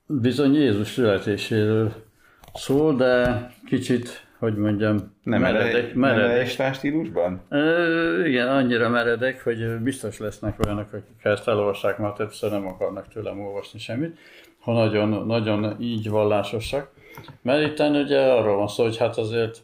bizony 0.05 0.53
Jézus 0.53 0.87
születéséről 0.87 1.93
szól, 2.53 2.95
de 2.95 3.47
kicsit, 3.67 4.27
hogy 4.39 4.55
mondjam, 4.55 5.15
nem 5.23 5.41
meredek. 5.41 5.93
meredek. 5.93 6.73
Stílusban? 6.73 7.41
E, 7.49 7.59
igen, 8.27 8.47
annyira 8.47 8.89
meredek, 8.89 9.43
hogy 9.43 9.77
biztos 9.79 10.17
lesznek 10.17 10.65
olyanok, 10.65 10.93
akik 10.93 11.23
ezt 11.23 11.47
elolvassák, 11.47 11.97
már 11.97 12.13
többször 12.13 12.51
nem 12.51 12.67
akarnak 12.67 13.07
tőlem 13.07 13.39
olvasni 13.39 13.79
semmit, 13.79 14.17
ha 14.59 14.73
nagyon, 14.73 15.25
nagyon 15.25 15.81
így 15.81 16.09
vallásosak. 16.09 16.91
Mert 17.41 17.67
itt 17.67 17.89
ugye 17.89 18.19
arról 18.19 18.57
van 18.57 18.67
szó, 18.67 18.83
hogy 18.83 18.97
hát 18.97 19.17
azért 19.17 19.63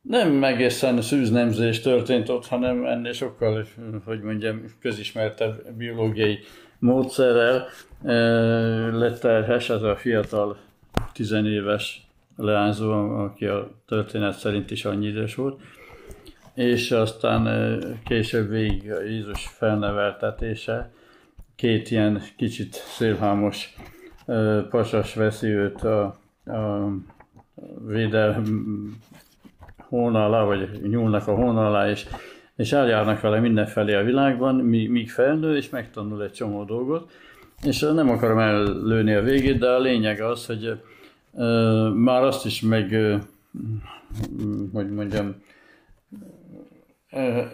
nem 0.00 0.44
egészen 0.44 1.00
szűznemzés 1.00 1.80
történt 1.80 2.28
ott, 2.28 2.46
hanem 2.46 2.84
ennél 2.84 3.12
sokkal, 3.12 3.66
hogy 4.04 4.20
mondjam, 4.20 4.64
közismertebb 4.80 5.72
biológiai 5.76 6.38
módszerrel 6.78 7.66
e, 8.04 8.12
lett 8.96 9.20
terhes 9.20 9.70
ez 9.70 9.82
a 9.82 9.96
fiatal 9.96 10.56
tizenéves 11.12 12.05
leányzó, 12.36 12.92
aki 13.18 13.46
a 13.46 13.70
történet 13.86 14.38
szerint 14.38 14.70
is 14.70 14.84
annyi 14.84 15.06
idős 15.06 15.34
volt, 15.34 15.60
és 16.54 16.90
aztán 16.90 17.78
később 18.04 18.48
végig 18.48 18.92
Jézus 19.06 19.46
felneveltetése, 19.46 20.92
két 21.56 21.90
ilyen 21.90 22.22
kicsit 22.36 22.72
szélhámos 22.72 23.74
pasas 24.70 25.14
veszi 25.14 25.46
őt 25.46 25.82
a, 25.82 26.04
a 26.44 26.90
védel 27.86 28.42
hón 29.88 30.14
alá, 30.14 30.42
vagy 30.42 30.80
nyúlnak 30.88 31.28
a 31.28 31.34
hón 31.34 31.56
alá, 31.56 31.90
és, 31.90 32.06
és 32.56 32.72
eljárnak 32.72 33.20
vele 33.20 33.40
mindenfelé 33.40 33.94
a 33.94 34.04
világban, 34.04 34.54
míg 34.64 35.10
felnő, 35.10 35.56
és 35.56 35.68
megtanul 35.70 36.22
egy 36.22 36.32
csomó 36.32 36.64
dolgot. 36.64 37.10
És 37.62 37.80
nem 37.80 38.10
akarom 38.10 38.38
ellőni 38.38 39.14
a 39.14 39.22
végét, 39.22 39.58
de 39.58 39.68
a 39.68 39.78
lényeg 39.78 40.20
az, 40.20 40.46
hogy 40.46 40.80
már 41.94 42.22
azt 42.22 42.44
is 42.46 42.60
meg, 42.60 42.96
hogy 44.72 44.90
mondjam, 44.90 45.42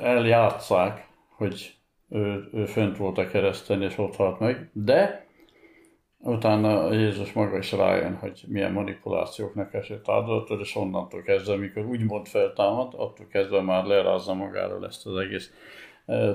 eljátszák, 0.01 1.09
hogy 1.37 1.75
ő, 2.09 2.49
ő 2.53 2.65
fönt 2.65 2.97
volt 2.97 3.19
a 3.19 3.27
kereszten 3.27 3.83
és 3.83 3.99
ott 3.99 4.17
halt 4.17 4.39
meg, 4.39 4.71
de 4.73 5.27
utána 6.19 6.93
Jézus 6.93 7.33
maga 7.33 7.59
is 7.59 7.73
rájön, 7.73 8.15
hogy 8.15 8.45
milyen 8.47 8.73
manipulációknak 8.73 9.75
esett 9.75 10.09
áldozatot, 10.09 10.61
és 10.61 10.77
onnantól 10.77 11.23
kezdve, 11.23 11.53
amikor 11.53 11.85
úgymond 11.85 12.27
feltámad, 12.27 12.93
attól 12.97 13.27
kezdve 13.31 13.61
már 13.61 13.85
lerázza 13.85 14.35
magáról 14.35 14.87
ezt 14.87 15.07
az 15.07 15.17
egész 15.17 15.53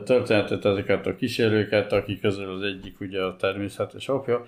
történetet, 0.03 0.65
ezeket 0.65 1.05
a 1.05 1.15
kísérőket, 1.15 1.91
akik 1.91 2.21
közül 2.21 2.53
az 2.53 2.61
egyik 2.61 2.99
ugye 2.99 3.21
a 3.21 3.35
természetes 3.35 4.09
apja, 4.09 4.47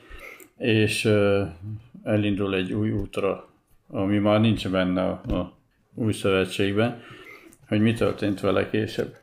és 0.58 1.10
elindul 2.04 2.56
egy 2.56 2.74
új 2.74 2.92
útra, 2.92 3.50
ami 3.88 4.18
már 4.18 4.40
nincs 4.40 4.70
benne 4.70 5.04
a, 5.04 5.36
a 5.36 5.58
új 5.96 6.14
szövetségben, 6.14 7.02
hogy 7.68 7.82
mi 7.82 7.94
történt 7.94 8.40
vele 8.40 8.70
később. 8.70 9.16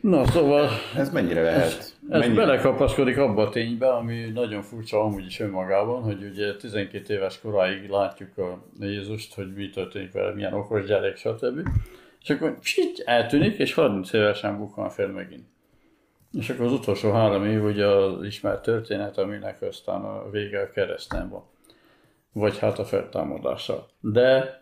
Na 0.00 0.26
szóval 0.26 0.68
Ez 0.96 1.10
mennyire 1.10 1.42
lehet? 1.42 1.62
ez, 1.62 1.94
ez 2.10 2.20
mennyire? 2.20 2.46
belekapaszkodik 2.46 3.18
abba 3.18 3.42
a 3.42 3.48
ténybe, 3.48 3.92
ami 3.92 4.30
nagyon 4.34 4.62
furcsa 4.62 5.00
amúgy 5.00 5.26
is 5.26 5.40
önmagában, 5.40 6.02
hogy 6.02 6.24
ugye 6.32 6.56
12 6.56 7.14
éves 7.14 7.40
koráig 7.40 7.88
látjuk 7.88 8.38
a 8.38 8.64
Jézust, 8.80 9.34
hogy 9.34 9.52
mi 9.54 9.70
történik 9.70 10.12
vele, 10.12 10.34
milyen 10.34 10.52
okos 10.52 10.84
gyerek, 10.84 11.16
stb. 11.16 11.68
És 12.22 12.30
akkor 12.30 12.58
psit, 12.58 13.02
eltűnik, 13.04 13.58
és 13.58 13.74
30 13.74 14.12
évesen 14.12 14.58
bukkan 14.58 14.88
fel 14.88 15.08
megint. 15.08 15.44
És 16.32 16.50
akkor 16.50 16.66
az 16.66 16.72
utolsó 16.72 17.12
három 17.12 17.44
év 17.44 17.64
ugye 17.64 17.86
az 17.86 18.24
ismert 18.24 18.62
történet, 18.62 19.18
aminek 19.18 19.62
aztán 19.62 20.04
a 20.04 20.30
vége 20.30 20.60
a 20.60 20.70
kereszten 20.70 21.28
van. 21.28 21.44
Vagy 22.32 22.58
hát 22.58 22.78
a 22.78 22.84
feltámadással. 22.84 23.88
De 24.00 24.60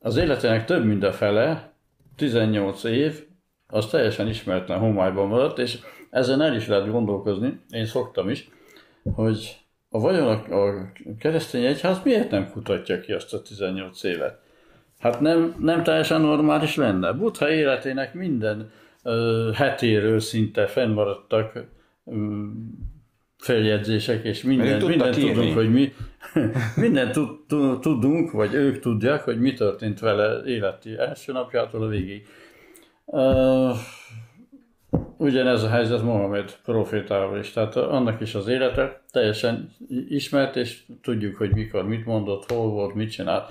az 0.00 0.16
életének 0.16 0.64
több 0.64 0.84
mint 0.84 1.04
a 1.04 1.12
fele, 1.12 1.72
18 2.16 2.84
év, 2.84 3.26
az 3.66 3.86
teljesen 3.86 4.28
ismeretlen 4.28 4.78
homályban 4.78 5.28
maradt, 5.28 5.58
és 5.58 5.78
ezen 6.10 6.40
el 6.40 6.54
is 6.54 6.66
lehet 6.66 6.90
gondolkozni, 6.90 7.60
én 7.70 7.86
szoktam 7.86 8.28
is, 8.28 8.48
hogy 9.14 9.66
a 9.90 9.98
vajon 9.98 10.26
a, 10.26 10.66
a 10.66 10.92
keresztény 11.18 11.64
egyház 11.64 12.00
miért 12.04 12.30
nem 12.30 12.50
kutatja 12.50 13.00
ki 13.00 13.12
azt 13.12 13.34
a 13.34 13.42
18 13.42 14.02
évet? 14.02 14.38
Hát 14.98 15.20
nem, 15.20 15.56
nem 15.58 15.82
teljesen 15.82 16.20
normális 16.20 16.76
lenne. 16.76 17.12
Buddha 17.12 17.50
életének 17.50 18.14
minden 18.14 18.70
hetéről 19.54 20.20
szinte 20.20 20.66
fennmaradtak 20.66 21.64
feljegyzések, 23.38 24.24
és 24.24 24.42
minden, 24.42 24.66
ő 24.66 24.78
tudta 24.78 24.88
minden 24.88 25.18
írni. 25.18 25.32
tudunk, 25.32 25.54
hogy 25.54 25.72
mi, 25.72 25.92
minden 26.84 27.12
tud, 27.12 27.28
tud, 27.48 27.80
tudunk, 27.80 28.30
vagy 28.30 28.54
ők 28.54 28.78
tudják, 28.78 29.22
hogy 29.22 29.40
mi 29.40 29.52
történt 29.52 30.00
vele 30.00 30.42
életi 30.46 30.96
első 30.98 31.32
napjától 31.32 31.82
a 31.82 31.88
végig. 31.88 32.26
Uh, 33.04 33.76
ugyanez 35.16 35.62
a 35.62 35.68
helyzet 35.68 36.02
Mohamed 36.02 36.56
profétával 36.64 37.38
is, 37.38 37.52
tehát 37.52 37.76
annak 37.76 38.20
is 38.20 38.34
az 38.34 38.48
élete 38.48 39.02
teljesen 39.10 39.70
ismert, 40.08 40.56
és 40.56 40.82
tudjuk, 41.02 41.36
hogy 41.36 41.54
mikor 41.54 41.86
mit 41.86 42.04
mondott, 42.04 42.52
hol 42.52 42.70
volt, 42.70 42.94
mit 42.94 43.10
csinált. 43.10 43.50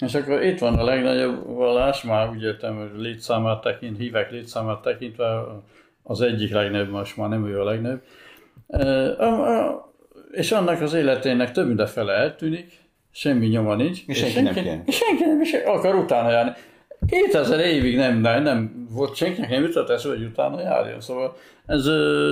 És 0.00 0.14
akkor 0.14 0.42
itt 0.42 0.58
van 0.58 0.78
a 0.78 0.84
legnagyobb 0.84 1.46
vallás, 1.46 2.02
már 2.02 2.30
úgy 2.30 2.42
értem, 2.42 2.76
hogy 2.76 3.00
létszámát 3.00 3.60
tekint, 3.60 3.98
hívek 3.98 4.30
létszámát 4.30 4.82
tekintve 4.82 5.44
az 6.02 6.20
egyik 6.20 6.52
legnagyobb, 6.52 6.90
most 6.90 7.16
már 7.16 7.28
nem 7.28 7.46
ő 7.46 7.60
a 7.60 7.64
legnagyobb. 7.64 8.02
És 10.30 10.52
annak 10.52 10.80
az 10.80 10.94
életének 10.94 11.52
több 11.52 11.66
mint 11.66 11.80
a 11.80 11.86
fele 11.86 12.12
eltűnik, 12.12 12.72
semmi 13.12 13.46
nyoma 13.46 13.74
nincs. 13.74 14.00
És 14.06 14.18
senki 14.18 14.40
nem 14.40 14.54
kér. 14.54 14.80
és 14.84 14.96
senki 14.96 15.24
nem 15.24 15.40
is 15.40 15.52
akar 15.52 15.94
utána 15.94 16.30
járni. 16.30 16.52
2000 17.06 17.60
évig 17.60 17.96
nem, 17.96 18.20
nem, 18.20 18.42
nem 18.42 18.86
volt 18.90 19.14
senkinek 19.14 19.50
nem 19.50 19.62
jutott 19.62 19.88
eszbe, 19.88 20.08
hogy 20.08 20.22
utána 20.24 20.60
járjon. 20.60 21.00
Szóval 21.00 21.36
ez 21.66 21.84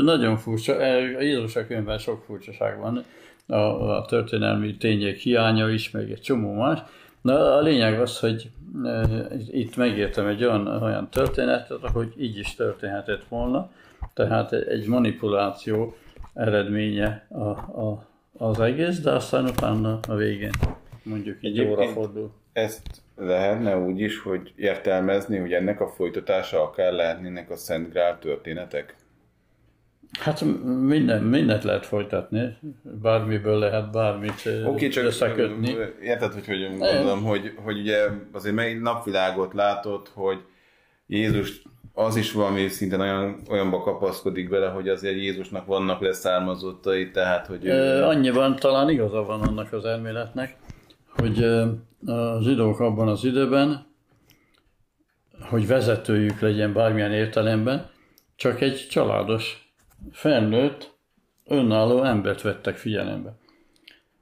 nagyon 0.03 0.37
furcsa. 0.37 0.83
E, 0.83 1.16
A 1.16 1.20
Jézus 1.20 1.57
a 1.57 1.66
könyvben 1.66 1.98
sok 1.98 2.22
furcsaság 2.27 2.79
van. 2.79 3.05
A, 3.46 3.57
a 3.96 4.05
történelmi 4.05 4.77
tények 4.77 5.16
hiánya 5.16 5.70
is, 5.70 5.90
meg 5.90 6.11
egy 6.11 6.20
csomó 6.20 6.53
más. 6.53 6.79
Na, 7.24 7.56
a 7.56 7.60
lényeg 7.60 8.00
az, 8.00 8.18
hogy 8.18 8.50
itt 9.50 9.76
megértem 9.76 10.26
egy 10.26 10.44
olyan, 10.44 10.66
olyan 10.66 11.08
történetet, 11.10 11.78
hogy 11.92 12.12
így 12.18 12.38
is 12.38 12.54
történhetett 12.54 13.24
volna. 13.28 13.70
Tehát 14.14 14.52
egy 14.52 14.87
manipuláció 14.87 15.96
eredménye 16.34 17.26
a, 17.28 17.48
a, 17.48 18.06
az 18.38 18.60
egész, 18.60 19.00
de 19.00 19.10
aztán 19.10 19.44
utána 19.44 19.98
a 20.08 20.14
végén 20.14 20.50
mondjuk 21.02 21.37
Egyébként- 21.40 21.70
óra 21.70 21.87
fordul. 21.88 22.30
Ezt 22.52 23.02
lehetne 23.16 23.78
úgy 23.78 24.00
is, 24.00 24.20
hogy 24.20 24.52
értelmezni, 24.56 25.38
hogy 25.38 25.52
ennek 25.52 25.80
a 25.80 25.88
folytatása 25.88 26.62
akár 26.62 26.92
lehetnének 26.92 27.50
a 27.50 27.56
Szent 27.56 27.90
Grál 27.90 28.18
történetek? 28.18 28.94
Hát 30.20 30.44
minden, 30.81 31.22
mindent 31.22 31.64
lehet 31.64 31.87
folytatni, 31.87 32.57
bármiből 33.03 33.59
lehet 33.59 33.90
bármit 33.90 34.33
Oké, 34.46 34.62
okay, 34.64 34.88
csak 34.88 35.05
összekötni. 35.05 35.77
érted, 36.03 36.33
hogy 36.33 36.46
hogy 36.46 36.70
mondom, 36.79 37.22
hogy, 37.22 37.53
hogy 37.64 37.79
ugye 37.79 38.07
azért 38.33 38.55
meg 38.55 38.81
napvilágot 38.81 39.55
látott, 39.55 40.11
hogy 40.14 40.38
Jézus 41.07 41.62
az 41.94 42.16
is 42.16 42.33
valami 42.33 42.68
szinten 42.68 43.00
olyan, 43.00 43.42
olyanba 43.50 43.81
kapaszkodik 43.81 44.48
bele, 44.48 44.68
hogy 44.68 44.88
azért 44.88 45.16
Jézusnak 45.16 45.66
vannak 45.66 46.00
leszármazottai, 46.00 47.11
tehát 47.11 47.46
hogy 47.46 47.64
ő, 47.66 48.03
Annyiban 48.03 48.57
talán 48.57 48.88
igaza 48.90 49.22
van 49.22 49.40
annak 49.40 49.72
az 49.72 49.85
elméletnek, 49.85 50.57
hogy 51.16 51.44
a 52.07 52.40
zsidók 52.42 52.81
abban 52.81 53.09
az 53.09 53.24
időben, 53.24 53.87
hogy 55.40 55.66
vezetőjük 55.66 56.40
legyen 56.40 56.72
bármilyen 56.72 57.12
értelemben, 57.12 57.90
csak 58.37 58.61
egy 58.61 58.87
családos, 58.90 59.63
felnőtt, 60.12 60.95
önálló 61.47 62.03
embert 62.03 62.43
vettek 62.43 62.77
figyelembe. 62.77 63.37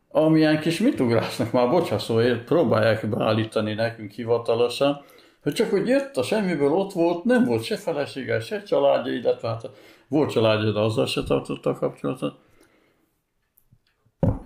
Amilyen 0.09 0.61
kis 0.61 0.79
mitugrásznak 0.79 1.53
már 1.53 1.71
bocsaszóért 1.71 2.45
próbálják 2.45 3.09
beállítani 3.09 3.75
nekünk 3.75 4.11
hivatalosan, 4.11 5.05
hogy 5.43 5.53
csak 5.53 5.71
hogy 5.71 5.89
jött 5.89 6.17
a 6.17 6.23
semmiből, 6.23 6.73
ott 6.73 6.93
volt, 6.93 7.25
nem 7.25 7.45
volt 7.45 7.63
se 7.63 7.77
felesége, 7.77 8.41
se 8.41 8.63
családja, 8.63 9.13
illetve 9.13 9.49
hát 9.49 9.71
volt 10.09 10.31
családja, 10.31 10.71
de 10.71 10.81
azzal 10.81 11.07
se 11.07 11.23
tartotta 11.23 11.71
a 11.71 11.79
kapcsolatot. 11.79 12.35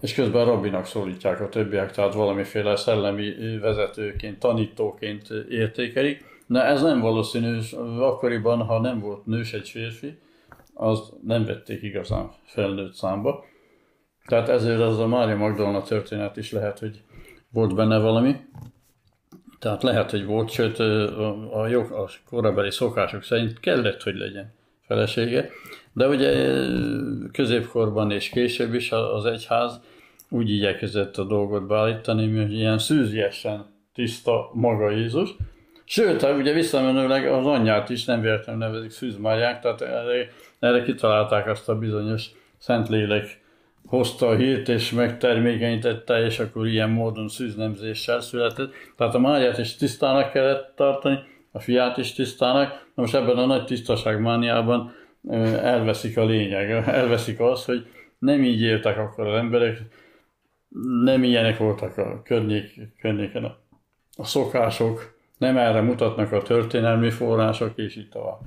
És 0.01 0.15
közben 0.15 0.45
rabbinak 0.45 0.87
szólítják 0.87 1.41
a 1.41 1.49
többiek, 1.49 1.93
tehát 1.93 2.15
valamiféle 2.15 2.77
szellemi 2.77 3.59
vezetőként, 3.59 4.39
tanítóként 4.39 5.29
értékelik. 5.49 6.25
De 6.47 6.65
ez 6.65 6.83
nem 6.83 7.01
valószínű, 7.01 7.57
és 7.57 7.73
akkoriban, 7.99 8.63
ha 8.63 8.81
nem 8.81 9.01
volt 9.01 9.27
nős 9.27 9.53
egy 9.53 9.69
férfi, 9.69 10.19
az 10.79 11.13
nem 11.23 11.45
vették 11.45 11.83
igazán 11.83 12.31
felnőtt 12.45 12.95
számba. 12.95 13.45
Tehát 14.27 14.49
ezért 14.49 14.81
az 14.81 14.99
a 14.99 15.07
Mária 15.07 15.37
Magdalena 15.37 15.83
történet 15.83 16.37
is 16.37 16.53
lehet, 16.53 16.79
hogy 16.79 17.03
volt 17.53 17.75
benne 17.75 17.99
valami. 17.99 18.37
Tehát 19.59 19.83
lehet, 19.83 20.11
hogy 20.11 20.25
volt, 20.25 20.51
sőt 20.51 20.79
a, 20.79 21.61
a, 21.61 21.67
jog, 21.67 21.91
a 21.93 22.09
korabeli 22.29 22.71
szokások 22.71 23.23
szerint 23.23 23.61
kellett, 23.61 24.03
hogy 24.03 24.15
legyen 24.15 24.55
felesége. 24.87 25.51
De 25.93 26.09
ugye 26.09 26.63
középkorban 27.33 28.11
és 28.11 28.29
később 28.29 28.75
is 28.75 28.93
az 28.93 29.25
egyház 29.25 29.81
úgy 30.29 30.51
igyekezett 30.51 31.17
a 31.17 31.25
dolgot 31.25 31.67
beállítani, 31.67 32.37
hogy 32.37 32.53
ilyen 32.53 32.79
szűziesen 32.79 33.67
tiszta 33.95 34.51
maga 34.53 34.91
Jézus. 34.91 35.37
Sőt, 35.85 36.23
hát 36.23 36.37
ugye 36.37 36.53
visszamenőleg 36.53 37.27
az 37.27 37.47
anyját 37.47 37.91
is 37.91 38.05
nem 38.05 38.21
véletlenül 38.21 38.67
nevezik 38.67 38.91
Szűz 38.91 39.17
Máriák, 39.17 39.61
tehát 39.61 39.83
erre, 40.67 40.83
kitalálták 40.83 41.47
azt 41.47 41.69
a 41.69 41.79
bizonyos 41.79 42.31
Szentlélek 42.59 43.45
hozta 43.87 44.29
a 44.29 44.37
hírt 44.37 44.69
és 44.69 44.91
megtermékenyítette, 44.91 46.25
és 46.25 46.39
akkor 46.39 46.67
ilyen 46.67 46.91
módon 46.91 47.29
szűznemzéssel 47.29 48.21
született. 48.21 48.73
Tehát 48.97 49.15
a 49.15 49.19
Máriát 49.19 49.59
is 49.59 49.77
tisztának 49.77 50.31
kellett 50.31 50.73
tartani, 50.77 51.19
a 51.51 51.61
fiát 51.61 51.97
is 51.97 52.13
tisztának. 52.13 52.69
Na 52.95 53.03
most 53.03 53.15
ebben 53.15 53.37
a 53.37 53.47
nagy 53.47 53.65
tisztaságmániában 53.65 54.93
elveszik 55.63 56.17
a 56.17 56.25
lényeg, 56.25 56.71
elveszik 57.01 57.41
az, 57.41 57.65
hogy 57.65 57.87
nem 58.19 58.43
így 58.43 58.61
éltek 58.61 58.99
akkor 58.99 59.27
az 59.27 59.35
emberek, 59.35 59.83
nem 61.03 61.23
ilyenek 61.23 61.59
voltak 61.59 61.99
a 61.99 62.23
környék, 62.25 62.81
környéken 63.01 63.45
a, 63.45 63.59
a 64.17 64.25
szokások, 64.25 65.15
nem 65.39 65.57
erre 65.57 65.81
mutatnak 65.81 66.33
a 66.33 66.43
történelmi 66.43 67.11
források, 67.11 67.79
és 67.79 67.97
így 67.97 68.09
tovább. 68.09 68.39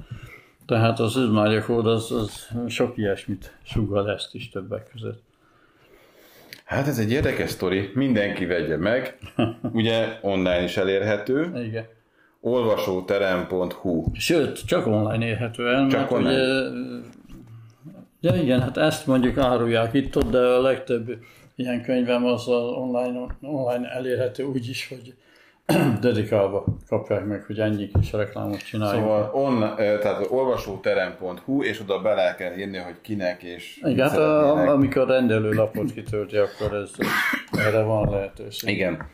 Tehát 0.70 1.00
az 1.00 1.16
Üzmária 1.16 1.64
kód 1.64 1.88
az, 1.88 2.12
az 2.12 2.48
sok 2.68 2.98
ilyesmit 2.98 3.54
sugal 3.64 4.12
ezt 4.12 4.36
is 4.36 4.50
többek 4.50 4.90
között. 4.92 5.22
Hát 6.64 6.88
ez 6.88 7.00
egy 7.00 7.12
érdekes 7.12 7.50
sztori, 7.50 7.90
mindenki 7.94 8.46
vegye 8.46 8.78
meg, 8.78 9.18
ugye 9.74 10.18
online 10.22 10.64
is 10.64 10.78
elérhető, 10.78 11.52
Igen. 11.66 11.86
olvasóterem.hu. 12.42 14.04
Sőt, 14.14 14.66
csak 14.66 14.88
online 14.88 15.26
érhető 15.26 15.68
el, 15.68 15.88
Csak 15.88 16.00
mert 16.00 16.12
online. 16.12 16.36
ugye, 16.36 17.00
ja 18.20 18.42
igen, 18.42 18.62
hát 18.62 18.78
ezt 18.78 19.08
mondjuk 19.08 19.38
árulják 19.38 19.94
itt 19.94 20.18
ott, 20.18 20.30
de 20.30 20.40
a 20.40 20.62
legtöbb 20.62 21.18
ilyen 21.56 21.84
könyvem 21.84 22.26
az 22.26 22.48
online, 22.48 23.38
online 23.42 23.90
elérhető 23.90 24.44
úgy 24.44 24.70
is, 24.70 24.88
hogy 24.88 25.14
dedikálva 26.02 26.64
kapják 26.88 27.26
meg, 27.26 27.44
hogy 27.48 27.60
ennyi 27.60 27.90
kis 28.00 28.12
reklámot 28.12 28.64
csináljunk. 28.66 29.04
Szóval 29.06 29.30
on, 29.34 29.64
eh, 29.64 29.98
tehát 30.02 30.26
olvasóterem.hu, 30.30 31.64
és 31.64 31.80
oda 31.80 32.00
bele 32.02 32.36
kell 32.38 32.58
írni, 32.58 32.78
hogy 32.78 32.96
kinek 33.02 33.44
és 33.44 33.80
igen, 33.84 34.10
hát 34.10 34.18
a, 34.18 34.40
szeretnének. 34.42 34.70
amikor 34.70 35.08
rendelőlapot 35.08 35.94
kitölti, 35.94 36.38
akkor 36.38 36.74
ez, 36.78 36.92
erre 37.52 37.84
van 37.84 38.10
lehetőség. 38.10 38.70
Igen, 38.70 39.08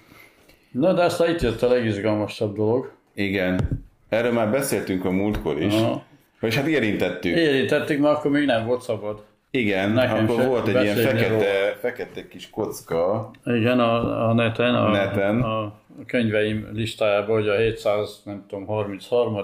Na, 0.71 0.93
de 0.93 1.03
aztán 1.03 1.29
itt 1.29 1.41
jött 1.41 1.61
a 1.61 1.67
legizgalmasabb 1.67 2.55
dolog. 2.55 2.91
igen. 3.13 3.83
Erről 4.09 4.31
már 4.31 4.51
beszéltünk 4.51 5.05
a 5.05 5.11
múltkor 5.11 5.61
is. 5.61 5.73
Aha. 5.73 6.03
És 6.41 6.55
hát 6.55 6.67
érintettük. 6.67 7.35
Érintettük, 7.35 7.99
mert 7.99 8.15
akkor 8.17 8.31
még 8.31 8.45
nem 8.45 8.65
volt 8.65 8.81
szabad. 8.81 9.23
Igen, 9.51 9.91
Nekem 9.91 10.29
akkor 10.29 10.45
volt 10.45 10.67
egy 10.67 10.83
ilyen 10.83 10.95
fekete, 10.95 11.77
fekete 11.79 12.27
kis 12.27 12.49
kocka. 12.49 13.31
Igen, 13.43 13.79
a, 13.79 14.27
a 14.29 14.33
neten, 14.33 14.75
a, 14.75 14.89
Neten. 14.89 15.41
a 15.41 15.73
könyveim 16.05 16.69
listájában, 16.73 17.35
hogy 17.35 17.47
a 17.47 17.57
700, 17.57 18.21
nem 18.25 18.45
tudom, 18.47 18.65
33. 18.65 19.37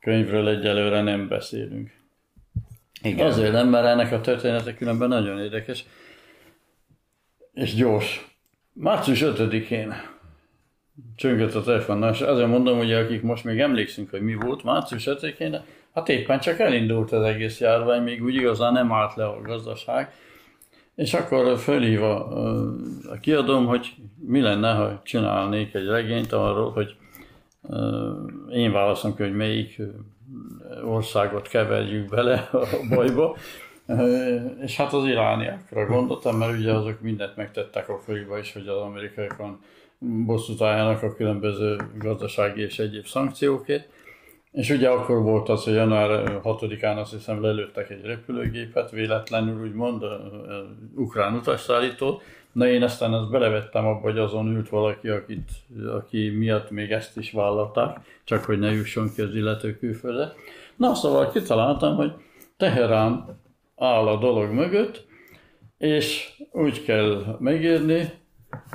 könyvről 0.00 0.48
egyelőre 0.48 1.02
nem 1.02 1.28
beszélünk. 1.28 1.90
Igen. 3.02 3.26
Azért 3.26 3.52
nem, 3.52 3.68
mert 3.68 3.86
ennek 3.86 4.12
a 4.12 4.20
története 4.20 4.74
különben 4.74 5.08
nagyon 5.08 5.40
érdekes 5.40 5.84
és 7.54 7.74
gyors. 7.74 8.36
Március 8.72 9.20
5-én 9.24 9.94
csöngött 11.16 11.54
a 11.54 11.62
telefon, 11.62 12.02
és 12.12 12.20
azért 12.20 12.48
mondom, 12.48 12.76
hogy 12.76 12.92
akik 12.92 13.22
most 13.22 13.44
még 13.44 13.60
emlékszünk, 13.60 14.10
hogy 14.10 14.22
mi 14.22 14.34
volt 14.34 14.62
március 14.62 15.04
5-én, 15.06 15.60
hát 15.94 16.08
éppen 16.08 16.40
csak 16.40 16.58
elindult 16.58 17.12
az 17.12 17.24
egész 17.24 17.60
járvány, 17.60 18.02
még 18.02 18.22
úgy 18.22 18.34
igazán 18.34 18.72
nem 18.72 18.92
állt 18.92 19.14
le 19.14 19.24
a 19.24 19.40
gazdaság, 19.42 20.12
és 20.94 21.14
akkor 21.14 21.58
fölhív 21.58 22.02
a, 22.02 22.32
a 23.10 23.18
kiadom, 23.20 23.66
hogy 23.66 23.94
mi 24.26 24.40
lenne, 24.40 24.74
ha 24.74 25.00
csinálnék 25.04 25.74
egy 25.74 25.86
regényt 25.86 26.32
arról, 26.32 26.70
hogy 26.70 26.96
én 28.50 28.72
válaszom 28.72 29.16
hogy 29.16 29.32
melyik 29.32 29.80
országot 30.84 31.48
keverjük 31.48 32.08
bele 32.08 32.48
a 32.52 32.66
bajba, 32.88 33.36
és 34.62 34.76
hát 34.76 34.92
az 34.92 35.06
irániakra 35.06 35.86
gondoltam, 35.86 36.36
mert 36.36 36.58
ugye 36.58 36.72
azok 36.72 37.00
mindent 37.00 37.36
megtettek 37.36 37.88
a 37.88 37.98
főiba 37.98 38.38
is, 38.38 38.52
hogy 38.52 38.68
az 38.68 38.76
amerikaiakon 38.76 39.58
bosszút 39.98 40.60
álljanak 40.60 41.02
a 41.02 41.14
különböző 41.14 41.76
gazdasági 41.98 42.62
és 42.62 42.78
egyéb 42.78 43.06
szankciókét. 43.06 43.88
És 44.52 44.70
ugye 44.70 44.88
akkor 44.88 45.22
volt 45.22 45.48
az, 45.48 45.64
hogy 45.64 45.74
január 45.74 46.40
6-án 46.44 46.96
azt 46.96 47.12
hiszem 47.12 47.42
lelőttek 47.42 47.90
egy 47.90 48.04
repülőgépet, 48.04 48.90
véletlenül 48.90 49.62
úgymond, 49.62 50.02
ukrán 50.94 51.34
utasszállító. 51.34 52.20
Na 52.52 52.66
én 52.66 52.82
aztán 52.82 53.14
ezt 53.14 53.30
belevettem 53.30 53.86
abba, 53.86 54.00
hogy 54.00 54.18
azon 54.18 54.46
ült 54.46 54.68
valaki, 54.68 55.08
akit, 55.08 55.50
aki 55.96 56.28
miatt 56.28 56.70
még 56.70 56.90
ezt 56.90 57.16
is 57.16 57.32
vállalták, 57.32 57.98
csak 58.24 58.44
hogy 58.44 58.58
ne 58.58 58.72
jusson 58.72 59.10
ki 59.14 59.20
az 59.20 59.34
illető 59.34 59.78
külföldre. 59.78 60.32
Na 60.76 60.94
szóval 60.94 61.30
kitaláltam, 61.30 61.96
hogy 61.96 62.12
Teherán 62.56 63.38
áll 63.76 64.06
a 64.06 64.18
dolog 64.18 64.50
mögött, 64.52 65.06
és 65.78 66.32
úgy 66.52 66.84
kell 66.84 67.36
megírni, 67.38 68.19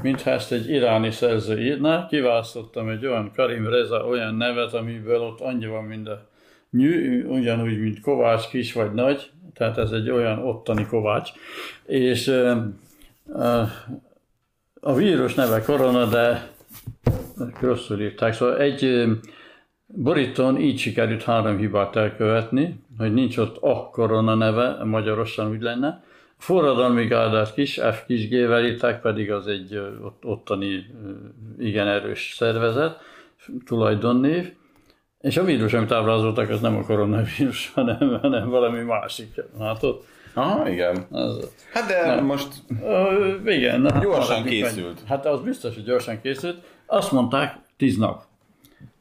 mintha 0.02 0.30
ezt 0.30 0.52
egy 0.52 0.70
iráni 0.70 1.12
szerző 1.12 1.62
írná. 1.62 2.08
Kiválasztottam 2.08 2.90
egy 2.90 3.06
olyan 3.06 3.32
Karim 3.36 3.70
Reza 3.70 4.06
olyan 4.06 4.36
nevet, 4.36 4.74
amiből 4.74 5.22
ott 5.22 5.40
annyi 5.40 5.68
van, 5.68 5.84
mint 5.84 6.08
a 6.08 6.28
nyű, 6.72 7.24
ugyanúgy, 7.24 7.80
mint 7.80 8.02
Kovács 8.02 8.48
kis 8.48 8.74
vagy 8.74 8.94
nagy, 8.94 9.30
tehát 9.54 9.78
ez 9.78 9.92
egy 9.92 10.10
olyan 10.10 10.40
ottani 10.40 10.86
Kovács. 10.86 11.32
És 11.86 12.28
a 14.82 14.94
vírus 14.94 15.34
neve 15.34 15.62
korona, 15.62 16.06
de 16.06 16.48
rosszul 17.62 18.02
írták. 18.02 18.34
Szóval 18.34 18.58
egy 18.58 19.06
borítón 19.86 20.60
így 20.60 20.80
sikerült 20.80 21.24
három 21.24 21.58
hibát 21.58 21.96
elkövetni, 21.96 22.80
hogy 22.98 23.14
nincs 23.14 23.38
ott 23.38 23.58
a 23.62 23.90
korona 23.92 24.36
neve, 24.36 24.84
magyarosan 24.84 25.50
úgy 25.52 25.62
lenne. 25.62 26.04
Forradalmi 26.46 27.06
gárdát 27.06 27.54
kis 27.54 27.80
F 27.92 28.06
kis 28.06 28.28
G-vel 28.28 28.66
írták, 28.66 29.02
pedig 29.02 29.32
az 29.32 29.48
egy 29.48 29.78
ott, 30.04 30.26
ottani 30.26 30.86
igen 31.60 31.88
erős 31.88 32.34
szervezet, 32.38 32.98
tulajdonnév. 33.66 34.54
És 35.20 35.38
a 35.38 35.44
vírus, 35.44 35.74
amit 35.74 35.92
ábrázoltak, 35.92 36.50
az 36.50 36.62
nem 36.62 36.78
a 36.78 36.82
koronavírus, 36.82 37.70
hanem, 37.76 38.20
hanem 38.22 38.50
valami 38.50 38.80
másik. 38.80 39.42
ott. 39.82 40.06
Aha, 40.34 40.70
igen. 40.70 41.06
Az, 41.12 41.52
hát 41.74 41.88
de 41.88 42.16
nem. 42.16 42.26
most 42.26 42.48
uh, 42.82 43.54
igen, 43.56 43.82
na, 43.82 44.00
gyorsan 44.00 44.44
készült. 44.44 45.02
Hát 45.08 45.26
az 45.26 45.42
biztos, 45.42 45.74
hogy 45.74 45.84
gyorsan 45.84 46.22
készült. 46.22 46.58
Azt 46.86 47.12
mondták, 47.12 47.56
tíz 47.78 47.98
nap. 47.98 48.24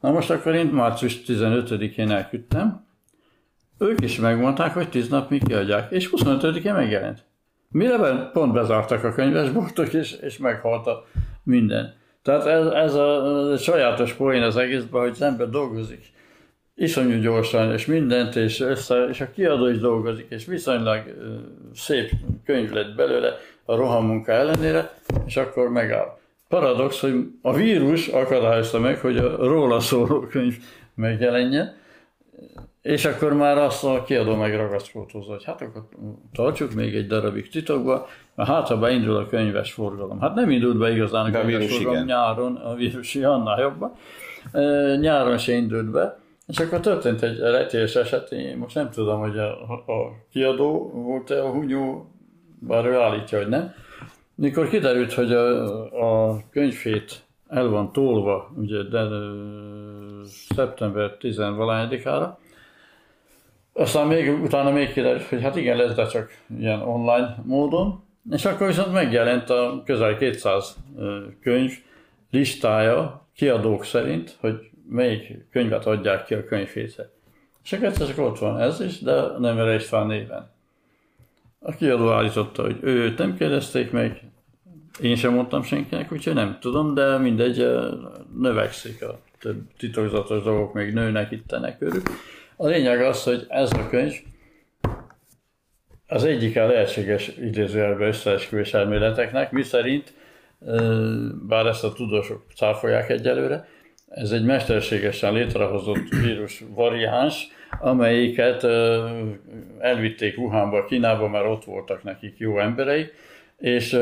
Na 0.01 0.11
most 0.11 0.29
akkor 0.29 0.55
én 0.55 0.65
március 0.65 1.21
15-én 1.27 2.11
elküldtem, 2.11 2.85
ők 3.77 4.01
is 4.01 4.19
megmondták, 4.19 4.73
hogy 4.73 4.89
10 4.89 5.09
napig 5.09 5.43
kiadják, 5.43 5.91
és 5.91 6.09
25-én 6.11 6.73
megjelent. 6.73 7.33
Mire 7.75 8.29
pont 8.33 8.53
bezártak 8.53 9.03
a 9.03 9.13
könyvesboltok, 9.13 9.93
és, 9.93 10.11
és 10.11 10.37
meghalt 10.37 10.87
a 10.87 11.05
minden. 11.43 11.93
Tehát 12.21 12.45
ez, 12.45 12.65
ez 12.65 12.93
a, 12.93 13.51
a 13.51 13.57
sajátos 13.57 14.13
poén 14.13 14.41
az 14.41 14.57
egészben, 14.57 15.01
hogy 15.01 15.09
az 15.09 15.21
ember 15.21 15.49
dolgozik 15.49 16.13
iszonyú 16.75 17.19
gyorsan, 17.19 17.71
és 17.71 17.85
mindent, 17.85 18.35
és, 18.35 18.59
össze, 18.59 19.07
és 19.09 19.21
a 19.21 19.31
kiadó 19.31 19.67
is 19.67 19.79
dolgozik, 19.79 20.25
és 20.29 20.45
viszonylag 20.45 21.03
szép 21.73 22.11
könyv 22.45 22.71
lett 22.71 22.95
belőle 22.95 23.37
a 23.65 23.75
rohamunka 23.75 24.31
ellenére, 24.31 24.93
és 25.25 25.37
akkor 25.37 25.69
megáll. 25.69 26.17
Paradox, 26.47 26.99
hogy 26.99 27.27
a 27.41 27.53
vírus 27.53 28.07
akadályozta 28.07 28.79
meg, 28.79 28.99
hogy 28.99 29.17
a 29.17 29.35
róla 29.37 29.79
szóló 29.79 30.19
könyv 30.19 30.57
megjelenjen, 30.95 31.75
és 32.85 33.05
akkor 33.05 33.33
már 33.33 33.57
azt 33.57 33.83
a 33.83 34.03
kiadó 34.03 34.35
megragaszkodott 34.35 35.11
hogy 35.11 35.43
hát 35.43 35.61
akkor 35.61 35.87
tartsuk 36.33 36.73
még 36.73 36.95
egy 36.95 37.07
darabig 37.07 37.49
titokba, 37.49 38.07
mert 38.35 38.49
hát 38.49 38.67
ha 38.67 38.77
beindul 38.77 39.15
a 39.15 39.25
könyves 39.25 39.73
forgalom. 39.73 40.19
Hát 40.19 40.35
nem 40.35 40.49
indult 40.49 40.77
be 40.77 40.91
igazán 40.91 41.25
a 41.25 41.31
könyves 41.31 41.53
a 41.53 41.57
vírus, 41.57 41.75
forgalom 41.75 41.93
igen. 41.93 42.05
nyáron, 42.05 42.55
a 42.55 42.75
vírus 42.75 43.15
annál 43.15 43.61
jobban. 43.61 43.93
E, 44.51 44.95
nyáron 44.95 45.37
se 45.37 45.53
indult 45.53 45.91
be, 45.91 46.19
és 46.47 46.59
akkor 46.59 46.79
történt 46.79 47.21
egy 47.21 47.39
rejtélyes 47.39 47.95
eset, 47.95 48.31
én 48.31 48.57
most 48.57 48.75
nem 48.75 48.89
tudom, 48.89 49.19
hogy 49.19 49.37
a, 49.37 49.51
a 49.71 50.25
kiadó 50.31 50.91
volt-e 50.93 51.43
a 51.43 51.49
hunyó, 51.49 52.11
bár 52.59 52.85
ő 52.85 52.99
állítja, 52.99 53.37
hogy 53.37 53.47
nem. 53.47 53.73
Mikor 54.35 54.69
kiderült, 54.69 55.13
hogy 55.13 55.31
a, 55.33 56.29
a 56.29 56.39
könyvét 56.51 57.23
el 57.47 57.67
van 57.67 57.91
tolva, 57.91 58.51
ugye 58.55 58.83
de, 58.83 59.07
szeptember 60.55 61.17
10-valányedikára, 61.21 62.43
aztán 63.77 64.07
még, 64.07 64.41
utána 64.43 64.71
még 64.71 64.93
kiderült, 64.93 65.23
hogy 65.23 65.41
hát 65.41 65.55
igen, 65.55 65.77
lesz, 65.77 65.95
de 65.95 66.07
csak 66.07 66.37
ilyen 66.59 66.81
online 66.81 67.35
módon. 67.43 68.03
És 68.31 68.45
akkor 68.45 68.67
viszont 68.67 68.93
megjelent 68.93 69.49
a 69.49 69.81
közel 69.85 70.17
200 70.17 70.75
könyv 71.41 71.71
listája 72.31 73.27
kiadók 73.35 73.85
szerint, 73.85 74.37
hogy 74.39 74.69
melyik 74.89 75.45
könyvet 75.51 75.85
adják 75.85 76.25
ki 76.25 76.33
a 76.33 76.45
könyvhétre. 76.45 77.09
És 77.63 77.73
akkor 77.73 77.91
csak 77.91 78.17
ott 78.17 78.39
van 78.39 78.59
ez 78.59 78.79
is, 78.81 78.99
de 78.99 79.21
nem 79.39 79.57
erre 79.57 79.75
is 79.75 79.89
van 79.89 80.07
néven. 80.07 80.49
A 81.59 81.71
kiadó 81.71 82.11
állította, 82.11 82.61
hogy 82.61 82.77
őt 82.81 83.17
nem 83.17 83.37
kérdezték 83.37 83.91
meg, 83.91 84.21
én 85.01 85.15
sem 85.15 85.33
mondtam 85.33 85.63
senkinek, 85.63 86.11
úgyhogy 86.11 86.33
nem 86.33 86.57
tudom, 86.59 86.93
de 86.93 87.17
mindegy, 87.17 87.67
növekszik 88.39 89.03
a 89.03 89.19
több 89.39 89.61
titokzatos 89.77 90.43
dolgok, 90.43 90.73
még 90.73 90.93
nőnek 90.93 91.31
ittenek 91.31 91.81
őrük. 91.81 92.09
A 92.57 92.67
lényeg 92.67 93.01
az, 93.01 93.23
hogy 93.23 93.45
ez 93.49 93.71
a 93.73 93.89
könyv 93.89 94.13
az 96.07 96.23
egyik 96.23 96.57
a 96.57 96.65
lehetséges 96.65 97.27
idézőjelben 97.27 98.07
összeesküvés 98.07 98.73
elméleteknek, 98.73 99.51
mi 99.51 99.63
szerint, 99.63 100.13
bár 101.47 101.65
ezt 101.65 101.83
a 101.83 101.93
tudósok 101.93 102.43
cáfolják 102.55 103.09
egyelőre, 103.09 103.67
ez 104.09 104.31
egy 104.31 104.45
mesterségesen 104.45 105.33
létrehozott 105.33 106.09
vírus 106.21 106.63
variáns, 106.69 107.47
amelyiket 107.79 108.63
elvitték 109.79 110.37
Wuhanba, 110.37 110.85
Kínába, 110.85 111.27
mert 111.27 111.45
ott 111.45 111.63
voltak 111.63 112.03
nekik 112.03 112.35
jó 112.37 112.59
embereik, 112.59 113.13
és 113.57 113.93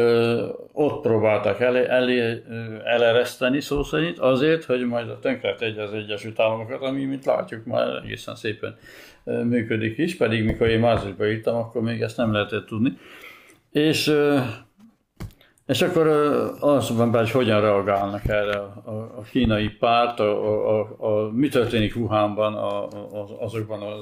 ott 0.72 1.02
próbáltak 1.02 1.60
elé, 1.60 1.86
elé, 1.88 2.44
elereszteni 2.84 3.62
szó 3.62 3.84
szerint 3.84 4.20
azért, 4.20 4.64
hogy 4.64 4.86
majd 4.86 5.10
a 5.10 5.20
tönkre 5.20 5.56
tegye 5.56 5.82
az 5.82 5.94
Egyesült 5.94 6.40
Államokat, 6.40 6.82
ami, 6.82 7.06
mint 7.06 7.26
látjuk, 7.26 7.66
már 7.66 7.88
egészen 8.04 8.36
szépen 8.36 8.78
működik 9.24 9.98
is, 9.98 10.18
pedig 10.18 10.44
mikor 10.46 10.68
én 10.68 10.80
márciusban 10.80 11.28
írtam, 11.28 11.56
akkor 11.56 11.82
még 11.82 12.02
ezt 12.02 12.18
nem 12.18 12.34
lehetett 12.34 12.66
tudni. 12.66 12.98
És, 13.72 14.14
és 15.66 15.82
akkor 15.82 16.08
azt 16.60 16.90
mondom, 16.90 17.12
hogy 17.12 17.32
hogyan 17.32 17.62
reagálnak 17.62 18.28
erre 18.28 18.58
a, 18.58 18.92
a, 19.18 19.22
kínai 19.32 19.70
párt, 19.70 20.20
a, 20.20 20.48
a, 20.48 20.80
a, 20.80 20.96
a, 20.98 21.32
mi 21.32 21.48
történik 21.48 21.96
Wuhanban 21.96 22.54
a, 22.54 22.84
a, 22.88 23.38
azokban 23.40 23.82
a, 23.82 23.94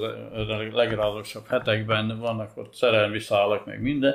a 1.34 1.42
hetekben, 1.48 2.18
vannak 2.20 2.50
ott 2.56 2.74
szerelmi 2.74 3.18
szálak, 3.18 3.66
meg 3.66 3.82
minden, 3.82 4.14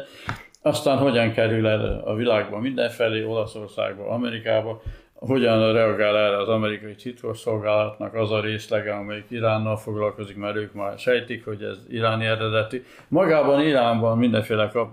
aztán 0.68 0.98
hogyan 0.98 1.32
kerül 1.32 1.68
el 1.68 2.02
a 2.06 2.16
világban 2.16 2.62
mindenfelé, 2.62 3.24
Olaszországba, 3.24 4.10
Amerikába, 4.10 4.82
hogyan 5.14 5.74
reagál 5.74 6.18
erre 6.18 6.38
az 6.38 6.48
amerikai 6.48 6.96
titkosszolgálatnak 6.96 8.14
az 8.14 8.32
a 8.32 8.42
részlege, 8.42 8.94
amelyik 8.94 9.26
Iránnal 9.30 9.78
foglalkozik, 9.78 10.38
mert 10.38 10.56
ők 10.56 10.74
már 10.74 11.00
sejtik, 11.00 11.46
hogy 11.46 11.64
ez 11.64 11.78
iráni 11.90 12.26
eredeti. 12.26 12.84
Magában 13.08 13.62
Iránban 13.62 14.18
mindenféle 14.18 14.70
kap, 14.70 14.92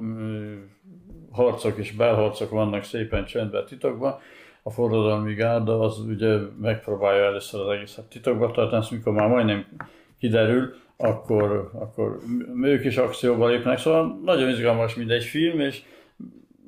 harcok 1.33 1.79
és 1.79 1.93
belharcok 1.93 2.51
vannak 2.51 2.83
szépen 2.83 3.25
csöndben 3.25 3.65
titokban. 3.67 4.19
A 4.63 4.71
forradalmi 4.71 5.35
gárda 5.35 5.81
az 5.81 5.99
ugye 5.99 6.37
megpróbálja 6.61 7.25
először 7.25 7.61
az 7.61 7.69
egészet 7.69 8.05
titokba 8.05 8.51
tartani, 8.51 8.85
mikor 8.91 9.13
már 9.13 9.29
majdnem 9.29 9.67
kiderül, 10.19 10.75
akkor, 10.97 11.71
akkor 11.75 12.19
ők 12.63 12.85
is 12.85 12.97
akcióba 12.97 13.49
lépnek. 13.49 13.79
Szóval 13.79 14.21
nagyon 14.25 14.49
izgalmas, 14.49 14.95
mint 14.95 15.11
egy 15.11 15.25
film, 15.25 15.61
és 15.61 15.83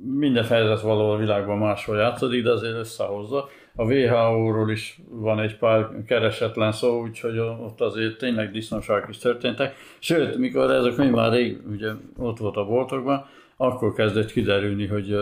minden 0.04 0.44
fejezet 0.44 0.80
való 0.80 1.10
a 1.10 1.16
világban 1.16 1.58
máshol 1.58 1.96
játszódik, 1.96 2.42
de 2.42 2.50
azért 2.50 2.76
összehozza. 2.76 3.48
a 3.76 3.84
WHO-ról 3.84 4.70
is 4.70 5.00
van 5.08 5.40
egy 5.40 5.56
pár 5.56 5.88
keresetlen 6.06 6.72
szó, 6.72 7.00
úgyhogy 7.00 7.38
ott 7.38 7.80
azért 7.80 8.18
tényleg 8.18 8.50
disznóságok 8.50 9.08
is 9.08 9.18
történtek. 9.18 9.74
Sőt, 9.98 10.36
mikor 10.36 10.70
ezek 10.70 10.96
még 10.96 11.10
már 11.10 11.32
rég 11.32 11.58
ugye, 11.70 11.90
ott 12.18 12.38
volt 12.38 12.56
a 12.56 12.66
boltokban, 12.66 13.26
akkor 13.56 13.92
kezdett 13.92 14.32
kiderülni, 14.32 14.86
hogy 14.86 15.12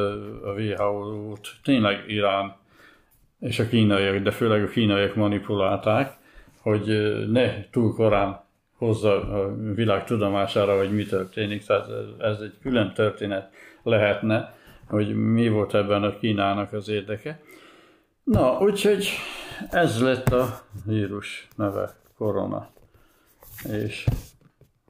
a 0.44 0.52
WHO-t 0.56 1.48
tényleg 1.62 2.04
Irán 2.06 2.56
és 3.40 3.58
a 3.58 3.68
kínaiak, 3.68 4.16
de 4.16 4.30
főleg 4.30 4.62
a 4.62 4.68
kínaiak 4.68 5.14
manipulálták, 5.14 6.12
hogy 6.60 7.14
ne 7.30 7.70
túl 7.70 7.94
korán 7.94 8.43
hozza 8.78 9.20
a 9.22 9.54
világ 9.74 10.04
tudomására, 10.04 10.76
hogy 10.76 10.94
mi 10.94 11.04
történik. 11.04 11.64
Tehát 11.64 11.86
ez 12.18 12.40
egy 12.40 12.54
külön 12.62 12.92
történet 12.94 13.50
lehetne, 13.82 14.54
hogy 14.88 15.14
mi 15.14 15.48
volt 15.48 15.74
ebben 15.74 16.02
a 16.02 16.18
Kínának 16.18 16.72
az 16.72 16.88
érdeke. 16.88 17.40
Na, 18.24 18.58
úgyhogy 18.58 19.08
ez 19.70 20.00
lett 20.02 20.28
a 20.28 20.60
vírus 20.86 21.48
neve, 21.56 21.94
korona. 22.18 22.68
És 23.72 24.06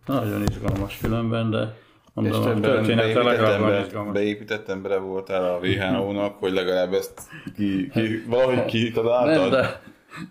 nagyon 0.07 0.43
izgalmas 0.43 0.99
különben, 0.99 1.51
de 1.51 1.75
mondom, 2.15 2.41
És 2.41 2.47
a 2.47 2.61
története 2.61 3.23
legalább 3.23 3.61
beépített, 3.61 3.87
izgalmas. 3.87 4.13
beépített 4.13 4.69
embere 4.69 4.97
voltál 4.99 5.45
a 5.45 5.59
WHO-nak, 5.59 6.39
hogy 6.39 6.53
legalább 6.53 6.93
ezt 6.93 7.21
ki, 7.57 7.89
ki, 7.89 8.25
valahogy 8.29 8.65
kitaláltad? 8.65 9.51
Nem, 9.51 9.61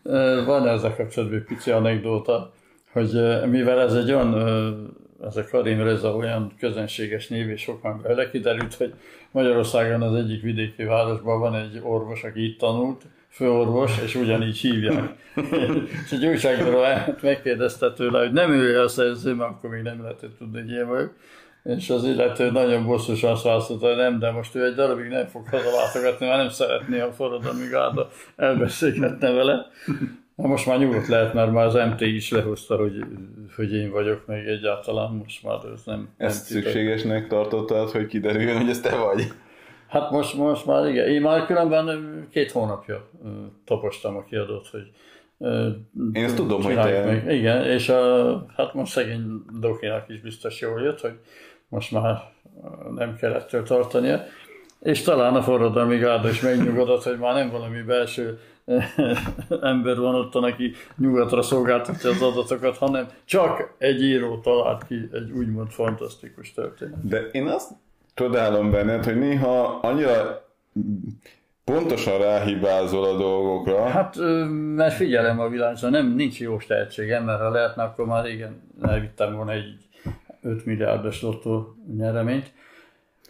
de 0.04 0.44
van 0.44 0.68
ezzel 0.68 0.96
kapcsolatban 0.96 1.38
egy 1.38 1.46
pici 1.46 1.72
anekdóta, 1.72 2.54
hogy 2.94 3.42
mivel 3.50 3.80
ez 3.80 3.94
egy 3.94 4.12
olyan, 4.12 4.34
ez 5.26 5.38
a 5.38 5.46
Karim 5.52 5.84
Reza 5.84 6.16
olyan 6.16 6.54
közönséges 6.60 7.28
név, 7.28 7.50
és 7.50 7.62
sok 7.62 7.82
már 7.82 7.96
bele 7.96 8.30
kiderült, 8.30 8.74
hogy 8.74 8.94
Magyarországon 9.32 10.02
az 10.02 10.16
egyik 10.16 10.42
vidéki 10.42 10.84
városban 10.84 11.40
van 11.40 11.56
egy 11.56 11.80
orvos, 11.84 12.24
aki 12.24 12.46
itt 12.46 12.60
tanult, 12.60 13.02
főorvos, 13.30 14.02
és 14.04 14.16
ugyanígy 14.16 14.58
hívják. 14.58 15.14
és 16.06 16.12
egy 16.12 16.26
újságról 16.26 16.86
megkérdezte 17.22 17.94
tőle, 17.94 18.20
hogy 18.20 18.32
nem 18.32 18.52
ő 18.52 18.82
a 18.82 18.88
szerző, 18.88 19.34
mert 19.34 19.50
akkor 19.50 19.70
még 19.70 19.82
nem 19.82 20.02
lehetett 20.02 20.38
tudni, 20.38 20.62
hogy 20.62 20.72
én 20.72 20.88
vagyok. 20.88 21.14
És 21.64 21.90
az 21.90 22.04
illető 22.04 22.52
nagyon 22.52 22.86
bosszusan 22.86 23.32
azt 23.32 23.44
válaszolta, 23.44 23.88
hogy 23.88 23.96
nem, 23.96 24.20
de 24.20 24.32
most 24.32 24.56
ő 24.56 24.66
egy 24.66 24.76
darabig 24.76 25.08
nem 25.08 25.28
fog 25.28 25.48
hazalátogatni, 25.48 26.26
mert 26.26 26.38
nem 26.38 26.50
szeretné 26.50 27.00
a 27.00 27.12
forradalmi 27.12 27.68
gárda 27.68 28.10
elbeszélgetne 28.36 29.32
vele. 29.32 29.66
Na 30.36 30.48
most 30.48 30.66
már 30.66 30.80
nyugodt 30.80 31.08
lehet, 31.08 31.34
mert 31.34 31.52
már 31.52 31.66
az 31.66 31.74
MT 31.74 32.02
is 32.02 32.32
lehozta, 32.32 32.76
hogy, 32.78 33.06
hogy 33.56 33.74
én 33.74 33.92
vagyok, 33.92 34.26
meg 34.26 34.48
egyáltalán 34.48 35.12
most 35.12 35.44
már 35.44 35.58
ez 35.74 35.82
nem, 35.86 35.96
nem 36.18 36.28
Ezt 36.28 36.48
titok. 36.48 36.64
szükségesnek 36.64 37.28
tartottad, 37.28 37.90
hogy 37.90 38.06
kiderüljön, 38.08 38.58
hogy 38.58 38.70
ez 38.70 38.80
te 38.80 38.96
vagy? 38.96 39.28
Hát 39.88 40.12
most, 40.12 40.34
most 40.36 40.66
már 40.66 40.88
igen. 40.88 41.08
Én 41.08 41.22
már 41.22 41.46
különben 41.46 42.28
két 42.32 42.52
hónapja 42.52 43.10
tapostam 43.66 44.16
a 44.16 44.24
kiadót, 44.24 44.68
hogy 44.68 44.92
Én 46.14 46.24
ezt 46.24 46.36
tudom, 46.36 46.62
hogy 46.64 46.76
te- 46.76 47.06
Meg. 47.06 47.34
Igen, 47.34 47.64
és 47.64 47.90
a, 47.90 48.46
hát 48.56 48.74
most 48.74 48.92
szegény 48.92 49.42
Dokinak 49.60 50.10
is 50.10 50.20
biztos 50.22 50.62
jól 50.62 50.82
jött, 50.82 51.00
hogy 51.00 51.14
most 51.68 51.92
már 51.92 52.16
nem 52.96 53.16
kell 53.16 53.34
ettől 53.34 53.64
tartania. 53.64 54.24
És 54.80 55.02
talán 55.02 55.36
a 55.36 55.42
forradalmi 55.42 55.98
gárda 55.98 56.30
is 56.30 56.42
megnyugodott, 56.42 57.04
hogy 57.04 57.18
már 57.18 57.34
nem 57.34 57.50
valami 57.50 57.82
belső 57.82 58.40
ember 59.62 59.98
van 59.98 60.16
ott, 60.16 60.36
aki 60.36 60.74
nyugatra 60.98 61.42
szolgáltatja 61.42 62.10
az 62.10 62.22
adatokat, 62.22 62.78
hanem 62.78 63.08
csak 63.26 63.76
egy 63.78 64.02
író 64.02 64.38
talált 64.38 64.88
ki 64.88 65.10
egy 65.12 65.32
úgymond 65.32 65.70
fantasztikus 65.70 66.54
történet. 66.54 67.08
De 67.08 67.20
én 67.32 67.48
azt 67.48 67.72
csodálom 68.14 68.72
benned, 68.72 69.04
hogy 69.04 69.20
néha 69.20 69.80
annyira 69.82 70.46
pontosan 71.64 72.18
ráhibázol 72.18 73.04
a 73.04 73.18
dolgokra. 73.18 73.86
Hát, 73.86 74.16
mert 74.76 74.94
figyelem 74.94 75.40
a 75.40 75.50
világban, 75.50 75.92
nem, 75.92 76.16
nincs 76.16 76.40
jó 76.40 76.58
tehetségem, 76.58 77.24
mert 77.24 77.42
ha 77.42 77.50
lehetne, 77.50 77.84
akkor 77.84 78.06
már 78.06 78.24
régen 78.24 78.62
elvittem 78.82 79.36
volna 79.36 79.52
egy 79.52 79.76
5 80.42 80.66
milliárdos 80.66 81.22
lottó 81.22 81.76
nyereményt, 81.98 82.52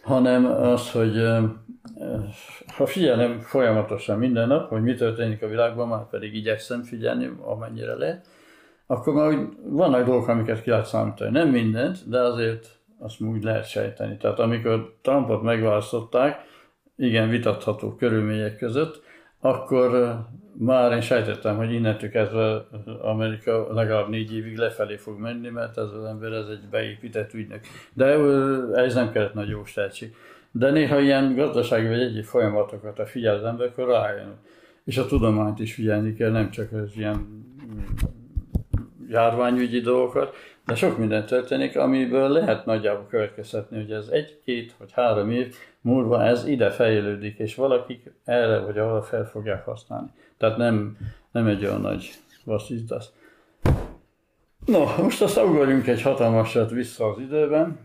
hanem 0.04 0.44
az, 0.44 0.90
hogy 0.90 1.26
ha 2.76 2.86
figyelem 2.86 3.40
folyamatosan 3.40 4.18
minden 4.18 4.48
nap, 4.48 4.68
hogy 4.68 4.82
mi 4.82 4.94
történik 4.94 5.42
a 5.42 5.48
világban, 5.48 5.88
már 5.88 6.08
pedig 6.10 6.34
igyekszem 6.34 6.82
figyelni, 6.82 7.30
amennyire 7.40 7.94
lehet, 7.94 8.26
akkor 8.86 9.14
már 9.14 9.48
vannak 9.62 10.06
dolgok, 10.06 10.28
amiket 10.28 10.62
ki 10.62 10.70
lehet 10.70 10.86
számítani. 10.86 11.30
Nem 11.30 11.48
mindent, 11.48 12.08
de 12.08 12.20
azért 12.20 12.66
azt 12.98 13.20
úgy 13.20 13.42
lehet 13.42 13.68
sejteni. 13.68 14.16
Tehát 14.16 14.38
amikor 14.38 14.94
Trumpot 15.02 15.42
megválasztották, 15.42 16.40
igen 16.96 17.28
vitatható 17.28 17.94
körülmények 17.94 18.56
között, 18.56 19.02
akkor 19.44 20.16
már 20.58 20.92
én 20.92 21.00
sejtettem, 21.00 21.56
hogy 21.56 21.72
innentől 21.72 22.10
kezdve 22.10 22.66
Amerika 23.02 23.72
legalább 23.72 24.08
négy 24.08 24.34
évig 24.34 24.56
lefelé 24.56 24.96
fog 24.96 25.18
menni, 25.18 25.48
mert 25.48 25.78
ez 25.78 25.90
az 25.98 26.04
ember 26.04 26.32
ez 26.32 26.48
egy 26.48 26.68
beépített 26.70 27.34
ügynök. 27.34 27.60
De 27.92 28.04
ez 28.74 28.94
nem 28.94 29.12
kellett 29.12 29.34
nagy 29.34 29.48
jó 29.48 29.62
tehetség. 29.74 30.14
De 30.50 30.70
néha 30.70 31.00
ilyen 31.00 31.34
gazdasági 31.34 31.88
vagy 31.88 32.00
egyéb 32.00 32.24
folyamatokat, 32.24 32.96
ha 32.96 33.06
figyel 33.06 33.34
az 33.34 33.44
ember, 33.44 33.66
akkor 33.66 33.88
rájön. 33.88 34.34
És 34.84 34.98
a 34.98 35.06
tudományt 35.06 35.58
is 35.60 35.74
figyelni 35.74 36.14
kell, 36.14 36.30
nem 36.30 36.50
csak 36.50 36.72
az 36.72 36.96
ilyen 36.96 37.14
mm, 37.14 37.78
járványügyi 39.08 39.80
dolgokat, 39.80 40.34
de 40.66 40.74
sok 40.74 40.98
minden 40.98 41.26
történik, 41.26 41.76
amiből 41.76 42.28
lehet 42.28 42.66
nagyjából 42.66 43.06
következtetni, 43.10 43.76
hogy 43.76 43.90
ez 43.90 44.08
egy-két 44.08 44.74
vagy 44.78 44.92
három 44.92 45.30
év 45.30 45.54
múlva 45.84 46.24
ez 46.24 46.46
ide 46.46 46.70
fejlődik, 46.70 47.38
és 47.38 47.54
valakik 47.54 48.12
erre 48.24 48.58
vagy 48.58 48.78
arra 48.78 49.02
fel 49.02 49.24
fogják 49.26 49.64
használni. 49.64 50.08
Tehát 50.38 50.56
nem, 50.56 50.96
nem 51.32 51.46
egy 51.46 51.64
olyan 51.64 51.80
nagy 51.80 52.10
vasszítasz. 52.44 53.12
No, 54.66 54.84
most 55.02 55.22
azt 55.22 55.42
ugorjunk 55.42 55.86
egy 55.86 56.02
hatalmasat 56.02 56.70
vissza 56.70 57.06
az 57.08 57.18
időben. 57.18 57.78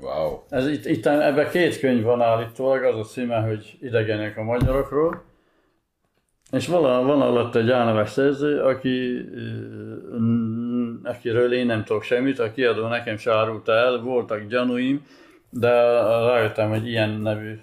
Wow. 0.00 0.38
Ez 0.48 0.68
itt, 0.68 0.86
itt 0.86 1.06
ebben 1.06 1.50
két 1.50 1.78
könyv 1.78 2.02
van 2.02 2.22
állítólag, 2.22 2.82
az 2.82 2.98
a 2.98 3.02
címe, 3.02 3.40
hogy 3.40 3.78
Idegenek 3.80 4.36
a 4.36 4.42
magyarokról. 4.42 5.22
És 6.50 6.66
van, 6.66 7.06
van 7.06 7.20
alatt 7.20 7.54
egy 7.54 7.70
álneves 7.70 8.10
szerző, 8.10 8.60
aki, 8.60 9.24
akiről 11.02 11.52
én 11.52 11.66
nem 11.66 11.84
tudok 11.84 12.02
semmit, 12.02 12.38
a 12.38 12.52
kiadó 12.52 12.86
nekem 12.86 13.16
se 13.16 13.32
árulta 13.32 13.72
el, 13.72 14.00
voltak 14.00 14.46
gyanúim, 14.46 15.06
de 15.50 15.70
rájöttem, 16.26 16.68
hogy 16.68 16.86
ilyen 16.86 17.10
nevű, 17.10 17.60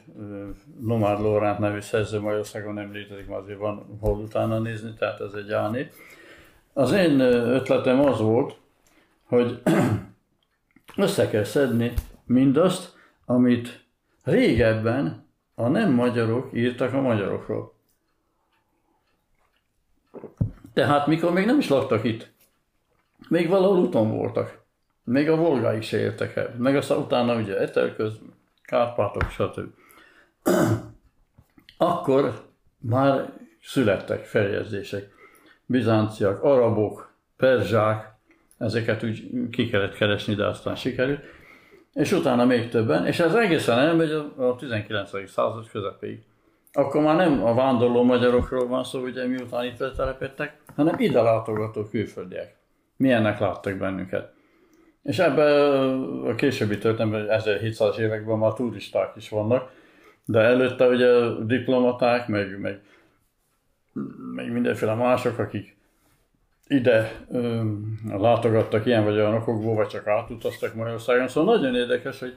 Nomád 0.79 1.19
Lóránt 1.19 1.59
nevű 1.59 1.79
szerző 1.79 2.19
Magyarországon 2.19 2.73
nem 2.73 2.91
létezik, 2.91 3.27
mert 3.27 3.41
azért 3.41 3.59
van 3.59 3.97
hol 3.99 4.17
utána 4.17 4.59
nézni, 4.59 4.93
tehát 4.93 5.19
ez 5.19 5.33
egy 5.33 5.51
álnév. 5.51 5.91
Az 6.73 6.91
én 6.91 7.19
ötletem 7.19 7.99
az 7.99 8.19
volt, 8.19 8.57
hogy 9.23 9.61
össze 10.95 11.29
kell 11.29 11.43
szedni 11.43 11.93
mindazt, 12.25 12.93
amit 13.25 13.86
régebben 14.23 15.27
a 15.55 15.67
nem 15.67 15.91
magyarok 15.91 16.49
írtak 16.53 16.93
a 16.93 17.01
magyarokról. 17.01 17.73
Tehát 20.73 21.07
mikor 21.07 21.31
még 21.33 21.45
nem 21.45 21.57
is 21.57 21.67
laktak 21.67 22.03
itt, 22.03 22.31
még 23.29 23.49
valahol 23.49 23.77
úton 23.77 24.11
voltak, 24.11 24.64
még 25.05 25.29
a 25.29 25.35
Volgáig 25.35 25.81
se 25.81 25.97
értek 25.97 26.35
el, 26.35 26.55
meg 26.57 26.75
aztán 26.75 26.97
utána 26.97 27.35
ugye 27.35 27.59
Etelköz, 27.59 28.13
Kárpátok, 28.63 29.29
stb. 29.29 29.69
Akkor 31.77 32.41
már 32.77 33.33
születtek 33.61 34.25
feljegyzések. 34.25 35.13
Bizánciak, 35.65 36.43
arabok, 36.43 37.13
perzsák, 37.37 38.13
ezeket 38.57 39.03
úgy 39.03 39.29
ki 39.51 39.69
kellett 39.69 39.95
keresni, 39.95 40.33
de 40.33 40.45
aztán 40.45 40.75
sikerült. 40.75 41.23
És 41.93 42.11
utána 42.11 42.45
még 42.45 42.69
többen, 42.69 43.05
és 43.05 43.19
ez 43.19 43.33
egészen 43.33 43.79
elmegy 43.79 44.11
a 44.11 44.33
a 44.37 44.55
19. 44.55 45.29
század 45.29 45.69
közepéig. 45.71 46.23
Akkor 46.73 47.01
már 47.01 47.15
nem 47.15 47.43
a 47.43 47.53
vándorló 47.53 48.03
magyarokról 48.03 48.67
van 48.67 48.83
szó, 48.83 48.99
ugye 48.99 49.27
miután 49.27 49.65
itt 49.65 49.95
telepettek, 49.95 50.57
hanem 50.75 50.95
ide 50.97 51.21
látogató 51.21 51.83
külföldiek. 51.83 52.55
Milyennek 52.97 53.39
láttak 53.39 53.77
bennünket. 53.77 54.34
És 55.05 55.19
ebben 55.19 56.03
a 56.23 56.35
későbbi 56.35 56.77
történetben, 56.77 57.41
1700-as 57.41 57.97
években 57.97 58.37
már 58.37 58.53
turisták 58.53 59.15
is 59.15 59.29
vannak, 59.29 59.71
de 60.25 60.39
előtte 60.39 60.87
ugye 60.87 61.29
diplomaták, 61.45 62.27
meg, 62.27 62.59
meg, 62.59 62.81
meg 64.35 64.51
mindenféle 64.51 64.93
mások, 64.93 65.37
akik 65.37 65.77
ide 66.67 67.25
ö, 67.31 67.63
látogattak 68.17 68.85
ilyen 68.85 69.03
vagy 69.03 69.13
olyan 69.13 69.33
okokból, 69.33 69.75
vagy 69.75 69.87
csak 69.87 70.07
átutaztak 70.07 70.73
Magyarországon. 70.73 71.27
Szóval 71.27 71.55
nagyon 71.55 71.75
érdekes, 71.75 72.19
hogy 72.19 72.35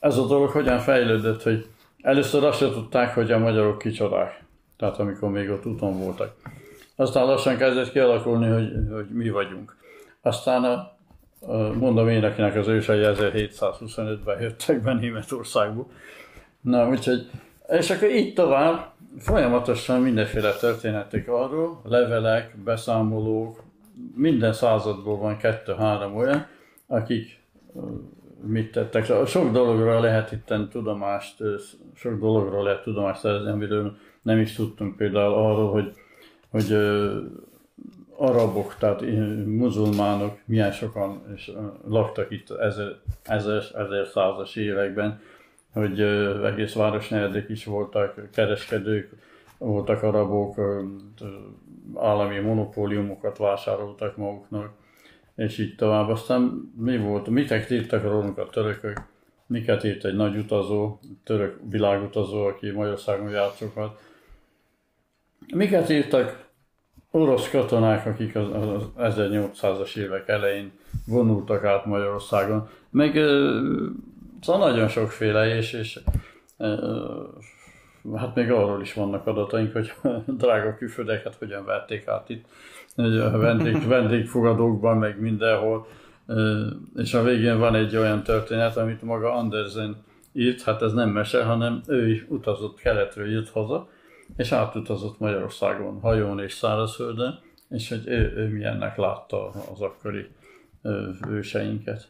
ez 0.00 0.16
a 0.18 0.26
dolog 0.26 0.50
hogyan 0.50 0.78
fejlődött, 0.78 1.42
hogy 1.42 1.66
először 2.00 2.44
azt 2.44 2.58
se 2.58 2.70
tudták, 2.70 3.14
hogy 3.14 3.32
a 3.32 3.38
magyarok 3.38 3.78
kicsodák. 3.78 4.42
Tehát 4.76 4.98
amikor 4.98 5.30
még 5.30 5.50
ott 5.50 5.66
úton 5.66 5.98
voltak. 5.98 6.34
Aztán 6.96 7.24
lassan 7.26 7.56
kezdett 7.56 7.92
kialakulni, 7.92 8.48
hogy, 8.48 8.72
hogy 8.92 9.08
mi 9.08 9.30
vagyunk. 9.30 9.76
Aztán 10.22 10.64
a, 10.64 10.97
mondom 11.78 12.08
én, 12.08 12.24
akinek 12.24 12.56
az 12.56 12.68
ősei 12.68 13.00
1725-ben 13.02 14.40
jöttek 14.40 14.82
be 14.82 14.92
Németországból. 14.92 15.86
Na, 16.60 16.88
úgyhogy, 16.88 17.30
és 17.68 17.90
akkor 17.90 18.10
így 18.10 18.34
tovább, 18.34 18.92
folyamatosan 19.18 20.00
mindenféle 20.00 20.52
történetek 20.52 21.28
arról, 21.28 21.80
levelek, 21.84 22.56
beszámolók, 22.64 23.62
minden 24.14 24.52
századból 24.52 25.18
van 25.18 25.36
kettő-három 25.36 26.16
olyan, 26.16 26.46
akik 26.86 27.40
mit 28.46 28.72
tettek. 28.72 29.26
Sok 29.26 29.52
dologra 29.52 30.00
lehet 30.00 30.32
itt 30.32 30.52
tudomást, 30.70 31.42
sok 31.94 32.20
dologra 32.20 32.62
lehet 32.62 32.82
tudomást 32.82 33.20
szerezni, 33.20 33.50
amiről 33.50 33.96
nem 34.22 34.38
is 34.38 34.52
tudtunk 34.52 34.96
például 34.96 35.34
arról, 35.34 35.70
hogy, 35.70 35.92
hogy 36.50 36.76
arabok, 38.20 38.74
tehát 38.78 39.00
muzulmánok 39.46 40.38
milyen 40.44 40.72
sokan 40.72 41.22
és 41.34 41.52
laktak 41.88 42.30
itt 42.30 42.50
ezer, 42.50 42.96
ezer, 43.22 43.62
ezer 43.74 44.06
százas 44.06 44.56
években, 44.56 45.20
hogy 45.72 46.00
egész 46.44 46.74
városnegyedek 46.74 47.48
is 47.48 47.64
voltak, 47.64 48.30
kereskedők, 48.32 49.10
voltak 49.58 50.02
arabok, 50.02 50.56
állami 51.94 52.38
monopóliumokat 52.38 53.38
vásároltak 53.38 54.16
maguknak, 54.16 54.70
és 55.36 55.58
így 55.58 55.74
tovább. 55.74 56.08
Aztán 56.08 56.72
mi 56.76 56.98
volt, 56.98 57.28
miket 57.28 57.70
írtak 57.70 58.02
rólunk 58.02 58.38
a 58.38 58.48
törökök, 58.48 59.02
miket 59.46 59.84
írt 59.84 60.04
egy 60.04 60.16
nagy 60.16 60.36
utazó, 60.36 60.98
török 61.24 61.60
világutazó, 61.70 62.44
aki 62.44 62.70
Magyarországon 62.70 63.30
járt 63.30 63.56
sokat, 63.56 64.00
miket 65.54 65.90
írtak 65.90 66.47
orosz 67.10 67.50
katonák, 67.50 68.06
akik 68.06 68.36
az, 68.36 68.46
az 68.96 69.14
1800-as 69.16 69.96
évek 69.96 70.28
elején 70.28 70.72
vonultak 71.06 71.64
át 71.64 71.84
Magyarországon, 71.84 72.68
meg 72.90 73.12
szóval 74.40 74.68
nagyon 74.68 74.88
sokféle, 74.88 75.56
és, 75.56 75.72
és 75.72 76.00
hát 78.14 78.34
még 78.34 78.50
arról 78.50 78.80
is 78.80 78.94
vannak 78.94 79.26
adataink, 79.26 79.72
hogy 79.72 79.92
drága 80.26 80.74
külföldeket 80.74 81.34
hogyan 81.34 81.64
vették 81.64 82.08
át 82.08 82.28
itt 82.28 82.44
vendég, 83.32 83.86
vendégfogadókban, 83.88 84.96
meg 84.96 85.20
mindenhol. 85.20 85.86
És 86.96 87.14
a 87.14 87.22
végén 87.22 87.58
van 87.58 87.74
egy 87.74 87.96
olyan 87.96 88.22
történet, 88.22 88.76
amit 88.76 89.02
maga 89.02 89.34
Andersen 89.34 89.96
írt, 90.32 90.62
hát 90.62 90.82
ez 90.82 90.92
nem 90.92 91.10
mese, 91.10 91.44
hanem 91.44 91.80
ő 91.86 92.10
is 92.10 92.24
utazott 92.28 92.78
keletről, 92.78 93.30
jött 93.30 93.50
haza, 93.50 93.88
és 94.36 94.52
átutazott 94.52 95.18
Magyarországon 95.18 96.00
hajón 96.00 96.40
és 96.40 96.52
szárazföldön, 96.52 97.38
és 97.68 97.88
hogy 97.88 98.02
ő, 98.06 98.32
ő 98.36 98.48
milyennek 98.48 98.96
látta 98.96 99.48
az 99.48 99.80
akkori 99.80 100.26
őseinket. 101.28 102.08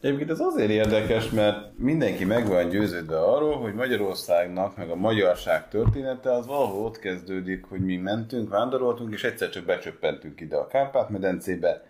Egyébként 0.00 0.30
ez 0.30 0.40
azért 0.40 0.70
érdekes, 0.70 1.30
mert 1.30 1.78
mindenki 1.78 2.24
meg 2.24 2.48
van 2.48 2.68
győződve 2.68 3.20
arról, 3.20 3.56
hogy 3.56 3.74
Magyarországnak, 3.74 4.76
meg 4.76 4.90
a 4.90 4.94
magyarság 4.94 5.68
története 5.68 6.32
az 6.32 6.46
valahol 6.46 6.84
ott 6.84 6.98
kezdődik, 6.98 7.64
hogy 7.64 7.80
mi 7.80 7.96
mentünk, 7.96 8.48
vándoroltunk, 8.48 9.12
és 9.12 9.24
egyszer 9.24 9.50
csak 9.50 9.64
becsöppentünk 9.64 10.40
ide 10.40 10.56
a 10.56 10.66
Kárpát-medencébe. 10.66 11.82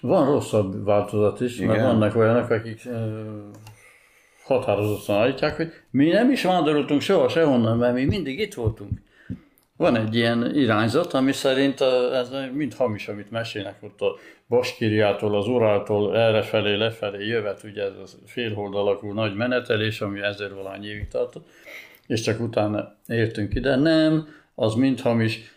Van 0.00 0.26
rosszabb 0.26 0.84
változat 0.84 1.40
is, 1.40 1.58
Igen. 1.58 1.68
mert 1.68 1.82
vannak 1.82 2.16
olyanok, 2.16 2.50
akik 2.50 2.88
határozottan 4.44 5.16
állítják, 5.16 5.56
hogy 5.56 5.72
mi 5.90 6.08
nem 6.08 6.30
is 6.30 6.42
vándoroltunk 6.42 7.00
soha 7.00 7.28
sehonnan, 7.28 7.78
mert 7.78 7.94
mi 7.94 8.04
mindig 8.04 8.38
itt 8.38 8.54
voltunk. 8.54 8.90
Van 9.76 9.96
egy 9.96 10.14
ilyen 10.14 10.56
irányzat, 10.56 11.12
ami 11.12 11.32
szerint 11.32 11.80
a, 11.80 12.16
ez 12.16 12.30
mind 12.52 12.74
hamis, 12.74 13.08
amit 13.08 13.30
mesélnek 13.30 13.76
ott 13.80 14.00
a 14.00 14.16
Baskiriától, 14.48 15.36
az 15.36 15.46
Uráltól 15.46 16.16
errefelé, 16.18 16.74
lefelé 16.74 17.26
jövet, 17.26 17.62
ugye 17.62 17.82
ez 17.82 17.92
a 17.98 18.26
félhold 18.26 18.74
alakú 18.74 19.12
nagy 19.12 19.34
menetelés, 19.34 20.00
ami 20.00 20.20
ezer 20.20 20.54
valány 20.54 20.84
évig 20.84 21.08
tartott, 21.08 21.46
és 22.06 22.20
csak 22.20 22.40
utána 22.40 22.96
értünk 23.08 23.54
ide. 23.54 23.76
Nem, 23.76 24.28
az 24.54 24.74
mind 24.74 25.00
hamis, 25.00 25.52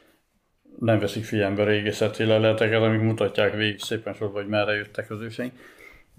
nem 0.79 0.99
veszik 0.99 1.23
figyelembe 1.23 1.63
régészeti 1.63 2.23
leleteket, 2.23 2.81
amik 2.81 3.01
mutatják 3.01 3.55
végig 3.55 3.79
szépen 3.79 4.13
sorba, 4.13 4.37
hogy 4.37 4.47
merre 4.47 4.73
jöttek 4.73 5.11
az 5.11 5.21
őseink 5.21 5.53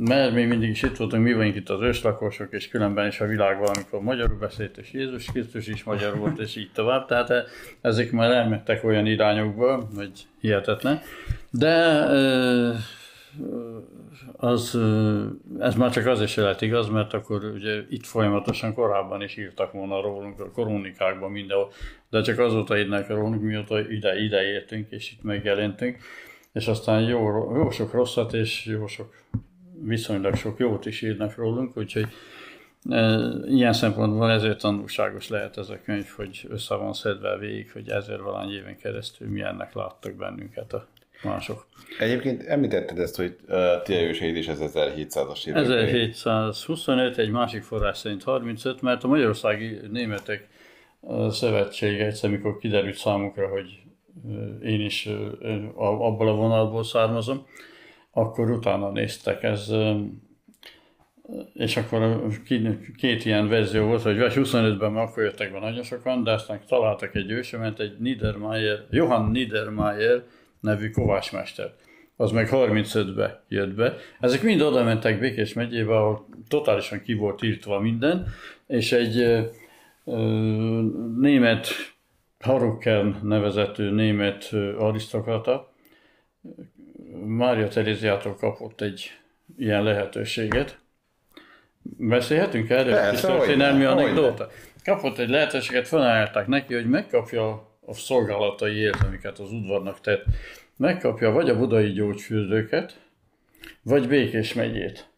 mert 0.00 0.32
mi 0.32 0.44
mindig 0.44 0.68
is 0.68 0.82
itt 0.82 0.96
voltunk, 0.96 1.24
mi 1.24 1.32
vagyunk 1.32 1.54
itt 1.54 1.68
az 1.68 1.80
őslakosok, 1.80 2.52
és 2.52 2.68
különben 2.68 3.06
is 3.06 3.20
a 3.20 3.26
világ 3.26 3.58
valamikor 3.58 4.00
magyarul 4.00 4.38
beszélt, 4.38 4.76
és 4.76 4.92
Jézus 4.92 5.24
Krisztus 5.24 5.66
is 5.66 5.84
magyar 5.84 6.18
volt, 6.18 6.38
és 6.38 6.56
így 6.56 6.70
tovább. 6.72 7.06
Tehát 7.06 7.30
eh, 7.30 7.44
ezek 7.80 8.12
már 8.12 8.30
elmentek 8.30 8.84
olyan 8.84 9.06
irányokba, 9.06 9.88
hogy 9.94 10.26
hihetetlen. 10.40 11.00
De 11.50 11.68
eh, 12.08 12.76
az, 14.36 14.74
eh, 14.74 15.66
ez 15.66 15.74
már 15.74 15.90
csak 15.90 16.06
azért 16.06 16.30
se 16.30 16.42
lehet 16.42 16.62
igaz, 16.62 16.88
mert 16.88 17.12
akkor 17.12 17.44
ugye 17.44 17.82
itt 17.88 18.06
folyamatosan 18.06 18.74
korábban 18.74 19.22
is 19.22 19.36
írtak 19.36 19.72
volna 19.72 20.00
rólunk 20.00 20.40
a 20.40 20.50
koronikákban 20.50 21.30
mindenhol, 21.30 21.72
de 22.10 22.20
csak 22.20 22.38
azóta 22.38 22.78
írnak 22.78 23.08
rólunk, 23.08 23.42
mióta 23.42 23.90
ide, 23.90 24.18
ide 24.18 24.42
értünk, 24.42 24.90
és 24.90 25.12
itt 25.12 25.22
megjelentünk, 25.22 25.96
és 26.52 26.66
aztán 26.66 27.02
jó, 27.02 27.54
jó 27.54 27.70
sok 27.70 27.92
rosszat, 27.92 28.32
és 28.32 28.64
jó 28.64 28.86
sok 28.86 29.14
viszonylag 29.82 30.34
sok 30.34 30.58
jót 30.58 30.86
is 30.86 31.02
írnak 31.02 31.36
rólunk, 31.36 31.76
úgyhogy 31.76 32.06
e, 32.90 33.18
ilyen 33.46 33.72
szempontból 33.72 34.30
ezért 34.30 34.60
tanulságos 34.60 35.28
lehet 35.28 35.56
ez 35.56 35.68
a 35.68 35.78
könyv, 35.84 36.06
hogy 36.16 36.46
össze 36.48 36.74
van 36.74 36.92
szedve 36.92 37.36
végig, 37.36 37.72
hogy 37.72 37.88
ezer 37.88 38.22
valány 38.22 38.52
éven 38.52 38.76
keresztül 38.76 39.28
milyennek 39.28 39.74
láttak 39.74 40.14
bennünket 40.14 40.72
a 40.72 40.86
mások. 41.22 41.66
Egyébként 41.98 42.42
említetted 42.42 42.98
ezt, 42.98 43.16
hogy 43.16 43.36
uh, 43.48 43.82
ti 43.82 43.94
őseid 43.94 44.36
is 44.36 44.48
ez 44.48 44.58
1700-as 44.60 45.46
évek. 45.46 45.62
1725, 45.62 47.18
egy 47.18 47.30
másik 47.30 47.62
forrás 47.62 47.98
szerint 47.98 48.22
35, 48.22 48.82
mert 48.82 49.04
a 49.04 49.08
Magyarországi 49.08 49.80
Németek 49.90 50.48
Szövetsége 51.30 52.04
egyszer, 52.04 52.30
mikor 52.30 52.58
kiderült 52.58 52.96
számukra, 52.96 53.48
hogy 53.48 53.82
én 54.62 54.80
is 54.80 55.08
abból 55.74 56.28
a 56.28 56.34
vonalból 56.34 56.84
származom, 56.84 57.46
akkor 58.18 58.50
utána 58.50 58.90
néztek 58.90 59.42
ez, 59.42 59.72
és 61.54 61.76
akkor 61.76 62.26
két 62.96 63.24
ilyen 63.24 63.48
verzió 63.48 63.86
volt, 63.86 64.02
hogy 64.02 64.16
25-ben 64.18 64.96
akkor 64.96 65.22
jöttek 65.22 65.52
be 65.52 65.58
nagyon 65.58 65.82
sokan, 65.82 66.24
de 66.24 66.32
aztán 66.32 66.60
találtak 66.66 67.14
egy 67.14 67.30
ősömet, 67.30 67.80
egy 67.80 67.98
Niedermayer, 67.98 68.86
Johann 68.90 69.30
Niedermayer 69.30 70.22
nevű 70.60 70.90
kovácsmester. 70.90 71.72
Az 72.16 72.30
meg 72.30 72.48
35-be 72.50 73.42
jött 73.48 73.74
be. 73.74 73.96
Ezek 74.20 74.42
mind 74.42 74.60
oda 74.60 74.84
mentek 74.84 75.20
Békés 75.20 75.52
megyébe, 75.52 75.96
ahol 75.96 76.26
totálisan 76.48 77.02
ki 77.02 77.14
volt 77.14 77.42
írtva 77.42 77.80
minden, 77.80 78.26
és 78.66 78.92
egy 78.92 79.16
ö, 80.04 80.82
német 81.16 81.66
Harukken 82.40 83.20
nevezető 83.22 83.90
német 83.90 84.54
arisztokrata 84.78 85.72
Mária 87.26 87.68
Teréziától 87.68 88.36
kapott 88.36 88.80
egy 88.80 89.10
ilyen 89.58 89.82
lehetőséget. 89.82 90.78
Beszélhetünk 91.82 92.70
erről? 92.70 92.94
Persze, 92.94 93.26
történelmi 93.26 93.84
anekdóta. 93.84 94.48
Kapott 94.84 95.18
egy 95.18 95.28
lehetőséget, 95.28 95.88
felajánlották 95.88 96.46
neki, 96.46 96.74
hogy 96.74 96.88
megkapja 96.88 97.68
a 97.86 97.94
szolgálataiért, 97.94 99.02
amiket 99.02 99.38
az 99.38 99.52
udvarnak 99.52 100.00
tett. 100.00 100.24
Megkapja 100.76 101.30
vagy 101.30 101.50
a 101.50 101.58
budai 101.58 101.92
gyógyfürdőket, 101.92 103.00
vagy 103.82 104.08
Békés 104.08 104.54
megyét. 104.54 105.08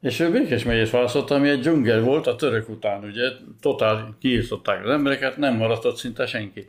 És 0.00 0.20
ő 0.20 0.30
Békés 0.30 0.64
megyét 0.64 0.90
választotta, 0.90 1.34
ami 1.34 1.48
egy 1.48 1.60
dzsungel 1.60 2.00
volt 2.00 2.26
a 2.26 2.36
török 2.36 2.68
után, 2.68 3.04
ugye, 3.04 3.30
totál 3.60 4.16
kiírtották 4.20 4.84
az 4.84 4.90
embereket, 4.90 5.36
nem 5.36 5.56
maradt 5.56 5.84
ott 5.84 5.96
szinte 5.96 6.26
senki. 6.26 6.68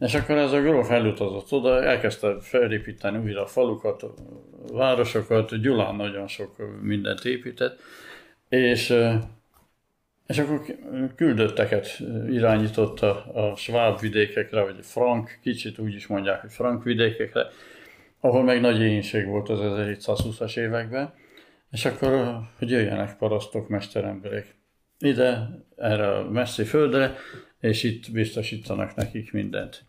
És 0.00 0.14
akkor 0.14 0.36
ez 0.36 0.52
a 0.52 0.60
gróf 0.60 0.90
elutazott 0.90 1.52
oda, 1.52 1.84
elkezdte 1.84 2.40
felépíteni 2.40 3.18
újra 3.18 3.42
a 3.42 3.46
falukat, 3.46 4.02
a 4.02 4.14
városokat, 4.72 5.60
Gyulán 5.60 5.94
nagyon 5.94 6.26
sok 6.26 6.80
mindent 6.82 7.24
épített, 7.24 7.80
és, 8.48 8.94
és 10.26 10.38
akkor 10.38 10.60
küldötteket 11.16 11.98
irányította 12.28 13.24
a 13.24 13.56
sváb 13.56 14.00
vidékekre, 14.00 14.62
vagy 14.62 14.76
frank, 14.80 15.38
kicsit 15.42 15.78
úgy 15.78 15.94
is 15.94 16.06
mondják, 16.06 16.40
hogy 16.40 16.52
frank 16.52 16.82
vidékekre, 16.82 17.46
ahol 18.20 18.42
meg 18.42 18.60
nagy 18.60 18.80
éhénység 18.80 19.26
volt 19.26 19.48
az 19.48 19.58
1720-as 19.62 20.56
években, 20.56 21.14
és 21.70 21.84
akkor, 21.84 22.40
hogy 22.58 22.70
jöjjenek 22.70 23.16
parasztok, 23.16 23.68
mesteremberek 23.68 24.56
ide, 24.98 25.48
erre 25.76 26.16
a 26.16 26.30
messzi 26.30 26.64
földre, 26.64 27.16
és 27.60 27.82
itt 27.82 28.12
biztosítanak 28.12 28.94
nekik 28.94 29.32
mindent. 29.32 29.84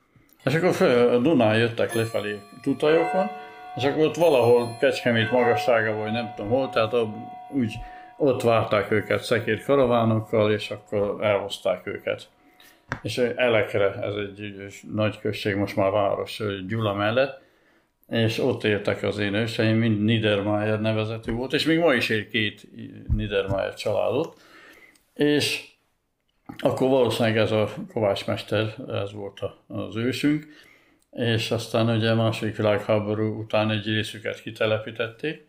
És 0.46 0.54
akkor 0.54 0.74
föl, 0.74 1.10
a 1.10 1.18
Dunán 1.18 1.58
jöttek 1.58 1.94
lefelé 1.94 2.40
tutajokon, 2.62 3.30
és 3.76 3.84
akkor 3.84 4.06
ott 4.06 4.16
valahol 4.16 4.78
Kecskemét 4.80 5.32
magassága, 5.32 5.96
vagy 5.96 6.12
nem 6.12 6.34
tudom 6.36 6.52
hol, 6.52 6.70
tehát 6.70 6.94
a, 6.94 7.14
úgy 7.52 7.74
ott 8.18 8.42
várták 8.42 8.92
őket 8.92 9.24
szekér 9.24 9.64
karavánokkal, 9.64 10.52
és 10.52 10.72
akkor 10.72 11.24
elhozták 11.24 11.88
őket. 11.88 12.30
És 13.02 13.18
Elekre, 13.18 13.94
ez 13.94 14.14
egy 14.14 14.68
nagy 14.94 15.20
község, 15.20 15.56
most 15.56 15.76
már 15.76 15.92
város 15.92 16.42
Gyula 16.68 16.94
mellett, 16.94 17.42
és 18.10 18.40
ott 18.40 18.64
éltek 18.64 19.04
az 19.04 19.18
én 19.18 19.34
őseim, 19.34 19.78
mind 19.78 20.04
Niedermayer 20.04 20.82
nevezetű 20.82 21.32
volt, 21.32 21.54
és 21.54 21.66
még 21.66 21.80
ma 21.80 21.94
is 21.94 22.10
él 22.10 22.30
két 22.30 22.68
Niedermayer 23.16 23.74
családot, 23.74 24.38
és 25.14 25.68
akkor 26.58 26.90
valószínűleg 26.90 27.38
ez 27.38 27.52
a 27.52 27.70
Kovács 27.94 28.28
Mester, 28.28 28.76
ez 28.88 29.14
volt 29.14 29.40
az 29.68 29.96
ősünk, 29.96 30.48
és 31.12 31.52
aztán 31.52 31.90
ugye 31.90 32.12
a 32.12 32.16
második 32.16 32.56
világháború 32.56 33.40
után 33.40 33.72
egy 33.72 33.86
részüket 33.86 34.42
kitelepítették, 34.42 35.48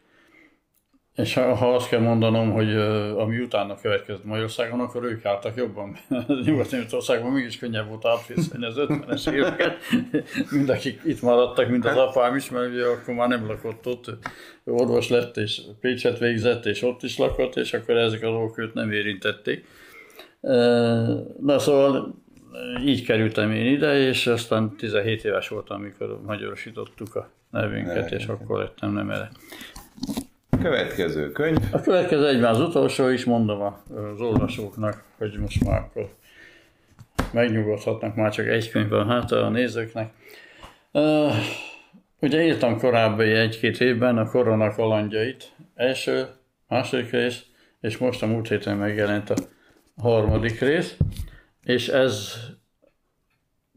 és 1.20 1.34
ha, 1.34 1.55
ha 1.55 1.74
azt 1.74 1.88
kell 1.88 2.01
mondanom, 2.01 2.53
hogy 2.53 2.76
ami 3.16 3.38
utána 3.38 3.80
következett 3.80 4.24
Magyarországon, 4.24 4.80
akkor 4.80 5.05
ők 5.05 5.24
álltak 5.24 5.57
jobban. 5.57 5.98
Nyugat-Németországban 6.44 7.32
mégis 7.32 7.59
könnyebb 7.59 7.88
volt 7.88 8.07
átvészelni 8.07 8.66
az 8.66 8.74
50-es 8.76 9.32
éveket, 9.32 9.76
mind 10.51 10.68
akik 10.68 11.01
itt 11.05 11.22
maradtak, 11.22 11.68
mint 11.68 11.84
az 11.84 11.96
apám 11.96 12.36
is, 12.36 12.51
mert 12.51 12.72
ugye 12.72 12.84
akkor 12.84 13.14
már 13.14 13.28
nem 13.28 13.46
lakott 13.46 13.86
ott, 13.86 14.05
orvos 14.64 15.09
lett, 15.09 15.36
és 15.36 15.61
Pécset 15.80 16.18
végzett, 16.18 16.66
és 16.66 16.82
ott 16.82 17.03
is 17.03 17.18
lakott, 17.18 17.57
és 17.57 17.72
akkor 17.72 17.96
ezek 17.96 18.22
a 18.22 18.30
dolgok 18.30 18.59
őt 18.59 18.74
nem 18.74 18.92
érintették. 18.92 19.64
Na 21.41 21.59
szóval 21.59 22.14
így 22.84 23.05
kerültem 23.05 23.51
én 23.51 23.66
ide, 23.66 23.99
és 23.99 24.26
aztán 24.26 24.76
17 24.76 25.24
éves 25.24 25.49
voltam, 25.49 25.76
amikor 25.76 26.20
magyarosítottuk 26.26 27.14
a 27.14 27.30
nevünket, 27.51 28.11
és 28.11 28.26
akkor 28.26 28.59
lettem 28.59 28.93
nem 28.93 29.11
erre. 29.11 29.30
Következő 30.62 31.32
könyv. 31.32 31.59
A 31.72 31.80
következő 31.80 32.26
egyben 32.26 32.51
az 32.51 32.61
utolsó 32.61 33.09
is, 33.09 33.24
mondom 33.24 33.62
az 33.62 34.20
olvasóknak, 34.20 35.03
hogy 35.18 35.38
most 35.38 35.64
már 35.64 35.78
akkor 35.78 36.09
megnyugodhatnak, 37.32 38.16
már 38.16 38.32
csak 38.32 38.47
egy 38.47 38.70
könyv 38.70 38.88
van 38.88 39.09
hát 39.09 39.32
a 39.32 39.49
nézőknek. 39.49 40.12
Uh, 40.93 41.32
ugye 42.20 42.45
írtam 42.45 42.78
korábban 42.78 43.26
egy-két 43.26 43.80
évben 43.80 44.18
a 44.18 44.30
korona 44.30 44.74
kalandjait, 44.74 45.53
első, 45.74 46.26
második 46.68 47.11
rész, 47.11 47.43
és 47.80 47.99
most 47.99 48.22
a 48.22 48.26
múlt 48.26 48.49
héten 48.49 48.76
megjelent 48.76 49.30
a 49.30 49.34
harmadik 49.97 50.61
rész, 50.61 50.97
és 51.64 51.88
ez 51.88 52.34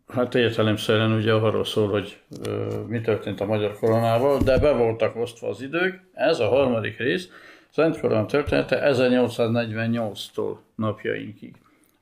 Hát 0.08 0.36
értelemszerűen 0.36 1.12
ugye 1.12 1.34
arról 1.34 1.66
szól, 1.66 1.90
hogy 1.90 2.20
ö, 2.46 2.66
mi 2.88 3.02
történt 3.02 3.42
a 3.42 3.46
magyar 3.46 3.78
koronával, 3.80 4.40
de 4.44 4.60
be 4.60 4.72
voltak 4.72 5.16
osztva 5.16 5.48
az 5.48 5.62
idők. 5.62 6.00
Ez 6.14 6.40
a 6.40 6.48
harmadik 6.48 6.98
rész, 6.98 7.30
Szent 7.70 8.00
Korona 8.00 8.26
története 8.26 8.92
1848-tól 8.94 10.56
napjainkig. 10.76 11.56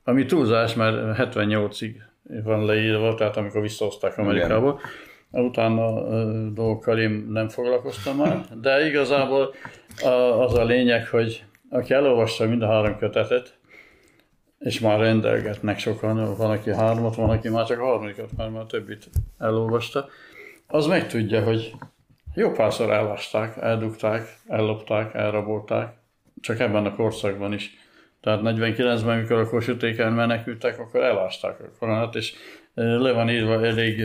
Ami 0.03 0.25
túlzás, 0.25 0.73
mert 0.73 1.17
78-ig 1.17 1.93
van 2.43 2.65
leírva, 2.65 3.13
tehát 3.13 3.37
amikor 3.37 3.61
visszahozták 3.61 4.17
Amerikába. 4.17 4.79
Igen. 5.31 5.45
Utána 5.45 6.07
ö, 6.07 6.47
dolgokkal 6.53 6.99
én 6.99 7.27
nem 7.29 7.47
foglalkoztam 7.47 8.17
már, 8.17 8.45
de 8.61 8.87
igazából 8.87 9.53
a, 10.03 10.07
az 10.43 10.53
a 10.53 10.63
lényeg, 10.63 11.07
hogy 11.07 11.43
aki 11.69 11.93
elolvassa 11.93 12.47
mind 12.47 12.61
a 12.61 12.67
három 12.67 12.97
kötetet, 12.97 13.57
és 14.61 14.79
már 14.79 14.99
rendelgetnek 14.99 15.79
sokan, 15.79 16.35
van, 16.35 16.51
aki 16.51 16.73
hármat, 16.73 17.15
van, 17.15 17.29
aki 17.29 17.49
már 17.49 17.65
csak 17.65 17.79
harmadikat, 17.79 18.29
mert 18.37 18.51
már 18.51 18.63
többit 18.63 19.09
elolvasta, 19.37 20.07
az 20.67 20.85
megtudja, 20.85 21.43
hogy 21.43 21.73
jó 22.33 22.51
párszor 22.51 22.91
ellásták, 22.91 23.57
eldugták, 23.57 24.37
ellopták, 24.47 25.13
elrabolták, 25.13 25.93
csak 26.41 26.59
ebben 26.59 26.85
a 26.85 26.95
korszakban 26.95 27.53
is. 27.53 27.71
Tehát 28.21 28.39
49-ben, 28.43 29.17
amikor 29.17 29.37
a 29.37 29.49
Kossuth 29.49 30.09
menekültek, 30.09 30.79
akkor 30.79 31.03
elásták 31.03 31.59
a 31.59 31.77
koronát, 31.79 32.15
és 32.15 32.33
le 32.73 33.11
van 33.11 33.29
írva 33.29 33.65
elég 33.65 34.03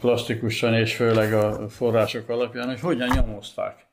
plastikusan, 0.00 0.74
és 0.74 0.96
főleg 0.96 1.32
a 1.32 1.68
források 1.68 2.28
alapján, 2.28 2.66
hogy 2.66 2.80
hogyan 2.80 3.08
nyomozták 3.14 3.88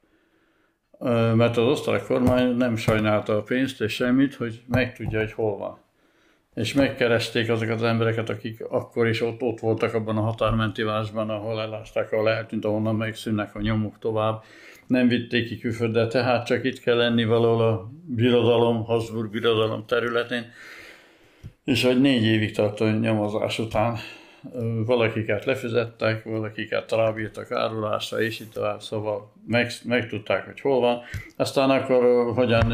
mert 1.36 1.58
az 1.58 1.68
osztrák 1.68 2.04
kormány 2.04 2.56
nem 2.56 2.76
sajnálta 2.76 3.38
a 3.38 3.42
pénzt 3.42 3.82
és 3.82 3.94
semmit, 3.94 4.36
hogy 4.36 4.62
megtudja, 4.68 5.20
hogy 5.20 5.32
hol 5.32 5.58
van. 5.58 5.80
És 6.56 6.74
megkeresték 6.74 7.50
azokat 7.50 7.76
az 7.76 7.84
embereket, 7.84 8.30
akik 8.30 8.64
akkor 8.70 9.08
is 9.08 9.22
ott, 9.22 9.42
ott 9.42 9.60
voltak 9.60 9.94
abban 9.94 10.18
a 10.18 10.22
határmenti 10.22 10.84
városban, 10.84 11.30
ahol 11.30 11.62
elásták, 11.62 12.12
ahol 12.12 12.30
eltűnt, 12.30 12.66
ahonnan 12.66 12.96
megszűnnek 12.96 13.56
a 13.56 13.62
nyomuk 13.62 14.00
tovább. 14.00 14.44
Nem 14.88 15.08
vitték 15.08 15.48
ki 15.48 15.58
külföldre, 15.58 16.08
tehát 16.08 16.46
csak 16.46 16.64
itt 16.64 16.80
kell 16.80 16.96
lenni 16.96 17.26
valahol 17.26 17.62
a 17.62 17.92
birodalom, 18.06 18.84
Habsburg 18.84 19.32
birodalom 19.32 19.86
területén. 19.86 20.52
És 21.64 21.84
hogy 21.84 22.02
négy 22.02 22.24
évig 22.24 22.56
tartó 22.56 22.86
nyomozás 22.86 23.60
után 23.60 23.98
valakiket 24.86 25.46
lefizettek, 25.46 26.24
valakiket 26.24 26.92
rábírtak 26.92 27.52
árulásra, 27.52 28.22
és 28.22 28.40
itt 28.40 28.54
tovább, 28.54 28.82
szóval 28.82 29.32
meg, 29.48 29.72
megtudták, 29.84 30.46
hogy 30.46 30.60
hol 30.60 30.80
van. 30.80 31.02
Aztán 31.36 31.70
akkor 31.70 32.34
hogyan 32.34 32.74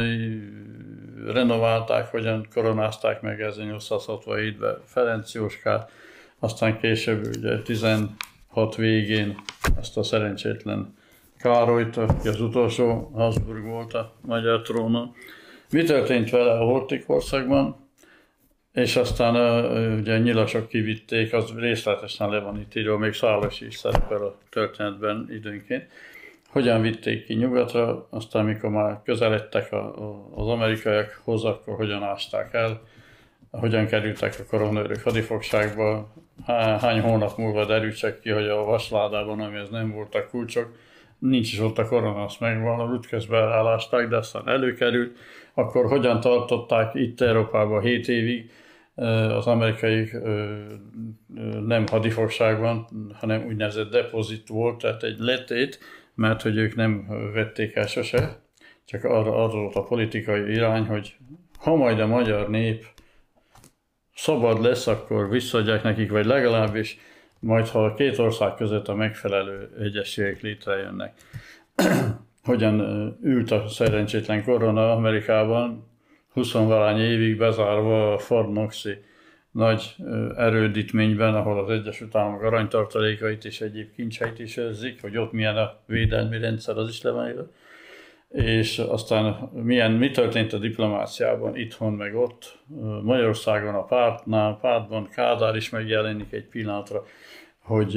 renoválták, 1.28 2.12
hogyan 2.12 2.48
koronázták 2.54 3.22
meg 3.22 3.46
1867-ben 3.58 4.78
Ferenc 4.86 5.34
Jóskát, 5.34 5.92
aztán 6.40 6.80
később 6.80 7.26
ugye 7.38 7.62
16 7.62 8.76
végén 8.76 9.36
azt 9.80 9.98
a 9.98 10.04
szerencsétlen 10.04 10.94
Károlyt, 11.38 11.98
aki 11.98 12.28
az 12.28 12.42
utolsó 12.42 13.12
Habsburg 13.14 13.64
volt 13.66 13.94
a 13.94 14.14
magyar 14.22 14.62
trónon. 14.62 15.16
Mi 15.70 15.84
történt 15.84 16.30
vele 16.30 16.52
a 16.52 16.64
Hortik 16.64 17.10
országban? 17.10 17.83
És 18.74 18.96
aztán 18.96 19.36
ugye 20.00 20.18
nyilasok 20.18 20.68
kivitték, 20.68 21.34
az 21.34 21.54
részletesen 21.56 22.30
le 22.30 22.40
van 22.40 22.60
itt 22.60 22.76
írva, 22.76 22.98
még 22.98 23.14
Szálas 23.14 23.62
is 23.62 23.76
szerepel 23.76 24.22
a 24.22 24.38
történetben 24.50 25.28
időnként. 25.32 25.88
Hogyan 26.50 26.82
vitték 26.82 27.26
ki 27.26 27.34
nyugatra, 27.34 28.08
aztán 28.10 28.46
mikor 28.46 28.70
már 28.70 29.02
közeledtek 29.04 29.72
a, 29.72 29.78
a, 29.78 30.30
az 30.36 30.48
amerikaiakhoz, 30.48 31.44
akkor 31.44 31.76
hogyan 31.76 32.04
ásták 32.04 32.54
el, 32.54 32.82
hogyan 33.52 33.86
kerültek 33.86 34.36
a 34.40 34.46
koronőrök 34.50 35.02
hadifogságba, 35.02 36.14
hány 36.80 37.02
hónap 37.02 37.38
múlva 37.38 37.66
derült 37.66 38.20
ki, 38.22 38.30
hogy 38.30 38.48
a 38.48 38.64
vasládában, 38.64 39.40
ami 39.40 39.58
ez 39.58 39.70
nem 39.70 39.92
voltak 39.92 40.30
kulcsok, 40.30 40.76
nincs 41.18 41.54
is 41.54 41.60
ott 41.60 41.78
a 41.78 41.88
korona, 41.88 42.24
azt 42.24 42.40
megvan, 42.40 42.94
útközben 42.94 43.52
elásták, 43.52 44.08
de 44.08 44.18
aztán 44.18 44.48
előkerült, 44.48 45.18
akkor 45.54 45.86
hogyan 45.86 46.20
tartották 46.20 46.94
itt 46.94 47.22
Európában 47.22 47.82
7 47.82 48.08
évig, 48.08 48.52
az 48.96 49.48
amerikai 49.48 50.12
nem 51.66 51.86
hadifogságban, 51.88 52.88
hanem 53.14 53.46
úgynevezett 53.46 53.92
depozit 53.92 54.48
volt, 54.48 54.78
tehát 54.78 55.04
egy 55.04 55.20
letét, 55.20 55.80
mert 56.16 56.42
hogy 56.42 56.58
ők 56.58 56.76
nem 56.76 57.08
vették 57.34 57.76
el 57.76 57.88
sose, 57.88 58.42
csak 58.86 59.04
arra 59.04 59.44
adott 59.44 59.76
a 59.76 59.84
politikai 59.84 60.52
irány, 60.52 60.86
hogy 60.86 61.16
ha 61.58 61.76
majd 61.76 62.00
a 62.00 62.08
magyar 62.08 62.50
nép 62.50 62.86
szabad 64.16 64.62
lesz, 64.62 64.88
akkor 64.88 65.30
visszadják 65.30 65.84
nekik, 65.84 66.12
vagy 66.12 66.26
legalábbis 66.26 66.98
majd 67.40 67.68
ha 67.68 67.86
a 67.86 67.94
két 67.94 68.18
ország 68.18 68.56
között 68.56 68.88
a 68.88 68.96
megfelelő 68.96 69.70
egyességek 69.80 70.42
létrejönnek. 70.42 71.14
Hogyan 72.44 72.80
ült 73.24 73.52
a 73.52 73.68
szerencsétlen 73.68 74.44
korona 74.44 74.92
Amerikában, 74.92 75.93
20 76.34 76.54
évig 76.98 77.38
bezárva 77.38 78.14
a 78.14 78.44
Knoxi 78.44 78.98
nagy 79.52 79.96
erődítményben, 80.36 81.36
ahol 81.36 81.60
az 81.60 81.70
Egyesült 81.70 82.16
Államok 82.16 82.42
aranytartalékait 82.42 83.46
és 83.46 83.62
egyéb 83.62 83.94
kincseit 83.96 84.40
is 84.40 84.58
őrzik, 84.58 85.02
hogy 85.02 85.18
ott 85.18 85.32
milyen 85.32 85.58
a 85.58 85.78
védelmi 85.86 86.40
rendszer, 86.40 86.78
az 86.78 86.90
is 86.90 87.02
le 87.02 87.12
van 87.12 87.52
És 88.30 88.80
aztán 88.80 89.50
milyen, 89.54 89.92
mi 89.92 90.12
történt 90.12 90.54
a 90.54 90.58
diplomáciában 90.58 91.56
itthon, 91.56 91.94
meg 91.94 92.16
ott, 92.16 92.58
Magyarországon 93.04 93.76
a 93.76 93.84
pártnál, 93.84 94.58
pártban 94.62 95.10
Kádár 95.10 95.56
is 95.56 95.70
megjelenik 95.70 96.32
egy 96.32 96.48
pillanatra, 96.48 97.06
hogy 97.60 97.94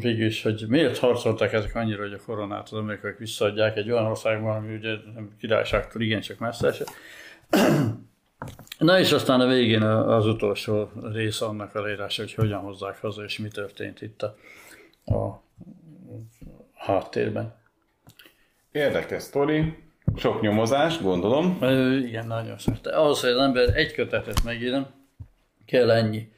végül 0.00 0.26
is, 0.26 0.42
hogy 0.42 0.64
miért 0.68 0.98
harcoltak 0.98 1.52
ezek 1.52 1.74
annyira, 1.74 2.02
hogy 2.02 2.12
a 2.12 2.24
koronát 2.26 2.68
az 2.70 2.72
amerikaiak 2.72 3.18
visszaadják 3.18 3.76
egy 3.76 3.90
olyan 3.90 4.06
országban, 4.06 4.56
ami 4.56 4.74
ugye 4.74 4.94
nem 5.14 5.30
királyságtól 5.38 6.02
igencsak 6.02 6.38
messze 6.38 6.66
esett, 6.66 6.90
Na 8.78 8.98
és 8.98 9.12
aztán 9.12 9.40
a 9.40 9.46
végén 9.46 9.82
az 9.82 10.26
utolsó 10.26 10.90
rész 11.12 11.40
annak 11.40 11.74
a 11.74 11.80
leírása, 11.80 12.22
hogy 12.22 12.34
hogyan 12.34 12.60
hozzák 12.60 13.00
haza, 13.00 13.24
és 13.24 13.38
mi 13.38 13.48
történt 13.48 14.02
itt 14.02 14.22
a, 14.22 14.36
a 15.14 15.42
háttérben. 16.74 17.54
Érdekes 18.72 19.22
sztori, 19.22 19.76
sok 20.16 20.40
nyomozás, 20.40 21.00
gondolom. 21.02 21.58
Ö, 21.60 21.96
igen, 21.96 22.26
nagyon 22.26 22.58
sok. 22.58 22.74
Ahhoz, 22.82 23.20
hogy 23.20 23.30
az 23.30 23.38
ember 23.38 23.76
egy 23.76 23.92
kötetet 23.92 24.44
megírem, 24.44 24.86
kell 25.66 25.90
ennyi 25.90 26.32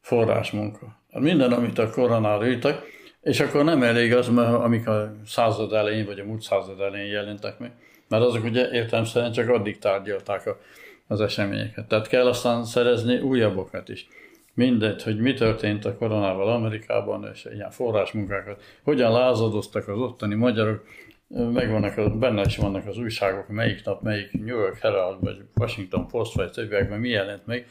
forrásmunka. 0.00 0.96
Hát 1.12 1.22
minden, 1.22 1.52
amit 1.52 1.78
a 1.78 1.90
koronára 1.90 2.46
írtak, 2.46 2.82
és 3.20 3.40
akkor 3.40 3.64
nem 3.64 3.82
elég 3.82 4.14
az, 4.14 4.28
mert 4.28 4.52
amik 4.52 4.88
a 4.88 5.14
század 5.26 5.72
elején, 5.72 6.06
vagy 6.06 6.20
a 6.20 6.24
múlt 6.24 6.42
század 6.42 6.80
elején 6.80 7.10
jelentek 7.10 7.58
meg, 7.58 7.72
mert 8.08 8.22
azok 8.22 8.44
ugye 8.44 8.70
értelemszerűen 8.70 9.32
csak 9.32 9.48
addig 9.48 9.78
tárgyalták 9.78 10.46
a, 10.46 10.58
az 11.06 11.20
eseményeket. 11.20 11.88
Tehát 11.88 12.08
kell 12.08 12.26
aztán 12.26 12.64
szerezni 12.64 13.18
újabbokat 13.18 13.88
is. 13.88 14.08
Mindegy, 14.54 15.02
hogy 15.02 15.18
mi 15.18 15.34
történt 15.34 15.84
a 15.84 15.96
koronával 15.96 16.52
Amerikában, 16.52 17.28
és 17.32 17.48
ilyen 17.54 17.70
forrásmunkákat, 17.70 18.62
hogyan 18.82 19.12
lázadoztak 19.12 19.88
az 19.88 19.98
ottani 19.98 20.34
magyarok, 20.34 20.84
megvannak, 21.28 22.18
benne 22.18 22.42
is 22.44 22.56
vannak 22.56 22.86
az 22.86 22.98
újságok, 22.98 23.48
melyik 23.48 23.84
nap, 23.84 24.02
melyik 24.02 24.32
New 24.32 24.58
York 24.58 24.78
Herald, 24.78 25.16
vagy 25.20 25.42
Washington 25.54 26.06
Post, 26.06 26.34
vagy 26.34 26.50
többiekben 26.50 27.00
mi 27.00 27.08
jelent 27.08 27.46
meg, 27.46 27.66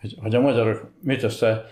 hogy, 0.00 0.14
hogy 0.22 0.34
a 0.34 0.40
magyarok 0.40 0.90
mit 1.02 1.22
össze 1.22 1.70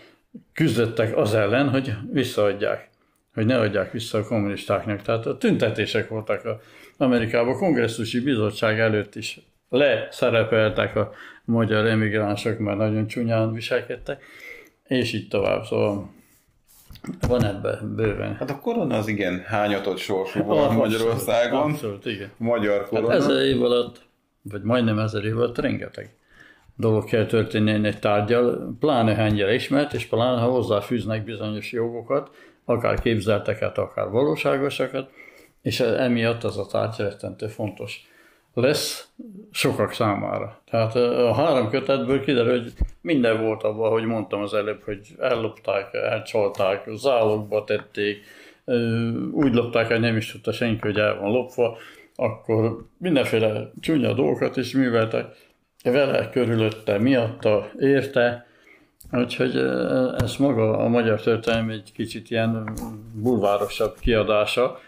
küzdöttek 0.53 1.17
az 1.17 1.35
ellen, 1.35 1.69
hogy 1.69 1.95
visszaadják, 2.13 2.89
hogy 3.35 3.47
ne 3.47 3.59
adják 3.59 3.93
vissza 3.93 4.19
a 4.19 4.25
kommunistáknak. 4.25 5.03
Tehát 5.03 5.27
a 5.27 5.39
tüntetések 5.39 6.09
voltak 6.09 6.45
a 6.45 6.61
Amerikában, 7.01 7.55
a 7.55 7.59
kongresszusi 7.59 8.21
bizottság 8.21 8.81
előtt 8.81 9.15
is 9.15 9.41
leszerepeltek 9.69 10.97
a 10.97 11.13
magyar 11.45 11.87
emigránsok, 11.87 12.59
mert 12.59 12.79
nagyon 12.79 13.07
csúnyán 13.07 13.53
viselkedtek, 13.53 14.23
és 14.87 15.13
így 15.13 15.29
tovább. 15.29 15.65
Szóval 15.65 16.11
van 17.29 17.45
ebben 17.45 17.95
bőven. 17.97 18.35
Hát 18.35 18.51
a 18.51 18.61
korona 18.61 18.97
az 18.97 19.09
igen 19.09 19.41
hányatott 19.41 19.99
sorsú 19.99 20.43
volt 20.43 20.77
Magyarországon. 20.77 21.61
Abszolút, 21.61 22.07
igen. 22.07 22.31
Magyar 22.37 22.79
Hát 22.79 22.89
korona. 22.89 23.15
ezer 23.15 23.45
év 23.45 23.63
alatt, 23.63 24.01
vagy 24.43 24.63
majdnem 24.63 24.99
ezer 24.99 25.25
év 25.25 25.37
alatt 25.37 25.59
rengeteg 25.59 26.15
dolog 26.81 27.05
kell 27.05 27.27
történni 27.27 27.87
egy 27.87 27.99
tárgyal, 27.99 28.77
pláne 28.81 29.17
ennyire 29.17 29.55
ismert, 29.55 29.93
és 29.93 30.07
pláne 30.07 30.41
ha 30.41 30.49
hozzáfűznek 30.49 31.25
bizonyos 31.25 31.73
jogokat, 31.73 32.31
akár 32.65 33.01
képzelteket, 33.01 33.79
akár 33.79 34.09
valóságosakat, 34.09 35.11
és 35.63 35.81
emiatt 35.81 36.45
az 36.45 36.59
a 36.59 36.67
tárgy 36.67 36.99
rettentő 36.99 37.47
fontos 37.47 38.09
lesz 38.55 39.09
sokak 39.51 39.93
számára. 39.93 40.61
Tehát 40.71 40.95
a 40.97 41.35
három 41.35 41.71
kötetből 41.71 42.25
kiderül, 42.25 42.61
hogy 42.61 42.73
minden 43.01 43.41
volt 43.41 43.63
abban, 43.63 43.91
hogy 43.91 44.05
mondtam 44.05 44.43
az 44.43 44.55
előbb, 44.55 44.83
hogy 44.83 45.09
ellopták, 45.19 45.95
elcsalták, 45.95 46.89
zálogba 46.89 47.65
tették, 47.65 48.25
úgy 49.33 49.55
lopták, 49.55 49.87
hogy 49.87 50.01
nem 50.01 50.17
is 50.17 50.33
tudta 50.33 50.53
senki, 50.53 50.81
hogy 50.81 50.99
el 50.99 51.19
van 51.19 51.31
lopva, 51.31 51.77
akkor 52.17 52.87
mindenféle 52.99 53.71
csúnya 53.81 54.13
dolgokat 54.13 54.57
is 54.57 54.73
műveltek 54.73 55.27
vele, 55.83 56.29
körülötte, 56.31 56.99
miatta, 56.99 57.71
érte, 57.79 58.49
Úgyhogy 59.13 59.57
ez 60.19 60.37
maga 60.37 60.79
a 60.79 60.89
magyar 60.89 61.21
történelem 61.21 61.71
egy 61.71 61.93
kicsit 61.95 62.31
ilyen 62.31 62.73
bulvárosabb 63.15 63.97
kiadása, 64.01 64.81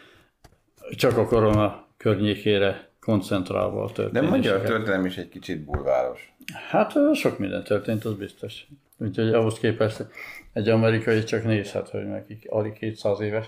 csak 0.97 1.16
a 1.16 1.26
korona 1.26 1.86
környékére 1.97 2.88
koncentrálva 3.01 3.82
a 3.82 3.86
De 3.86 3.93
történéseket. 3.93 4.30
magyar 4.30 4.61
történelem 4.61 5.07
is 5.07 5.16
egy 5.16 5.28
kicsit 5.28 5.64
bulváros. 5.64 6.34
Hát 6.70 6.93
sok 7.14 7.38
minden 7.38 7.64
történt, 7.64 8.05
az 8.05 8.14
biztos. 8.14 8.66
Úgyhogy 8.99 9.32
ahhoz 9.34 9.59
képest 9.59 10.07
egy 10.53 10.68
amerikai 10.68 11.24
csak 11.24 11.45
nézhet, 11.45 11.88
hogy 11.88 12.07
nekik 12.07 12.47
alig 12.49 12.72
200 12.72 13.20
éves. 13.20 13.47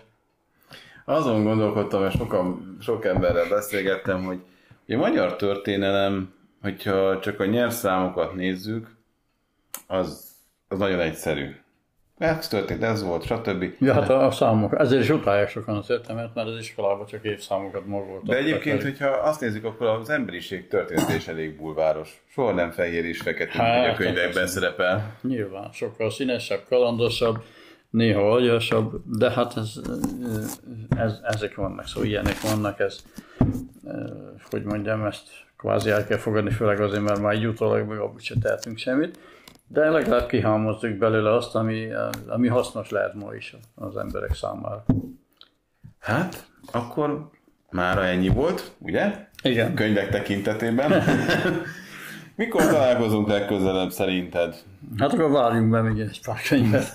Azon 1.05 1.43
gondolkodtam, 1.43 2.07
és 2.07 2.13
sokan, 2.13 2.77
sok 2.81 3.05
emberrel 3.05 3.49
beszélgettem, 3.49 4.25
hogy 4.25 4.39
a 4.89 4.97
magyar 4.97 5.37
történelem, 5.37 6.35
hogyha 6.63 7.21
csak 7.21 7.41
a 7.41 7.45
nyelvszámokat 7.45 8.35
nézzük, 8.35 8.97
az, 9.87 10.33
az 10.69 10.79
nagyon 10.79 11.01
egyszerű. 11.01 11.51
Ez 12.19 12.49
történt, 12.49 12.83
ez 12.83 13.03
volt, 13.03 13.25
stb. 13.25 13.65
Ja, 13.79 13.93
hát 13.93 14.09
a, 14.09 14.27
a 14.27 14.31
számok, 14.31 14.79
ezért 14.79 15.03
is 15.03 15.11
utálják 15.11 15.49
sokan 15.49 15.77
az 15.77 15.91
értelmet, 15.91 16.35
mert 16.35 16.49
az 16.49 16.59
iskolában 16.59 17.07
csak 17.07 17.25
évszámokat 17.25 17.87
magoltak. 17.87 18.27
De 18.27 18.37
egyébként, 18.37 18.83
hogyha 18.83 19.09
azt 19.09 19.41
nézzük, 19.41 19.65
akkor 19.65 19.87
az 19.87 20.11
emberiség 20.11 20.69
történet 20.69 21.15
is 21.17 21.29
elég 21.29 21.57
bulváros. 21.57 22.25
Soha 22.29 22.53
nem 22.53 22.71
fehér 22.71 23.05
és 23.05 23.21
fekete, 23.21 23.63
Hát, 23.63 23.81
mint 23.81 23.95
a 23.95 23.97
könyvekben 23.97 24.47
szerepel. 24.47 25.17
Nyilván, 25.23 25.69
sokkal 25.73 26.11
színesebb, 26.11 26.61
kalandosabb, 26.69 27.43
néha 27.91 28.31
aljasabb, 28.31 29.03
de 29.19 29.31
hát 29.31 29.57
ez, 29.57 29.73
ez, 30.97 31.21
ezek 31.23 31.55
vannak, 31.55 31.87
szóval 31.87 32.09
ilyenek 32.09 32.41
vannak, 32.41 32.81
ez, 32.81 33.03
hogy 34.51 34.63
mondjam, 34.63 35.05
ezt 35.05 35.27
kvázi 35.57 35.91
el 35.91 36.07
kell 36.07 36.19
fogadni, 36.19 36.51
főleg 36.51 36.81
azért, 36.81 37.03
mert 37.03 37.21
már 37.21 37.35
így 37.35 37.47
utólag 37.47 37.89
meg 37.89 37.99
abban 37.99 38.19
se 38.19 38.35
tehetünk 38.43 38.79
semmit, 38.79 39.19
de 39.75 39.91
legalább 39.91 40.27
kihámozzuk 40.27 40.97
belőle 40.97 41.35
azt, 41.35 41.55
ami, 41.55 41.89
ami 42.27 42.49
hasznos 42.49 42.91
lehet 42.91 43.15
ma 43.15 43.35
is 43.35 43.57
az 43.75 43.97
emberek 43.97 44.35
számára. 44.35 44.85
Hát, 45.99 46.47
akkor 46.73 47.31
mára 47.71 48.05
ennyi 48.05 48.29
volt, 48.29 48.73
ugye? 48.79 49.29
Igen. 49.43 49.75
Könyvek 49.75 50.11
tekintetében. 50.11 50.93
Mikor 52.37 52.63
találkozunk 52.63 53.29
legközelebb 53.29 53.91
szerinted? 53.91 54.55
Hát 54.99 55.13
akkor 55.13 55.31
várjunk 55.31 55.71
be 55.71 55.81
még 55.83 55.99
egy 55.99 56.21
pár 56.25 56.41
könyvet. 56.49 56.93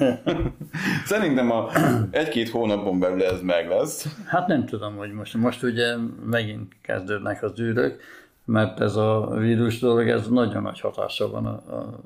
Szerintem 1.05 1.51
a 1.51 1.69
egy-két 2.11 2.49
hónapon 2.49 2.99
belül 2.99 3.23
ez 3.23 3.41
meg 3.41 3.69
lesz. 3.69 4.07
Hát 4.25 4.47
nem 4.47 4.65
tudom, 4.65 4.95
hogy 4.95 5.11
most, 5.11 5.33
most 5.33 5.63
ugye 5.63 5.95
megint 6.25 6.75
kezdődnek 6.81 7.43
az 7.43 7.59
űrök, 7.59 8.01
mert 8.45 8.79
ez 8.79 8.95
a 8.95 9.35
vírus 9.37 9.79
dolog, 9.79 10.09
ez 10.09 10.27
nagyon 10.27 10.61
nagy 10.61 10.79
hatással 10.79 11.29
van 11.29 11.45
a, 11.45 11.75
a, 11.75 11.99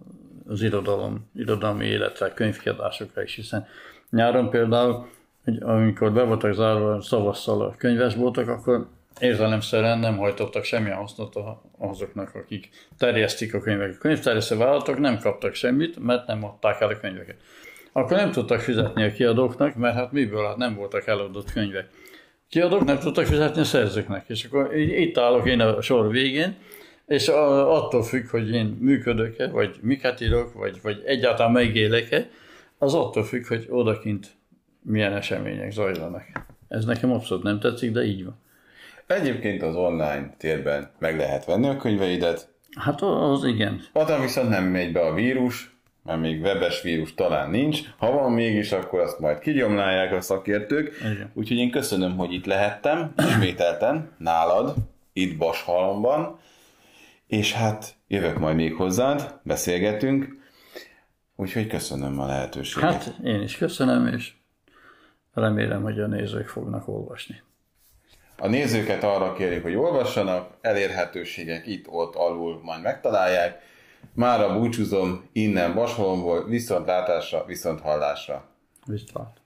az 0.47 0.61
irodalom, 0.61 1.29
irodalmi 1.35 1.85
életre, 1.85 2.33
könyvkiadásokra 2.33 3.23
is, 3.23 3.35
hiszen 3.35 3.67
nyáron 4.09 4.49
például, 4.49 5.07
hogy 5.43 5.57
amikor 5.61 6.13
be 6.13 6.23
voltak 6.23 6.53
zárva 6.53 7.01
szavasszal 7.01 7.61
a 7.61 7.75
könyvesboltok, 7.77 8.47
akkor 8.47 8.87
értelemszerűen 9.19 9.99
nem 9.99 10.17
hajtottak 10.17 10.63
semmilyen 10.63 10.97
hasznot 10.97 11.35
azoknak, 11.77 12.35
akik 12.35 12.69
terjesztik 12.97 13.53
a 13.53 13.59
könyveket. 13.59 13.95
A 13.95 13.99
könyvterjesztő 13.99 14.57
vállalatok 14.57 14.99
nem 14.99 15.17
kaptak 15.17 15.53
semmit, 15.53 15.99
mert 15.99 16.27
nem 16.27 16.43
adták 16.43 16.81
el 16.81 16.89
a 16.89 16.99
könyveket. 16.99 17.35
Akkor 17.91 18.17
nem 18.17 18.31
tudtak 18.31 18.59
fizetni 18.59 19.03
a 19.03 19.11
kiadóknak, 19.11 19.75
mert 19.75 19.95
hát 19.95 20.11
miből, 20.11 20.45
hát 20.45 20.57
nem 20.57 20.75
voltak 20.75 21.07
eladott 21.07 21.51
könyvek. 21.51 21.89
Kiadók 22.49 22.83
nem 22.83 22.99
tudtak 22.99 23.25
fizetni 23.25 23.61
a 23.61 23.63
szerzőknek, 23.63 24.25
és 24.27 24.43
akkor 24.43 24.75
itt 24.75 25.17
állok 25.17 25.47
én 25.47 25.59
a 25.59 25.81
sor 25.81 26.11
végén, 26.11 26.55
és 27.07 27.27
attól 27.27 28.03
függ, 28.03 28.27
hogy 28.27 28.49
én 28.49 28.77
működök-e, 28.79 29.47
vagy 29.47 29.75
miket 29.81 30.21
írok, 30.21 30.53
vagy, 30.53 30.79
vagy 30.81 31.01
egyáltalán 31.05 31.51
megélek-e, 31.51 32.29
az 32.77 32.93
attól 32.93 33.23
függ, 33.23 33.47
hogy 33.47 33.67
odakint 33.69 34.27
milyen 34.81 35.13
események 35.13 35.71
zajlanak. 35.71 36.23
Ez 36.67 36.85
nekem 36.85 37.11
abszolút 37.11 37.43
nem 37.43 37.59
tetszik, 37.59 37.91
de 37.91 38.03
így 38.03 38.23
van. 38.23 38.41
Egyébként 39.07 39.61
az 39.61 39.75
online 39.75 40.35
térben 40.37 40.91
meg 40.99 41.17
lehet 41.17 41.45
venni 41.45 41.67
a 41.67 41.77
könyveidet, 41.77 42.53
Hát 42.75 43.01
az 43.01 43.43
igen. 43.43 43.81
Oda 43.93 44.19
viszont 44.19 44.49
nem 44.49 44.63
megy 44.63 44.91
be 44.91 44.99
a 44.99 45.13
vírus, 45.13 45.75
mert 46.03 46.19
még 46.19 46.41
webes 46.41 46.81
vírus 46.81 47.13
talán 47.13 47.49
nincs. 47.49 47.81
Ha 47.97 48.11
van 48.11 48.31
mégis, 48.31 48.71
akkor 48.71 48.99
azt 48.99 49.19
majd 49.19 49.39
kigyomlálják 49.39 50.13
a 50.13 50.21
szakértők. 50.21 50.97
Igen. 50.99 51.31
Úgyhogy 51.33 51.57
én 51.57 51.71
köszönöm, 51.71 52.17
hogy 52.17 52.33
itt 52.33 52.45
lehettem, 52.45 53.13
ismételten, 53.27 54.11
nálad, 54.17 54.75
itt 55.13 55.37
Bashalomban, 55.37 56.39
és 57.27 57.53
hát 57.53 57.95
jövök 58.07 58.39
majd 58.39 58.55
még 58.55 58.73
hozzád, 58.73 59.39
beszélgetünk, 59.43 60.37
úgyhogy 61.35 61.67
köszönöm 61.67 62.19
a 62.19 62.25
lehetőséget. 62.25 62.91
Hát 62.91 63.15
én 63.23 63.41
is 63.41 63.57
köszönöm, 63.57 64.07
és 64.07 64.33
remélem, 65.33 65.81
hogy 65.81 65.99
a 65.99 66.07
nézők 66.07 66.47
fognak 66.47 66.87
olvasni. 66.87 67.41
A 68.37 68.47
nézőket 68.47 69.03
arra 69.03 69.33
kérjük, 69.33 69.63
hogy 69.63 69.75
olvassanak, 69.75 70.57
elérhetőségek 70.61 71.67
itt-ott 71.67 72.15
alul 72.15 72.61
majd 72.63 72.81
megtalálják. 72.81 73.61
Mára 74.13 74.59
búcsúzom 74.59 75.29
innen 75.31 75.73
Basholomból, 75.73 76.47
viszont 76.47 76.85
látásra, 76.85 77.43
viszont. 78.85 79.41